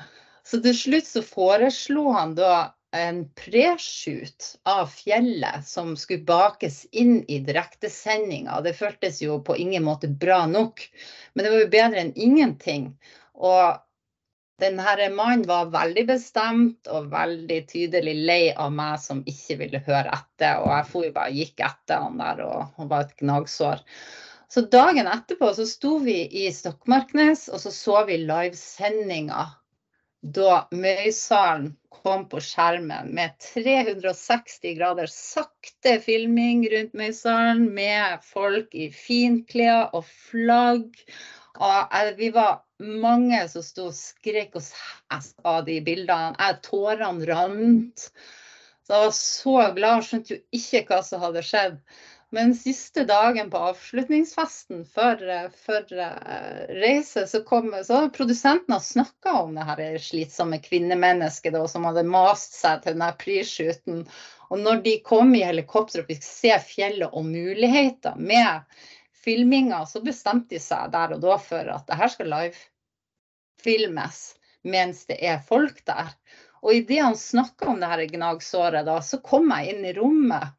Så 0.47 0.61
til 0.63 0.75
slutt 0.77 1.09
så 1.09 1.21
foreslo 1.25 2.09
han 2.15 2.33
da 2.37 2.71
en 2.95 3.25
preshoot 3.35 4.53
av 4.63 4.87
fjellet 4.89 5.65
som 5.67 5.91
skulle 5.99 6.25
bakes 6.25 6.85
inn 6.95 7.19
i 7.27 7.41
direktesendinga. 7.43 8.61
Det 8.63 8.77
føltes 8.77 9.19
jo 9.21 9.41
på 9.43 9.57
ingen 9.59 9.83
måte 9.85 10.07
bra 10.07 10.45
nok, 10.47 10.85
men 11.33 11.45
det 11.45 11.51
var 11.51 11.61
jo 11.65 11.73
bedre 11.73 12.05
enn 12.05 12.13
ingenting. 12.15 12.87
Og 13.35 13.75
den 14.61 14.79
her 14.81 15.01
mannen 15.13 15.45
var 15.49 15.69
veldig 15.73 16.03
bestemt 16.09 16.89
og 16.89 17.11
veldig 17.11 17.59
tydelig 17.69 18.15
lei 18.25 18.41
av 18.53 18.71
meg 18.73 18.97
som 19.01 19.21
ikke 19.29 19.59
ville 19.59 19.83
høre 19.85 20.15
etter. 20.15 20.63
Og 20.63 20.71
jeg 20.73 20.87
for 20.93 21.11
bare 21.19 21.35
gikk 21.35 21.61
etter 21.67 22.01
han 22.07 22.17
der, 22.21 22.41
og 22.45 22.79
han 22.79 22.89
var 22.89 23.05
et 23.05 23.19
gnagsår. 23.21 23.83
Så 24.49 24.63
dagen 24.71 25.09
etterpå 25.11 25.51
så 25.53 25.67
sto 25.67 25.97
vi 26.01 26.21
i 26.41 26.47
Stokmarknes, 26.55 27.47
og 27.51 27.61
så 27.61 27.73
så 27.75 28.03
vi 28.07 28.21
livesendinga 28.23 29.45
da 30.37 30.63
Møysalen 30.73 31.75
kom 31.93 32.25
på 32.31 32.39
skjermen 32.41 33.11
med 33.15 33.35
360 33.43 34.73
grader 34.79 35.09
sakte 35.11 35.97
filming 36.03 36.63
rundt 36.71 36.95
Møysalen 36.97 37.67
med 37.75 38.23
folk 38.25 38.73
i 38.73 38.89
finklær 38.93 39.93
og 39.93 40.07
flagg. 40.07 40.97
Og 41.61 42.17
vi 42.17 42.31
var 42.33 42.63
mange 42.79 43.39
som 43.49 43.63
sto 43.65 43.87
og 43.91 43.95
skrek 43.97 44.57
og 44.57 44.65
hes 44.65 45.31
av 45.43 45.63
de 45.69 45.79
bildene. 45.85 46.35
Jeg 46.37 46.59
Tårene 46.67 47.29
rant. 47.29 48.09
Så 48.87 48.93
jeg 48.93 49.05
var 49.05 49.15
så 49.17 49.55
glad, 49.75 50.05
skjønte 50.05 50.35
jo 50.35 50.43
ikke 50.55 50.85
hva 50.87 51.01
som 51.03 51.23
hadde 51.25 51.43
skjedd. 51.43 51.81
Men 52.35 52.51
siste 52.55 53.05
dagen 53.07 53.49
på 53.51 53.59
avslutningsfesten 53.69 54.81
før, 54.91 55.21
for 55.63 55.93
eh, 55.95 56.63
reise, 56.75 57.23
så 57.27 57.39
kom 57.47 57.69
så 57.87 58.01
produsenten 58.11 58.81
snakka 58.83 59.35
om 59.45 59.55
det 59.55 59.67
her 59.69 59.83
slitsomme 60.03 60.59
kvinnemennesket 60.63 61.55
som 61.71 61.87
hadde 61.87 62.03
mast 62.07 62.57
seg 62.59 62.83
til 62.83 62.97
denne 62.97 63.13
prishooten. 63.21 64.03
Og 64.51 64.59
når 64.59 64.83
de 64.83 64.97
kom 65.07 65.31
i 65.35 65.45
helikopter 65.45 66.03
og 66.03 66.11
fikk 66.11 66.23
se 66.23 66.51
fjellet 66.67 67.15
og 67.15 67.27
muligheter 67.27 68.19
med 68.19 68.63
filminga, 69.27 69.83
så 69.85 69.99
bestemte 70.05 70.55
de 70.55 70.63
seg 70.63 70.91
der 70.93 71.17
og 71.17 71.23
da 71.25 71.37
for 71.43 71.71
at 71.73 71.87
det 71.89 71.99
her 71.99 72.11
skal 72.13 72.31
livefilmes 72.31 74.21
mens 74.67 75.05
det 75.07 75.17
er 75.23 75.41
folk 75.43 75.83
der. 75.87 76.13
Og 76.63 76.73
idet 76.73 77.03
han 77.03 77.17
snakka 77.17 77.69
om 77.71 77.81
det 77.81 77.89
her 77.91 78.05
gnagsåret, 78.11 78.87
da, 78.87 78.97
så 79.03 79.19
kom 79.23 79.51
jeg 79.53 79.75
inn 79.75 79.85
i 79.87 79.93
rommet. 79.95 80.55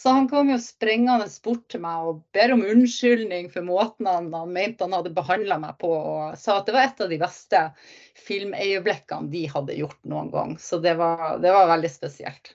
Så 0.00 0.14
han 0.16 0.28
kom 0.30 0.48
jo 0.48 0.56
sprengende 0.60 1.26
bort 1.44 1.66
til 1.68 1.82
meg 1.84 2.06
og 2.08 2.22
ber 2.32 2.54
om 2.54 2.62
unnskyldning 2.64 3.50
for 3.52 3.66
måten 3.66 4.08
han, 4.08 4.30
han 4.32 4.54
mente 4.54 4.86
han 4.86 4.96
hadde 4.96 5.12
behandla 5.12 5.58
meg 5.60 5.76
på, 5.80 5.90
og 5.92 6.38
sa 6.40 6.56
at 6.56 6.70
det 6.70 6.76
var 6.76 6.88
et 6.88 7.02
av 7.04 7.12
de 7.12 7.18
beste 7.20 7.60
filmøyeblikkene 8.24 9.28
de 9.32 9.44
hadde 9.52 9.76
gjort 9.76 10.00
noen 10.08 10.32
gang. 10.32 10.56
Så 10.56 10.80
det 10.80 10.96
var, 11.00 11.36
det 11.44 11.52
var 11.52 11.68
veldig 11.74 11.92
spesielt. 11.92 12.54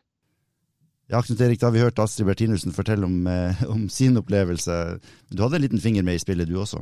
Ja, 1.07 1.21
Knut 1.21 1.41
Erik, 1.41 1.59
da 1.61 1.67
har 1.67 1.75
vi 1.75 1.83
hørt 1.83 1.99
Astrid 2.01 2.25
Bertinussen 2.25 2.73
fortelle 2.73 3.05
om, 3.05 3.27
eh, 3.29 3.63
om 3.69 3.89
sin 3.89 4.17
opplevelse. 4.17 4.99
Du 5.29 5.43
hadde 5.43 5.59
en 5.59 5.61
liten 5.61 5.81
finger 5.81 6.03
med 6.03 6.17
i 6.17 6.23
spillet, 6.23 6.49
du 6.49 6.57
også? 6.57 6.81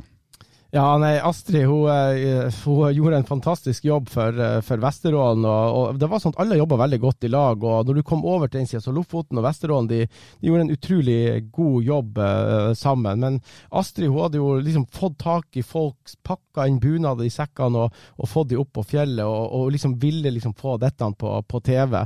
Ja, 0.74 0.96
nei, 0.98 1.20
Astrid 1.22 1.68
hun, 1.70 1.86
eh, 1.86 2.50
hun 2.64 2.94
gjorde 2.96 3.16
en 3.20 3.24
fantastisk 3.28 3.84
jobb 3.84 4.08
for, 4.10 4.34
eh, 4.42 4.60
for 4.66 4.82
Vesterålen. 4.82 5.44
Og, 5.46 5.76
og 5.78 6.00
det 6.02 6.08
var 6.10 6.18
sånn 6.18 6.34
at 6.34 6.40
Alle 6.42 6.58
jobba 6.58 6.80
veldig 6.80 6.98
godt 6.98 7.26
i 7.28 7.30
lag. 7.30 7.62
og 7.62 7.86
Når 7.86 7.94
du 7.94 8.02
kom 8.02 8.24
over 8.26 8.50
til 8.50 8.58
den 8.58 8.66
sida, 8.66 8.80
så 8.82 8.90
Lofoten 8.90 9.38
og 9.38 9.46
Vesterålen 9.46 9.86
de, 9.86 10.00
de 10.40 10.50
gjorde 10.50 10.64
en 10.66 10.74
utrolig 10.74 11.18
god 11.54 11.78
jobb 11.86 12.18
uh, 12.18 12.72
sammen. 12.74 13.22
Men 13.22 13.38
Astrid 13.70 14.10
hun 14.10 14.24
hadde 14.24 14.42
jo 14.42 14.50
liksom 14.58 14.88
fått 14.90 15.20
tak 15.22 15.54
i 15.54 15.62
folk, 15.62 16.16
pakka 16.26 16.66
inn 16.66 16.82
bunad 16.82 17.22
i 17.22 17.30
sekkene 17.30 17.86
og, 17.86 18.04
og 18.18 18.32
fått 18.34 18.50
de 18.50 18.58
opp 18.58 18.74
på 18.74 18.82
fjellet, 18.96 19.22
og, 19.22 19.54
og 19.54 19.70
liksom 19.76 19.94
ville 20.02 20.34
liksom 20.34 20.58
få 20.58 20.74
dette 20.82 21.06
på, 21.14 21.36
på 21.46 21.62
TV. 21.70 22.00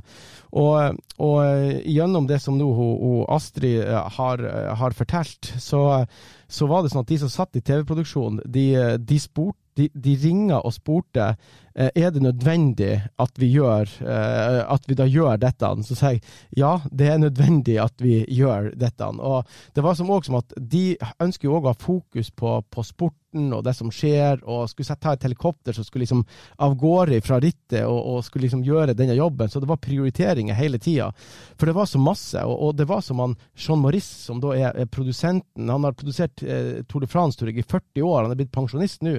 Og, 0.60 1.00
gjennom 1.88 2.28
det 2.28 2.42
som 2.44 2.60
nå 2.60 2.68
hun, 2.68 2.92
hun 3.00 3.24
Astrid 3.32 3.80
har, 4.18 4.44
har 4.76 4.96
fortalt, 5.00 5.54
så 5.56 6.04
så 6.48 6.66
var 6.66 6.82
det 6.82 6.92
sånn 6.92 7.04
at 7.04 7.10
de 7.10 7.18
som 7.20 7.32
satt 7.32 7.56
i 7.58 7.62
TV-produksjonen, 7.64 8.42
de, 8.48 8.66
de 9.04 9.18
spurte 9.20 9.60
de, 9.78 9.88
de 9.94 10.16
ringa 10.18 10.60
og 10.66 10.74
spurte 10.74 11.30
eh, 11.30 11.36
er 11.78 12.10
det 12.10 12.22
nødvendig 12.22 12.94
at 13.22 13.38
vi, 13.38 13.52
gjør, 13.54 13.90
eh, 14.02 14.60
at 14.66 14.88
vi 14.88 14.96
da 14.98 15.06
gjør 15.06 15.38
dette. 15.38 15.70
Så 15.86 15.94
sier 15.94 16.16
jeg 16.16 16.22
ja, 16.58 16.72
det 16.90 17.12
er 17.12 17.20
nødvendig 17.22 17.78
at 17.82 18.02
vi 18.02 18.24
gjør 18.24 18.72
dette. 18.74 19.06
Og 19.06 19.46
det 19.74 19.84
var 19.84 19.94
som, 19.94 20.10
også 20.10 20.32
som 20.32 20.40
at 20.40 20.56
de 20.58 20.96
ønsker 21.22 21.46
jo 21.48 21.58
òg 21.58 21.68
å 21.68 21.74
ha 21.74 21.78
fokus 21.78 22.32
på, 22.34 22.58
på 22.66 22.84
sporten 22.86 23.52
og 23.52 23.60
det 23.62 23.74
som 23.76 23.90
skjer, 23.92 24.40
og 24.48 24.70
skulle 24.70 24.96
ta 24.96 25.12
et 25.12 25.26
helikopter 25.26 25.76
som 25.76 25.84
skulle 25.84 26.06
liksom 26.06 26.22
av 26.64 26.74
gårde 26.80 27.20
fra 27.22 27.36
rittet 27.42 27.84
og, 27.84 27.98
og, 27.98 28.22
skulle 28.24 28.46
liksom 28.46 28.64
gjøre 28.66 28.96
denne 28.96 29.14
jobben. 29.18 29.50
Så 29.52 29.60
det 29.60 29.68
var 29.68 29.80
prioriteringer 29.84 30.56
hele 30.56 30.80
tida. 30.82 31.10
For 31.60 31.68
det 31.68 31.76
var 31.76 31.86
så 31.90 32.00
masse. 32.02 32.42
Og, 32.42 32.56
og 32.56 32.78
det 32.78 32.88
var 32.88 33.04
som 33.04 33.20
han 33.22 33.36
Jean 33.54 33.82
Maurice, 33.84 34.24
som 34.24 34.40
da 34.42 34.54
er, 34.56 34.72
er 34.74 34.90
produsenten 34.90 35.68
Han 35.68 35.84
har 35.84 35.96
produsert 35.98 36.42
eh, 36.42 36.80
Tour 36.88 37.04
de 37.04 37.10
France 37.10 37.38
tror 37.38 37.52
i 37.52 37.62
40 37.62 38.02
år, 38.02 38.22
han 38.24 38.32
er 38.32 38.40
blitt 38.40 38.54
pensjonist 38.54 39.04
nå. 39.04 39.18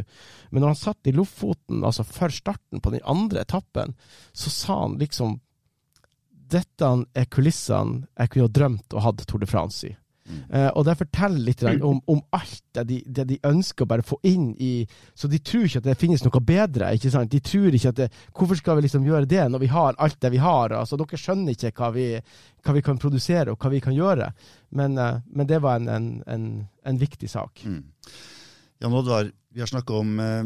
Men 0.49 0.63
når 0.63 0.73
han 0.73 0.79
satt 0.79 1.09
i 1.09 1.13
Lofoten, 1.15 1.83
altså 1.85 2.03
før 2.07 2.33
starten 2.49 2.81
på 2.81 2.93
den 2.95 3.05
andre 3.05 3.45
etappen, 3.45 3.95
så 4.33 4.49
sa 4.49 4.81
han 4.81 4.99
liksom 5.01 5.39
Dette 6.49 6.87
er 7.13 7.27
kulissene 7.29 8.07
jeg 8.17 8.29
kunne 8.33 8.47
ha 8.47 8.51
drømt 8.57 8.93
og 8.97 9.03
hatt 9.05 9.25
Tour 9.29 9.43
de 9.43 9.49
France 9.49 9.85
i. 9.85 9.91
Uh, 10.29 10.69
og 10.77 10.83
det 10.85 10.93
forteller 10.97 11.41
litt 11.41 11.61
om, 11.65 11.99
om 12.05 12.19
alt 12.37 12.61
det 12.77 12.83
de, 12.89 12.97
det 13.05 13.25
de, 13.31 13.37
ønsker 13.49 13.85
å 13.85 13.89
bare 13.89 14.05
få 14.05 14.19
inn 14.29 14.51
i 14.61 14.85
Så 15.17 15.29
de 15.29 15.39
tror 15.41 15.65
ikke 15.65 15.81
at 15.81 15.87
det 15.87 15.97
finnes 15.97 16.23
noe 16.25 16.41
bedre. 16.45 16.91
ikke 16.93 17.09
sant? 17.13 17.31
De 17.33 17.41
tror 17.41 17.73
ikke 17.73 17.93
at 17.93 17.97
det, 17.97 18.09
Hvorfor 18.37 18.59
skal 18.59 18.77
vi 18.77 18.85
liksom 18.85 19.07
gjøre 19.07 19.29
det 19.29 19.47
når 19.49 19.63
vi 19.63 19.71
har 19.73 19.97
alt 19.97 20.19
det 20.21 20.33
vi 20.35 20.41
har? 20.43 20.75
altså 20.77 20.99
Dere 21.01 21.17
skjønner 21.17 21.57
ikke 21.57 21.73
hva 21.81 21.89
vi, 21.95 22.07
hva 22.65 22.75
vi 22.77 22.85
kan 22.85 23.01
produsere 23.01 23.53
og 23.53 23.57
hva 23.57 23.73
vi 23.73 23.81
kan 23.81 23.97
gjøre. 23.97 24.29
Men, 24.77 24.97
uh, 25.01 25.21
men 25.33 25.49
det 25.49 25.61
var 25.65 25.81
en, 25.81 25.89
en, 25.89 26.11
en, 26.29 26.49
en 26.85 27.01
viktig 27.01 27.29
sak. 27.29 27.65
Mm. 27.65 27.81
Jan 28.81 28.93
Oddvar, 28.93 29.31
vi 29.53 29.59
har 29.59 29.67
snakka 29.67 29.93
eh, 29.93 30.45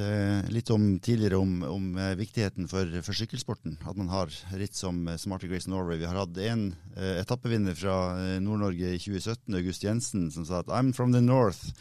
eh, 0.00 0.50
litt 0.52 0.70
om 0.70 0.98
tidligere 0.98 1.36
om, 1.36 1.62
om 1.62 1.98
eh, 1.98 2.10
viktigheten 2.14 2.66
for, 2.68 2.90
for, 3.00 3.16
sykkelsporten. 3.16 3.78
At 3.88 3.96
man 3.96 4.10
har 4.12 4.28
ritt 4.60 4.76
som 4.76 5.06
eh, 5.08 5.16
Smarty 5.16 5.48
Grace 5.48 5.70
Norway. 5.72 5.96
Vi 5.96 6.04
har 6.04 6.18
hatt 6.20 6.36
en 6.36 6.66
eh, 6.96 7.16
etappevinner 7.22 7.72
fra 7.78 7.96
Nord-Norge 8.44 8.92
i 8.92 9.00
2017, 9.00 9.56
August 9.56 9.86
Jensen, 9.88 10.28
som 10.34 10.44
sa 10.44 10.60
at 10.60 10.68
I'm 10.68 10.92
from 10.92 11.16
the 11.16 11.24
north. 11.24 11.72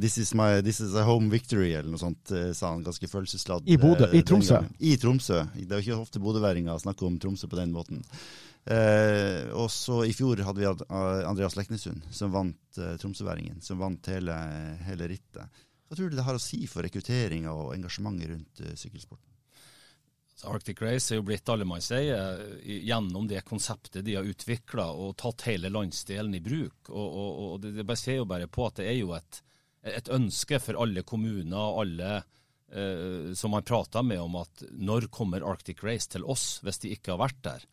This 0.00 0.16
is, 0.16 0.32
my, 0.34 0.62
this 0.62 0.80
is 0.80 0.94
a 0.96 1.04
home 1.04 1.28
victory, 1.28 1.74
eller 1.76 1.92
noe 1.92 2.00
sånt, 2.00 2.30
sa 2.56 2.70
han 2.72 2.80
ganske 2.82 3.10
følelsesladd. 3.12 3.68
I 3.68 3.76
Bodø, 3.76 4.08
i 4.16 4.22
Tromsø. 4.24 4.62
I 4.80 4.94
Tromsø. 4.96 5.42
Det 5.52 5.68
er 5.68 5.82
jo 5.82 5.84
ikke 5.84 5.98
ofte 6.00 6.22
bodøværinger 6.24 6.80
snakker 6.80 7.10
om 7.10 7.18
Tromsø 7.20 7.44
på 7.52 7.58
den 7.60 7.76
måten. 7.76 8.00
Eh, 8.66 9.46
og 9.54 9.68
så 9.70 10.00
I 10.08 10.14
fjor 10.16 10.40
hadde 10.42 10.58
vi 10.58 10.66
Andreas 10.66 11.54
Leknesund, 11.54 12.08
som 12.10 12.32
vant 12.34 12.80
eh, 12.82 12.96
tromsøværingen. 12.98 13.60
Som 13.62 13.78
vant 13.82 14.10
hele, 14.10 14.34
hele, 14.88 15.08
rittet. 15.12 15.62
Hva 15.86 15.94
tror 15.94 16.10
du 16.10 16.18
det 16.18 16.26
har 16.26 16.38
å 16.38 16.42
si 16.42 16.64
for 16.66 16.82
rekrutteringa 16.82 17.54
og 17.54 17.76
engasjementet 17.76 18.32
rundt 18.32 18.62
eh, 18.64 18.74
sykkelsporten? 18.78 19.32
Arctic 20.46 20.82
Race 20.84 21.14
er 21.14 21.16
jo 21.16 21.24
blitt 21.24 21.48
allemannseie 21.48 22.16
gjennom 22.60 23.24
det 23.26 23.40
konseptet 23.48 24.04
de 24.04 24.18
har 24.18 24.26
utvikla 24.28 24.84
og 24.92 25.14
tatt 25.16 25.46
hele 25.48 25.70
landsdelen 25.72 26.34
i 26.36 26.42
bruk. 26.44 26.90
Og, 26.90 27.06
og, 27.06 27.30
og 27.46 27.62
det, 27.62 27.72
det 27.80 27.96
ser 27.96 28.20
jo 28.20 28.28
bare 28.28 28.50
på 28.50 28.66
at 28.66 28.82
det 28.82 28.90
er 28.90 28.98
jo 28.98 29.14
et, 29.16 29.40
et 29.96 30.10
ønske 30.12 30.60
for 30.60 30.82
alle 30.82 31.06
kommuner 31.08 31.56
og 31.56 31.80
alle 31.86 32.10
eh, 32.20 33.32
som 33.32 33.56
har 33.56 33.64
prata 33.64 34.04
med 34.04 34.20
om 34.20 34.36
at 34.42 34.66
når 34.76 35.08
kommer 35.14 35.46
Arctic 35.46 35.80
Race 35.86 36.12
til 36.12 36.26
oss, 36.28 36.58
hvis 36.66 36.84
de 36.84 36.92
ikke 36.98 37.14
har 37.14 37.24
vært 37.24 37.42
der. 37.46 37.66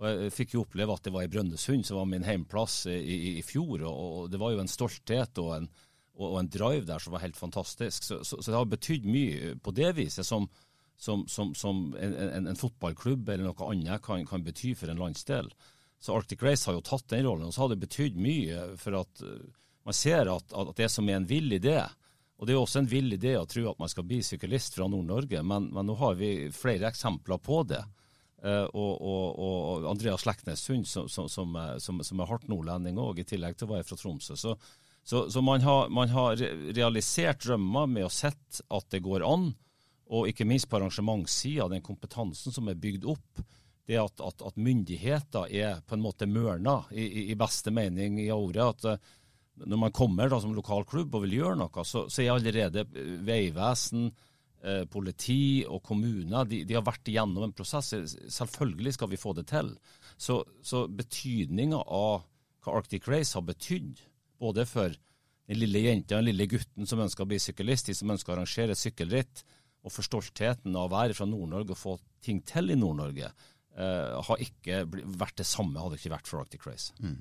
Og 0.00 0.08
Jeg 0.08 0.32
fikk 0.32 0.54
jo 0.54 0.64
oppleve 0.64 0.94
at 0.96 1.04
det 1.04 1.12
var 1.12 1.26
i 1.26 1.30
Brønnøysund, 1.30 1.84
som 1.84 1.98
var 2.00 2.08
min 2.08 2.24
heimplass 2.24 2.86
i, 2.88 2.96
i, 2.96 3.18
i 3.40 3.44
fjor. 3.44 3.84
Og, 3.84 4.30
det 4.32 4.40
var 4.40 4.54
jo 4.54 4.62
en 4.62 4.70
stolthet 4.70 5.40
og 5.42 5.50
en, 5.58 5.68
og, 6.16 6.38
en 6.40 6.48
drive 6.48 6.86
der 6.88 7.02
som 7.04 7.12
var 7.12 7.24
helt 7.26 7.36
fantastisk. 7.36 8.06
Så, 8.06 8.22
så, 8.24 8.40
så 8.40 8.48
det 8.48 8.56
har 8.56 8.70
betydd 8.70 9.08
mye 9.08 9.54
på 9.60 9.74
det 9.76 9.92
viset 9.98 10.24
som, 10.26 10.48
som, 10.96 11.26
som, 11.28 11.52
som 11.54 11.90
en, 12.00 12.16
en, 12.16 12.48
en, 12.48 12.56
fotballklubb 12.56 13.28
eller 13.28 13.50
noe 13.50 13.68
annet 13.68 14.00
kan, 14.04 14.24
kan, 14.28 14.44
bety 14.46 14.72
for 14.78 14.92
en 14.92 15.04
landsdel. 15.04 15.52
Så 16.00 16.16
Arctic 16.16 16.42
Race 16.42 16.64
har 16.64 16.78
jo 16.78 16.84
tatt 16.84 17.10
den 17.12 17.28
rollen. 17.28 17.50
Og 17.50 17.54
så 17.54 17.66
har 17.66 17.74
det 17.74 17.82
betydd 17.84 18.16
mye 18.16 18.70
for 18.80 19.02
at 19.02 19.20
uh, 19.20 19.36
man 19.84 19.96
ser 19.96 20.32
at, 20.32 20.52
at, 20.52 20.74
det 20.80 20.88
som 20.92 21.08
er 21.08 21.20
en 21.20 21.28
vill 21.28 21.52
idé, 21.52 21.76
og 22.40 22.48
det 22.48 22.54
er 22.54 22.56
jo 22.56 22.64
også 22.64 22.80
en 22.80 22.88
vill 22.88 23.12
idé 23.12 23.34
å 23.36 23.44
tro 23.48 23.66
at 23.68 23.80
man 23.80 23.90
skal 23.92 24.06
bli 24.08 24.22
syklist 24.24 24.78
fra 24.78 24.88
Nord-Norge, 24.88 25.42
men, 25.44 25.68
men, 25.74 25.84
nå 25.84 25.96
har 26.00 26.16
vi 26.16 26.48
flere 26.56 26.88
eksempler 26.88 27.40
på 27.44 27.62
det. 27.68 27.82
Uh, 28.40 28.64
og, 28.72 28.92
og, 29.04 29.24
og, 29.36 29.86
Andreas 29.90 30.24
Leknes 30.24 30.62
Sund, 30.64 30.86
som, 30.88 31.08
som, 31.12 31.28
som, 31.28 31.98
som, 32.00 32.20
er 32.22 32.28
hardt 32.30 32.46
nordlending 32.48 32.96
òg, 32.96 33.20
i 33.20 33.26
tillegg 33.28 33.58
til 33.58 33.68
å 33.68 33.74
være 33.74 33.84
fra 33.84 33.98
Tromsø. 34.00 34.36
Så, 34.40 34.54
så, 35.04 35.26
så 35.28 35.42
man, 35.44 35.60
har, 35.66 35.90
man, 35.92 36.08
har, 36.14 36.40
realisert 36.72 37.44
drømmer 37.44 37.90
med 37.90 38.06
å 38.06 38.12
sett 38.12 38.62
at 38.72 38.88
det 38.94 39.02
går 39.04 39.26
an, 39.28 39.50
og 40.10 40.30
ikke 40.30 40.46
minst 40.48 40.70
på 40.70 40.78
arrangementssida, 40.80 41.68
den 41.68 41.84
kompetansen 41.84 42.56
som 42.56 42.72
er 42.72 42.80
bygd 42.80 43.04
opp. 43.12 43.44
Det 43.90 43.98
at, 44.00 44.22
at, 44.24 44.42
at 44.46 44.58
myndigheter 44.58 45.52
er 45.52 45.84
på 45.84 45.98
en 45.98 46.04
måte 46.04 46.28
mørna, 46.30 46.80
i, 46.96 47.28
i, 47.28 47.36
beste 47.38 47.74
mening 47.74 48.22
i 48.24 48.30
ordet. 48.32 48.70
at 48.72 48.88
uh, 48.88 49.14
Når 49.66 49.84
man 49.84 49.92
kommer 49.92 50.32
da, 50.32 50.40
som 50.40 50.56
lokal 50.56 50.88
klubb 50.88 51.12
og 51.12 51.26
vil 51.26 51.42
gjøre 51.42 51.60
noe, 51.60 51.84
så, 51.84 52.06
så 52.08 52.24
er 52.24 52.32
allerede 52.38 52.88
Vegvesen, 52.88 54.08
Eh, 54.08 54.26
politi 54.92 55.64
og 55.64 55.80
kommuner 55.86 56.44
de, 56.48 56.62
de, 56.68 56.74
har 56.76 56.84
vært 56.84 57.08
igjennom 57.08 57.46
en 57.46 57.54
prosess. 57.56 57.94
Selvfølgelig 58.28 58.96
skal 58.96 59.10
vi 59.12 59.20
få 59.20 59.32
det 59.38 59.46
til. 59.48 59.72
Så, 60.20 60.42
så 60.60 60.84
betydninga 60.88 61.80
av 61.80 62.26
hva 62.60 62.76
Arctic 62.76 63.08
Race 63.08 63.32
har 63.36 63.46
betydd, 63.46 64.02
både 64.40 64.66
for 64.68 64.92
den 65.50 65.58
lille 65.58 65.82
jenta 65.86 66.14
og 66.14 66.20
den 66.20 66.30
lille 66.30 66.48
gutten 66.52 66.88
som 66.88 67.00
ønsker 67.02 67.24
å 67.24 67.30
bli 67.30 67.40
syklist, 67.42 67.88
de 67.88 67.96
som 67.96 68.12
ønsker 68.12 68.32
å 68.32 68.36
arrangere 68.36 68.76
sykkelritt, 68.78 69.44
og 69.80 69.94
for 69.94 70.04
stoltheten 70.04 70.76
av 70.76 70.90
å 70.90 70.92
være 70.92 71.16
fra 71.16 71.26
Nord-Norge 71.28 71.74
og 71.74 71.80
få 71.80 71.96
ting 72.24 72.42
til 72.46 72.74
i 72.74 72.78
Nord-Norge, 72.78 73.32
uh, 73.78 74.20
har 74.26 74.42
ikke 74.44 74.84
vært 74.90 75.40
det 75.40 75.48
samme 75.48 75.80
hadde 75.80 75.98
ikke 76.00 76.14
vært 76.14 76.30
for 76.30 76.42
Arctic 76.42 76.66
Race. 76.66 76.94
Mm. 77.02 77.20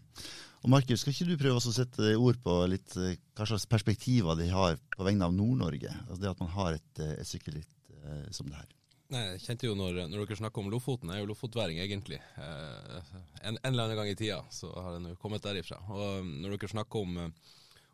Og 0.60 0.72
Markus, 0.74 1.04
skal 1.04 1.14
ikke 1.14 1.30
du 1.30 1.38
prøve 1.40 1.62
å 1.62 1.74
sette 1.74 2.16
ord 2.20 2.40
på 2.44 2.56
litt 2.68 2.96
eh, 3.00 3.16
hva 3.38 3.46
slags 3.48 3.68
perspektiver 3.72 4.36
de 4.36 4.50
har 4.52 4.76
på 4.96 5.06
vegne 5.08 5.30
av 5.30 5.36
Nord-Norge? 5.36 5.94
Altså 6.10 6.20
det 6.20 6.34
at 6.34 6.42
man 6.44 6.52
har 6.52 6.76
et, 6.76 7.00
eh, 7.00 7.16
et 7.22 7.30
sykkelritt 7.30 7.94
uh, 8.04 8.26
som 8.36 8.50
det 8.50 8.60
her. 8.60 8.68
Nei, 9.10 9.22
jeg 9.32 9.44
kjente 9.46 9.70
jo 9.70 9.78
når, 9.80 10.02
når, 10.12 10.26
dere 10.26 10.38
snakker 10.42 10.62
om 10.62 10.68
Lofoten, 10.70 11.10
jeg 11.10 11.22
er 11.22 11.24
jo 11.24 11.30
lofotværing 11.32 11.80
egentlig. 11.82 12.20
Uh, 12.36 13.00
en, 13.40 13.56
en, 13.56 13.72
eller 13.72 13.88
annen 13.88 14.02
gang 14.02 14.12
i 14.12 14.18
tida 14.20 14.42
så 14.54 14.74
har 14.76 14.98
jeg 14.98 15.06
nå 15.06 15.16
kommet 15.22 15.48
derifra. 15.48 15.80
Og 15.96 16.28
når 16.28 16.58
dere 16.58 16.72
snakker 16.76 17.08
om 17.08 17.24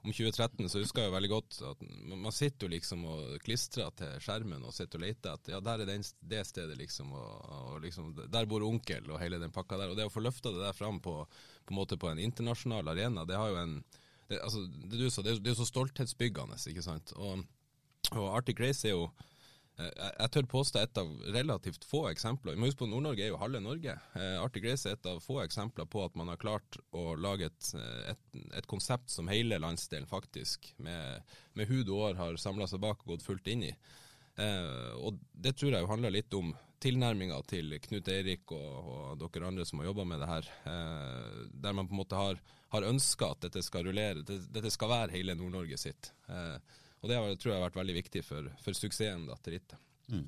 om 0.06 0.13
2013 0.13 0.70
så 0.70 0.82
husker 0.82 1.02
jeg 1.02 1.10
jo 1.10 1.15
veldig 1.15 1.30
godt 1.32 1.58
at 1.72 1.84
man 2.12 2.34
sitter 2.36 2.68
jo 2.68 2.72
liksom 2.76 3.06
og 3.10 3.36
klistrer 3.44 3.91
til 3.98 4.15
skjermen 4.24 4.63
og 4.65 4.74
sitter 4.76 5.02
og 5.02 5.06
leter 5.06 5.34
etter 5.34 5.56
Ja, 5.56 5.62
der 5.65 5.84
er 5.84 5.89
det, 5.89 5.98
det 6.22 6.44
stedet, 6.48 6.78
liksom, 6.80 7.12
og, 7.18 7.34
og, 7.58 7.76
liksom 7.84 8.13
Der 8.22 8.50
bor 8.50 8.65
onkel 8.65 9.10
og 9.10 9.20
hele 9.22 9.39
den 9.41 9.54
pakka 9.56 9.80
der. 9.82 9.91
Og 9.91 9.98
det 9.98 10.08
å 10.08 10.13
få 10.13 10.24
løfta 10.24 10.54
det 10.54 10.63
der 10.63 10.78
fram 10.78 11.02
på, 11.04 11.18
på, 11.26 11.74
en 11.74 11.80
måte 11.80 11.98
på 12.02 12.12
en 12.12 12.22
internasjonal 12.22 12.94
arena, 12.94 13.26
det 13.26 13.39
har 13.39 13.54
jo 13.54 13.62
en 13.63 13.78
det, 14.26 14.39
altså, 14.41 14.63
det, 14.65 14.98
du 14.98 15.10
sa, 15.13 15.22
det, 15.22 15.38
er 15.38 15.54
jo 15.54 15.60
så 15.60 15.68
stolthetsbyggende, 15.70 16.58
ikke 16.72 16.82
sant. 16.86 17.13
Og, 17.22 17.44
og 18.15 18.30
Arctic 18.32 18.62
Race 18.62 18.88
er 18.88 18.96
jo 18.96 19.10
jeg 19.76 20.32
tør 20.32 20.46
påstå 20.48 20.80
et 20.80 21.00
av 21.02 21.10
relativt 21.36 21.84
få 21.84 22.06
eksempler. 22.08 22.56
Vi 22.56 22.62
må 22.62 22.70
huske 22.70 22.84
på 22.86 22.88
Nord-Norge 22.88 23.26
er 23.26 23.34
jo 23.34 23.40
halve 23.42 23.60
Norge. 23.60 23.98
Eh, 24.16 24.38
Arctic 24.40 24.64
Race 24.64 24.88
er 24.88 24.96
et 24.96 25.10
av 25.12 25.20
få 25.24 25.42
eksempler 25.44 25.90
på 25.92 26.04
at 26.06 26.16
man 26.16 26.32
har 26.32 26.40
klart 26.40 26.78
å 26.96 27.10
lage 27.20 27.50
et, 27.50 27.72
eh, 27.76 28.14
et, 28.14 28.40
et 28.62 28.70
konsept 28.72 29.12
som 29.12 29.28
hele 29.32 29.60
landsdelen 29.60 30.08
faktisk, 30.08 30.72
med, 30.78 31.36
med 31.60 31.68
hud 31.68 31.90
og 31.90 32.06
år, 32.08 32.20
har 32.22 32.40
samla 32.40 32.70
seg 32.72 32.84
bak 32.86 33.04
og 33.04 33.16
gått 33.16 33.28
fullt 33.28 33.52
inn 33.52 33.68
i. 33.68 33.74
Eh, 34.40 34.94
og 34.96 35.20
Det 35.32 35.58
tror 35.60 35.76
jeg 35.76 35.84
jo 35.84 35.92
handler 35.92 36.16
litt 36.16 36.40
om 36.40 36.56
tilnærminga 36.86 37.38
til 37.50 37.76
Knut 37.82 38.10
Eirik 38.12 38.52
og, 38.54 38.90
og, 38.96 39.22
dere 39.24 39.50
andre 39.50 39.66
som 39.68 39.82
har 39.82 39.90
jobba 39.90 40.08
med 40.08 40.24
det 40.24 40.32
her. 40.32 40.50
Eh, 40.72 41.44
der 41.52 41.76
man 41.76 41.88
på 41.90 41.96
en 41.96 42.02
måte 42.04 42.20
har, 42.20 42.40
har 42.74 42.88
ønska 42.88 43.34
at 43.34 43.48
dette 43.48 43.64
skal 43.66 43.88
rullere, 43.88 44.24
dette, 44.24 44.52
dette 44.56 44.72
skal 44.74 44.92
være 44.92 45.16
hele 45.18 45.36
Nord-Norge 45.40 45.80
sitt. 45.82 46.12
Eh, 46.30 46.58
og 47.06 47.32
det 47.32 47.39
tror 47.41 47.54
jeg 47.54 47.60
har 47.60 47.68
vært 47.68 47.80
veldig 47.82 47.96
viktig 48.02 48.24
for, 48.26 48.50
for 48.65 48.78
suksessen 48.78 49.28
til 49.46 49.58
rittet. 49.58 49.80
Mm. 50.12 50.28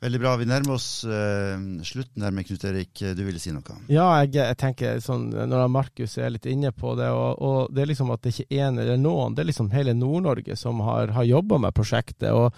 Veldig 0.00 0.20
bra. 0.22 0.30
Vi 0.40 0.46
nærmer 0.48 0.78
oss 0.78 1.04
uh, 1.04 1.60
slutten 1.84 2.24
her 2.24 2.32
med 2.32 2.46
Knut 2.48 2.62
Erik. 2.64 3.02
Du 3.12 3.20
ville 3.20 3.40
si 3.42 3.50
noe? 3.52 3.74
Ja, 3.92 4.06
jeg, 4.22 4.32
jeg 4.38 4.56
tenker 4.56 5.00
sånn, 5.04 5.26
når 5.28 5.66
Markus 5.68 6.14
er 6.16 6.30
litt 6.32 6.46
inne 6.48 6.70
på 6.72 6.94
det, 6.96 7.10
og, 7.12 7.34
og, 7.36 7.58
det 7.76 7.82
er 7.82 7.90
liksom 7.90 8.08
at 8.14 8.22
det 8.24 8.32
ikke 8.32 8.46
er 8.48 8.70
én 8.70 8.80
eller 8.80 8.96
noen, 8.96 9.36
det 9.36 9.44
er 9.44 9.50
liksom 9.50 9.68
hele 9.74 9.92
Nord-Norge 9.92 10.56
som 10.56 10.80
har, 10.86 11.12
har 11.12 11.26
jobba 11.28 11.58
med 11.66 11.76
prosjektet. 11.76 12.30
og 12.32 12.48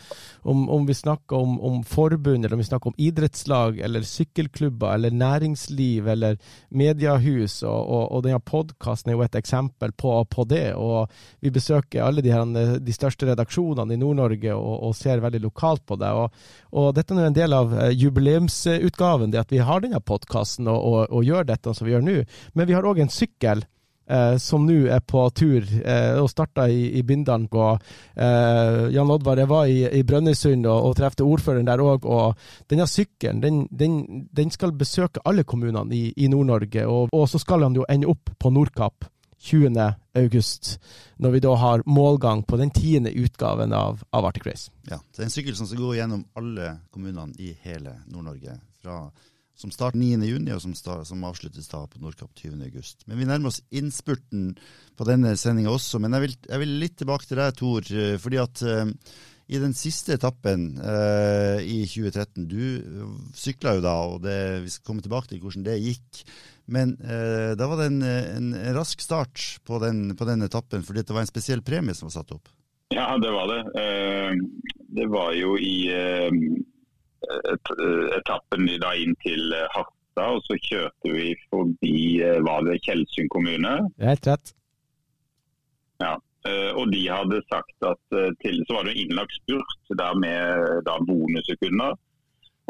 om, 0.47 0.69
om 0.71 0.87
vi 0.87 0.95
snakker 0.95 1.37
om, 1.37 1.57
om, 1.61 1.81
forbund, 1.83 2.45
eller 2.45 2.55
om 2.55 2.63
vi 2.63 2.69
snakker 2.69 2.93
om 2.93 3.01
idrettslag, 3.09 3.79
eller 3.79 4.07
sykkelklubber, 4.07 4.95
eller 4.95 5.11
næringsliv, 5.11 6.09
eller 6.15 6.39
mediehus, 6.71 7.59
og, 7.67 7.81
og, 7.83 8.07
og 8.07 8.25
denne 8.27 8.39
podkasten 8.39 9.11
er 9.11 9.19
jo 9.19 9.27
et 9.27 9.41
eksempel 9.43 9.91
på, 9.99 10.15
på, 10.31 10.47
det. 10.47 10.77
og 10.79 11.11
Vi 11.43 11.51
besøker 11.51 12.07
alle 12.07 12.23
de, 12.23 12.31
her, 12.31 12.79
de 12.79 12.95
største 12.95 13.27
redaksjonene 13.33 13.99
i 13.99 14.01
Nord-Norge 14.01 14.55
og, 14.55 14.95
ser 14.95 15.23
veldig 15.25 15.43
lokalt 15.43 15.83
på 15.89 15.99
det. 15.99 16.15
og 16.71 16.89
dette 16.95 17.19
er 17.19 17.32
en 17.33 17.41
del 17.41 17.53
av 17.57 17.73
eh, 17.81 17.91
jubileumsutgaven, 17.97 19.33
det 19.33 19.41
at 19.41 19.53
vi 19.53 19.63
har 19.65 19.81
denne 19.81 20.01
podkasten 20.05 20.69
og, 20.69 20.81
og, 20.81 21.05
og, 21.09 21.25
gjør 21.25 21.49
dette 21.49 21.73
som 21.75 21.89
vi 21.89 21.95
gjør 21.95 22.05
nå. 22.05 22.17
Men 22.55 22.69
vi 22.69 22.77
har 22.77 22.89
òg 22.89 23.01
en 23.03 23.13
sykkel 23.13 23.65
eh, 23.65 24.37
som 24.43 24.67
nå 24.69 24.77
er 24.93 25.01
på 25.09 25.25
tur 25.37 25.65
eh, 25.65 26.19
og 26.21 26.29
starta 26.31 26.69
i, 26.69 26.91
i 26.99 27.05
Bindalen. 27.07 27.49
Og, 27.49 27.95
eh, 28.17 28.93
Jan 28.93 29.15
Oddvar, 29.15 29.41
jeg 29.41 29.51
var 29.51 29.71
i, 29.71 29.81
i 29.89 30.05
Brønnøysund 30.05 30.69
og, 30.69 30.91
og 30.91 30.99
trefte 31.01 31.25
ordføreren 31.25 31.71
der 31.71 31.85
òg. 31.85 32.05
Og 32.05 32.69
denne 32.71 32.89
sykkelen 32.91 33.41
den, 33.45 33.65
den, 33.71 34.27
den, 34.29 34.53
skal 34.53 34.77
besøke 34.77 35.25
alle 35.25 35.47
kommunene 35.49 35.97
i, 35.97 36.05
i 36.17 36.29
Nord-Norge. 36.29 36.85
Og, 36.87 37.09
og, 37.13 37.27
så 37.33 37.41
skal 37.41 37.65
han 37.65 37.79
jo 37.79 37.89
ende 37.89 38.11
opp 38.13 38.35
på 38.39 38.53
Nordkapp 38.53 39.09
20. 39.43 39.95
august, 40.15 40.77
når 41.19 41.35
vi 41.35 41.41
da 41.43 41.55
har 41.59 41.83
målgang 41.87 42.45
på 42.47 42.59
den 42.61 42.71
tiende 42.71 43.11
utgaven 43.11 43.73
av, 43.75 44.05
av 44.15 44.29
Arctic 44.29 44.47
Race. 44.47 44.71
Ja, 44.87 45.01
Det 45.11 45.25
er 45.25 45.29
en 45.29 45.35
sykkel 45.35 45.57
som 45.59 45.67
skal 45.67 45.83
gå 45.83 45.97
gjennom 45.99 46.25
alle 46.39 46.77
kommunene 46.95 47.35
i 47.43 47.53
hele 47.65 47.99
Nord-Norge. 48.07 48.59
som 49.55 49.71
starter 49.71 49.99
9.6, 49.99 50.55
og 50.55 50.63
som, 50.63 50.75
start, 50.75 51.07
som, 51.07 51.25
avsluttes 51.25 51.69
da 51.69 51.85
på 51.87 52.01
Nordkapp 52.03 52.33
20.8. 52.35 53.05
Men 53.07 53.19
vi 53.19 53.27
nærmer 53.29 53.53
oss 53.53 53.61
innspurten 53.71 54.57
på 54.97 55.07
denne 55.07 55.37
sendinga 55.37 55.71
også. 55.71 56.01
Men 56.03 56.17
jeg 56.17 56.25
vil, 56.25 56.39
jeg 56.49 56.63
vil, 56.63 56.73
litt 56.81 56.97
tilbake 56.99 57.29
til 57.29 57.39
deg, 57.39 57.55
Tor. 57.59 57.93
Eh, 57.93 58.17
fordi 58.19 58.41
at 58.43 58.63
uh, 58.67 58.89
i 59.53 59.61
den 59.61 59.75
siste 59.77 60.17
etappen 60.17 60.81
uh, 60.81 61.61
i 61.61 61.83
2013 61.85 62.49
Du 62.49 62.65
sykla 63.37 63.77
jo 63.77 63.85
da, 63.85 63.95
og 64.15 64.23
det, 64.25 64.39
vi 64.65 64.73
skal 64.73 64.89
komme 64.89 65.05
tilbake 65.05 65.31
til 65.31 65.43
hvordan 65.45 65.67
det 65.69 65.79
gikk. 65.83 66.25
Men 66.73 66.97
eh, 67.05 67.53
da 67.59 67.69
var 67.69 67.83
det 67.83 67.91
en, 67.91 68.03
en, 68.03 68.51
en 68.57 68.75
rask 68.77 69.01
start 69.05 69.45
på 69.69 69.79
den, 69.83 70.17
på 70.17 70.29
den, 70.29 70.45
etappen, 70.47 70.85
fordi 70.87 71.05
det 71.05 71.15
var 71.15 71.27
en 71.27 71.31
spesiell 71.31 71.63
premie 71.65 71.95
som 71.95 72.09
var 72.09 72.17
satt 72.17 72.35
opp. 72.37 72.49
Ja, 72.93 73.15
det 73.21 73.31
var 73.33 73.49
det. 73.49 73.61
Det 74.93 75.07
var 75.09 75.33
jo 75.37 75.55
i 75.57 75.89
etappen 78.19 78.67
da 78.81 78.93
inn 78.99 79.15
til 79.23 79.55
eh, 79.55 79.69
Harstad, 79.75 80.37
og 80.37 80.43
så 80.47 80.59
kjørte 80.67 81.15
vi 81.15 81.33
forbi 81.51 81.97
eh, 82.23 82.41
var 82.45 82.67
det 82.67 82.81
Tjeldsund 82.87 83.31
kommune. 83.33 83.75
Helt 84.03 84.29
rett. 84.29 84.55
Ja, 86.03 86.17
eh, 86.49 86.71
og 86.75 86.93
de 86.93 87.03
hadde 87.09 87.43
sagt 87.49 87.89
at 87.89 88.19
til, 88.43 88.63
så 88.67 88.79
var 88.79 88.89
det 88.89 88.99
innlagt 88.99 89.37
spurt 89.41 89.95
der 89.99 90.19
med 90.19 90.83
da 90.89 90.99
bonussekunder. 91.07 91.99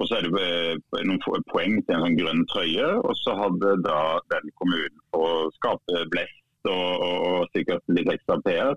Og 0.01 0.09
så 0.09 0.19
er 0.19 0.29
det 0.29 1.03
noen 1.07 1.45
poeng 1.53 1.77
til 1.83 1.97
en 1.97 2.07
sånn 2.07 2.17
grønn 2.19 2.47
trøye. 2.53 2.89
Og 3.03 3.13
så 3.21 3.37
hadde 3.39 3.75
da 3.85 3.99
den 4.33 4.55
kommunen 4.61 5.03
på 5.15 5.27
skape 5.59 6.07
blest 6.15 6.71
og, 6.71 6.89
og, 6.97 7.19
og 7.29 7.53
sikkert 7.57 7.85
litt 7.93 8.11
ekstra 8.13 8.39
PR 8.47 8.75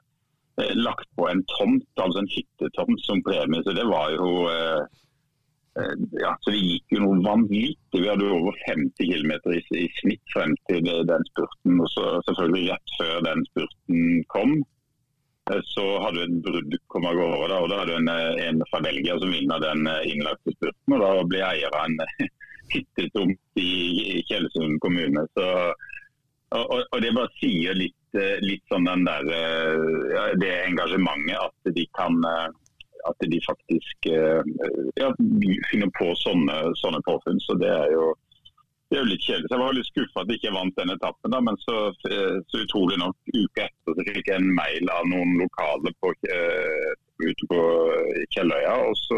lagt 0.80 1.09
på 1.20 1.26
en 1.28 1.41
tomt, 1.51 1.84
altså 1.99 2.22
en 2.22 2.30
hyttetomt 2.32 3.01
som 3.03 3.20
premie. 3.28 3.59
Så 3.66 3.74
det 3.76 3.84
var 3.89 4.13
jo 4.16 4.45
Eh, 5.80 5.95
ja, 6.24 6.32
så 6.41 6.51
Det 6.51 6.61
gikk 6.61 6.95
jo 6.95 7.01
noe 7.03 7.24
vanvittig. 7.24 7.99
Vi 7.99 8.07
hadde 8.07 8.30
over 8.32 8.55
50 8.63 9.09
km 9.09 9.34
i, 9.51 9.59
i, 9.76 9.88
snitt 9.99 10.24
frem 10.32 10.55
til 10.70 10.88
den 10.88 11.28
spurten. 11.32 11.82
og 11.84 11.89
så 11.91 12.05
Selvfølgelig 12.30 12.70
rett 12.72 12.95
før 12.99 13.26
den 13.28 13.43
spurten 13.49 14.24
kom, 14.32 14.53
eh, 14.61 14.63
så 15.69 15.85
hadde 16.01 16.23
du 16.23 16.23
et 16.25 16.43
brudd 16.45 16.77
komme 16.93 17.11
av 17.11 17.19
gårde. 17.19 17.49
Da, 17.51 17.59
og 17.61 17.69
da 17.69 17.81
hadde 17.81 17.93
du 17.93 17.99
en, 17.99 18.11
eh, 18.13 18.47
en 18.47 18.63
fra 18.71 18.81
Belgia 18.85 19.17
som 19.21 19.33
vinner 19.33 19.61
den 19.61 19.89
innlagte 20.09 20.55
spurten. 20.55 20.95
og 20.95 21.03
Da 21.03 21.11
av 21.69 21.77
en 21.83 21.99
hyttetomt 22.73 23.61
i, 23.61 24.23
Kjellesund 24.29 24.79
kommune. 24.81 25.27
Så, 25.37 25.47
og, 26.55 26.83
og, 26.91 27.01
Det 27.01 27.13
bare 27.13 27.33
sier 27.37 27.77
litt, 27.77 28.19
litt 28.41 28.63
sånn 28.71 28.87
den 28.87 29.03
der, 29.05 29.27
det 30.39 30.53
engasjementet 30.65 31.37
at 31.37 31.73
de 31.75 31.85
kan 31.97 32.21
at 33.05 33.27
de 33.29 33.39
faktisk 33.45 34.07
eh, 34.09 34.41
ja, 34.99 35.11
finner 35.69 35.91
på 35.97 36.11
sånne, 36.21 36.57
sånne 36.81 37.01
påfunn. 37.05 37.41
Så 37.43 37.57
det 37.61 37.69
er 37.69 37.91
jo 37.93 38.11
det 38.95 39.01
er 39.01 39.05
jo 39.05 39.11
litt 39.11 39.25
kjedelig. 39.27 39.47
Så 39.49 39.55
Jeg 39.55 39.59
var 39.61 39.73
litt 39.75 39.89
skuffa 39.89 40.21
at 40.21 40.29
jeg 40.31 40.37
ikke 40.39 40.55
vant 40.55 40.77
den 40.79 40.93
etappen, 40.93 41.33
da, 41.33 41.39
men 41.43 41.55
så, 41.65 41.75
eh, 42.07 42.35
så, 42.47 42.55
utrolig 42.63 42.97
nok 43.01 43.15
uke 43.35 43.59
etter 43.65 43.91
så 43.91 44.01
fikk 44.07 44.27
jeg 44.31 44.37
en 44.39 44.55
mail 44.55 44.85
av 44.95 45.03
noen 45.11 45.31
lokale 45.41 45.89
på, 45.99 46.07
uh, 46.15 46.91
ute 47.25 47.43
på 47.51 47.59
Kjelløya. 48.31 48.75
og 48.87 48.95
Så 49.01 49.17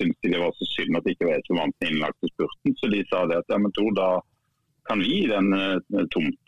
syntes 0.00 0.18
de 0.26 0.32
det 0.34 0.42
var 0.42 0.52
så 0.58 0.66
synd 0.72 0.98
at 0.98 1.04
de 1.06 1.10
ikke 1.14 1.28
var 1.28 1.38
hvor 1.38 1.46
som 1.46 1.60
vant 1.62 1.78
den 1.78 1.90
innlagte 1.92 2.26
spurten. 2.32 2.70
Så 2.80 2.84
de 2.90 3.00
sa 3.12 3.18
det 3.30 3.38
at 3.38 3.48
ja, 3.54 3.58
men 3.62 3.72
Tor, 3.78 3.92
da 4.00 4.08
kan 4.90 4.98
vi 4.98 5.06
gi 5.14 5.22
den 5.30 5.46
uh, 5.54 5.78
tomt. 6.10 6.46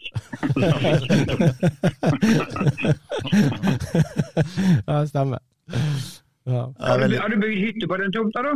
ja, 4.90 4.96
stemmer. 5.06 5.40
Ja. 6.44 6.62
Har, 6.82 6.98
du, 7.08 7.16
har, 7.22 7.28
du, 7.30 7.36
bygd 7.40 7.60
hytte 7.62 7.86
på 7.88 7.96
den 8.02 8.12
tomta, 8.12 8.42
da? 8.42 8.52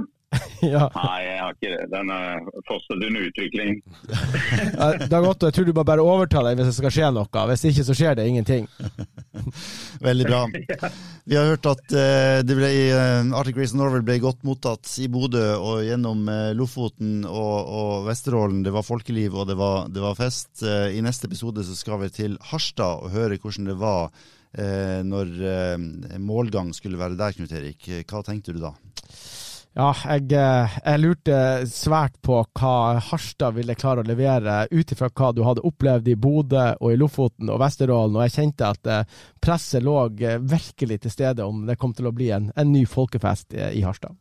ja. 0.74 0.84
Nei, 0.94 1.18
jeg 1.24 1.38
har 1.42 1.56
ikke 1.56 1.70
det. 1.72 1.86
Den 1.92 2.12
er 2.14 2.46
fortsatt 2.68 3.04
under 3.08 3.26
utvikling. 3.28 3.80
ja, 4.78 4.88
Dag 5.10 5.26
Otto, 5.28 5.48
jeg 5.48 5.56
tror 5.56 5.68
du 5.68 5.74
må 5.76 5.84
bare 5.86 6.04
overta 6.04 6.42
deg 6.46 6.58
hvis 6.58 6.70
det 6.70 6.76
skal 6.78 6.94
skje 6.94 7.10
noe. 7.16 7.44
Hvis 7.50 7.66
ikke 7.70 7.86
så 7.88 7.96
skjer 7.98 8.18
det 8.18 8.28
ingenting. 8.30 8.68
Veldig 10.08 10.28
bra. 10.28 10.40
Vi 11.28 11.38
har 11.38 11.50
hørt 11.52 11.68
at 11.70 11.84
uh, 11.92 12.38
det 12.46 12.56
ble, 12.58 12.72
uh, 12.94 13.36
Arctic 13.38 13.60
Race 13.60 13.76
Norway 13.78 14.04
ble 14.06 14.18
godt 14.22 14.42
mottatt 14.48 14.94
i 15.02 15.10
Bodø 15.12 15.44
og 15.56 15.84
gjennom 15.86 16.24
uh, 16.30 16.50
Lofoten 16.58 17.20
og, 17.28 17.56
og, 17.68 17.92
Vesterålen. 18.08 18.64
Det 18.66 18.74
var 18.74 18.86
folkeliv 18.86 19.36
og 19.36 19.50
det 19.50 19.58
var, 19.58 19.86
det 19.92 20.02
var 20.02 20.18
fest. 20.18 20.62
I 20.64 21.00
neste 21.04 21.28
episode 21.28 21.62
så 21.66 21.76
skal 21.76 22.02
vi 22.02 22.10
til 22.14 22.34
Harstad 22.50 23.04
og 23.04 23.12
høre 23.14 23.38
hvordan 23.38 23.68
det 23.68 23.78
var 23.78 24.10
eh, 24.56 25.00
når 25.06 25.34
eh, 25.52 26.18
målgang 26.22 26.72
skulle 26.76 27.00
være 27.00 27.18
der, 27.18 27.36
Knut 27.36 27.52
Erik. 27.52 27.90
Hva 28.08 28.22
tenkte 28.26 28.54
du 28.54 28.62
da? 28.62 28.74
Ja, 29.76 29.92
jeg, 29.94 30.32
eh, 30.34 30.76
jeg, 30.80 31.00
lurte 31.02 31.38
svært 31.70 32.16
på 32.24 32.40
hva 32.58 32.98
Harstad 33.10 33.54
ville 33.54 33.76
klare 33.78 34.02
å 34.02 34.08
levere, 34.08 34.64
ut 34.72 34.94
ifra 34.94 35.10
hva 35.12 35.28
du 35.36 35.44
hadde 35.46 35.62
opplevd 35.68 36.08
i 36.08 36.16
Bodø 36.18 36.64
og 36.80 36.94
i 36.94 36.96
Lofoten 36.98 37.52
og 37.52 37.60
Vesterålen. 37.62 38.16
Og 38.16 38.24
jeg 38.26 38.34
kjente 38.38 38.70
at 38.72 38.90
eh, 38.90 39.18
presset 39.38 39.84
lå 39.84 40.00
eh, 40.18 40.40
virkelig 40.40 41.02
til 41.04 41.14
stede 41.14 41.46
om 41.46 41.66
det 41.68 41.78
kom 41.78 41.94
til 41.94 42.08
å 42.10 42.14
bli 42.16 42.32
en, 42.34 42.50
en 42.56 42.72
ny 42.72 42.86
folkefest 42.88 43.54
i 43.54 43.84
Harstad. 43.84 44.16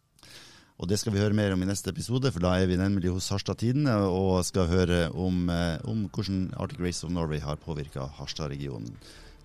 Og 0.78 0.86
Det 0.86 1.00
skal 1.02 1.16
vi 1.16 1.24
høre 1.24 1.34
mer 1.34 1.56
om 1.56 1.64
i 1.66 1.66
neste 1.66 1.90
episode, 1.90 2.30
for 2.30 2.44
da 2.44 2.52
er 2.60 2.68
vi 2.70 2.78
nemlig 2.78 3.10
hos 3.10 3.32
Harstad 3.34 3.58
Tidende 3.58 3.96
og 4.14 4.44
skal 4.46 4.70
høre 4.70 5.08
om, 5.10 5.48
om 5.90 6.04
hvordan 6.14 6.52
Arctic 6.54 6.84
Race 6.84 7.02
of 7.02 7.10
Norway 7.10 7.42
har 7.42 7.58
påvirka 7.58 8.06
Harstad-regionen. 8.20 8.94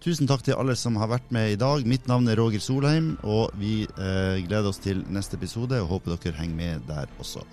Tusen 0.03 0.27
takk 0.27 0.41
til 0.43 0.57
alle 0.59 0.75
som 0.75 0.97
har 0.99 1.07
vært 1.13 1.29
med 1.31 1.53
i 1.53 1.59
dag. 1.59 1.85
Mitt 1.87 2.09
navn 2.11 2.27
er 2.27 2.41
Roger 2.41 2.59
Solheim, 2.59 3.13
og 3.23 3.53
vi 3.55 3.85
eh, 3.87 4.41
gleder 4.43 4.73
oss 4.73 4.83
til 4.83 5.05
neste 5.15 5.39
episode 5.39 5.79
og 5.79 5.93
håper 5.93 6.17
dere 6.17 6.41
henger 6.41 6.59
med 6.59 6.89
der 6.89 7.13
også. 7.23 7.45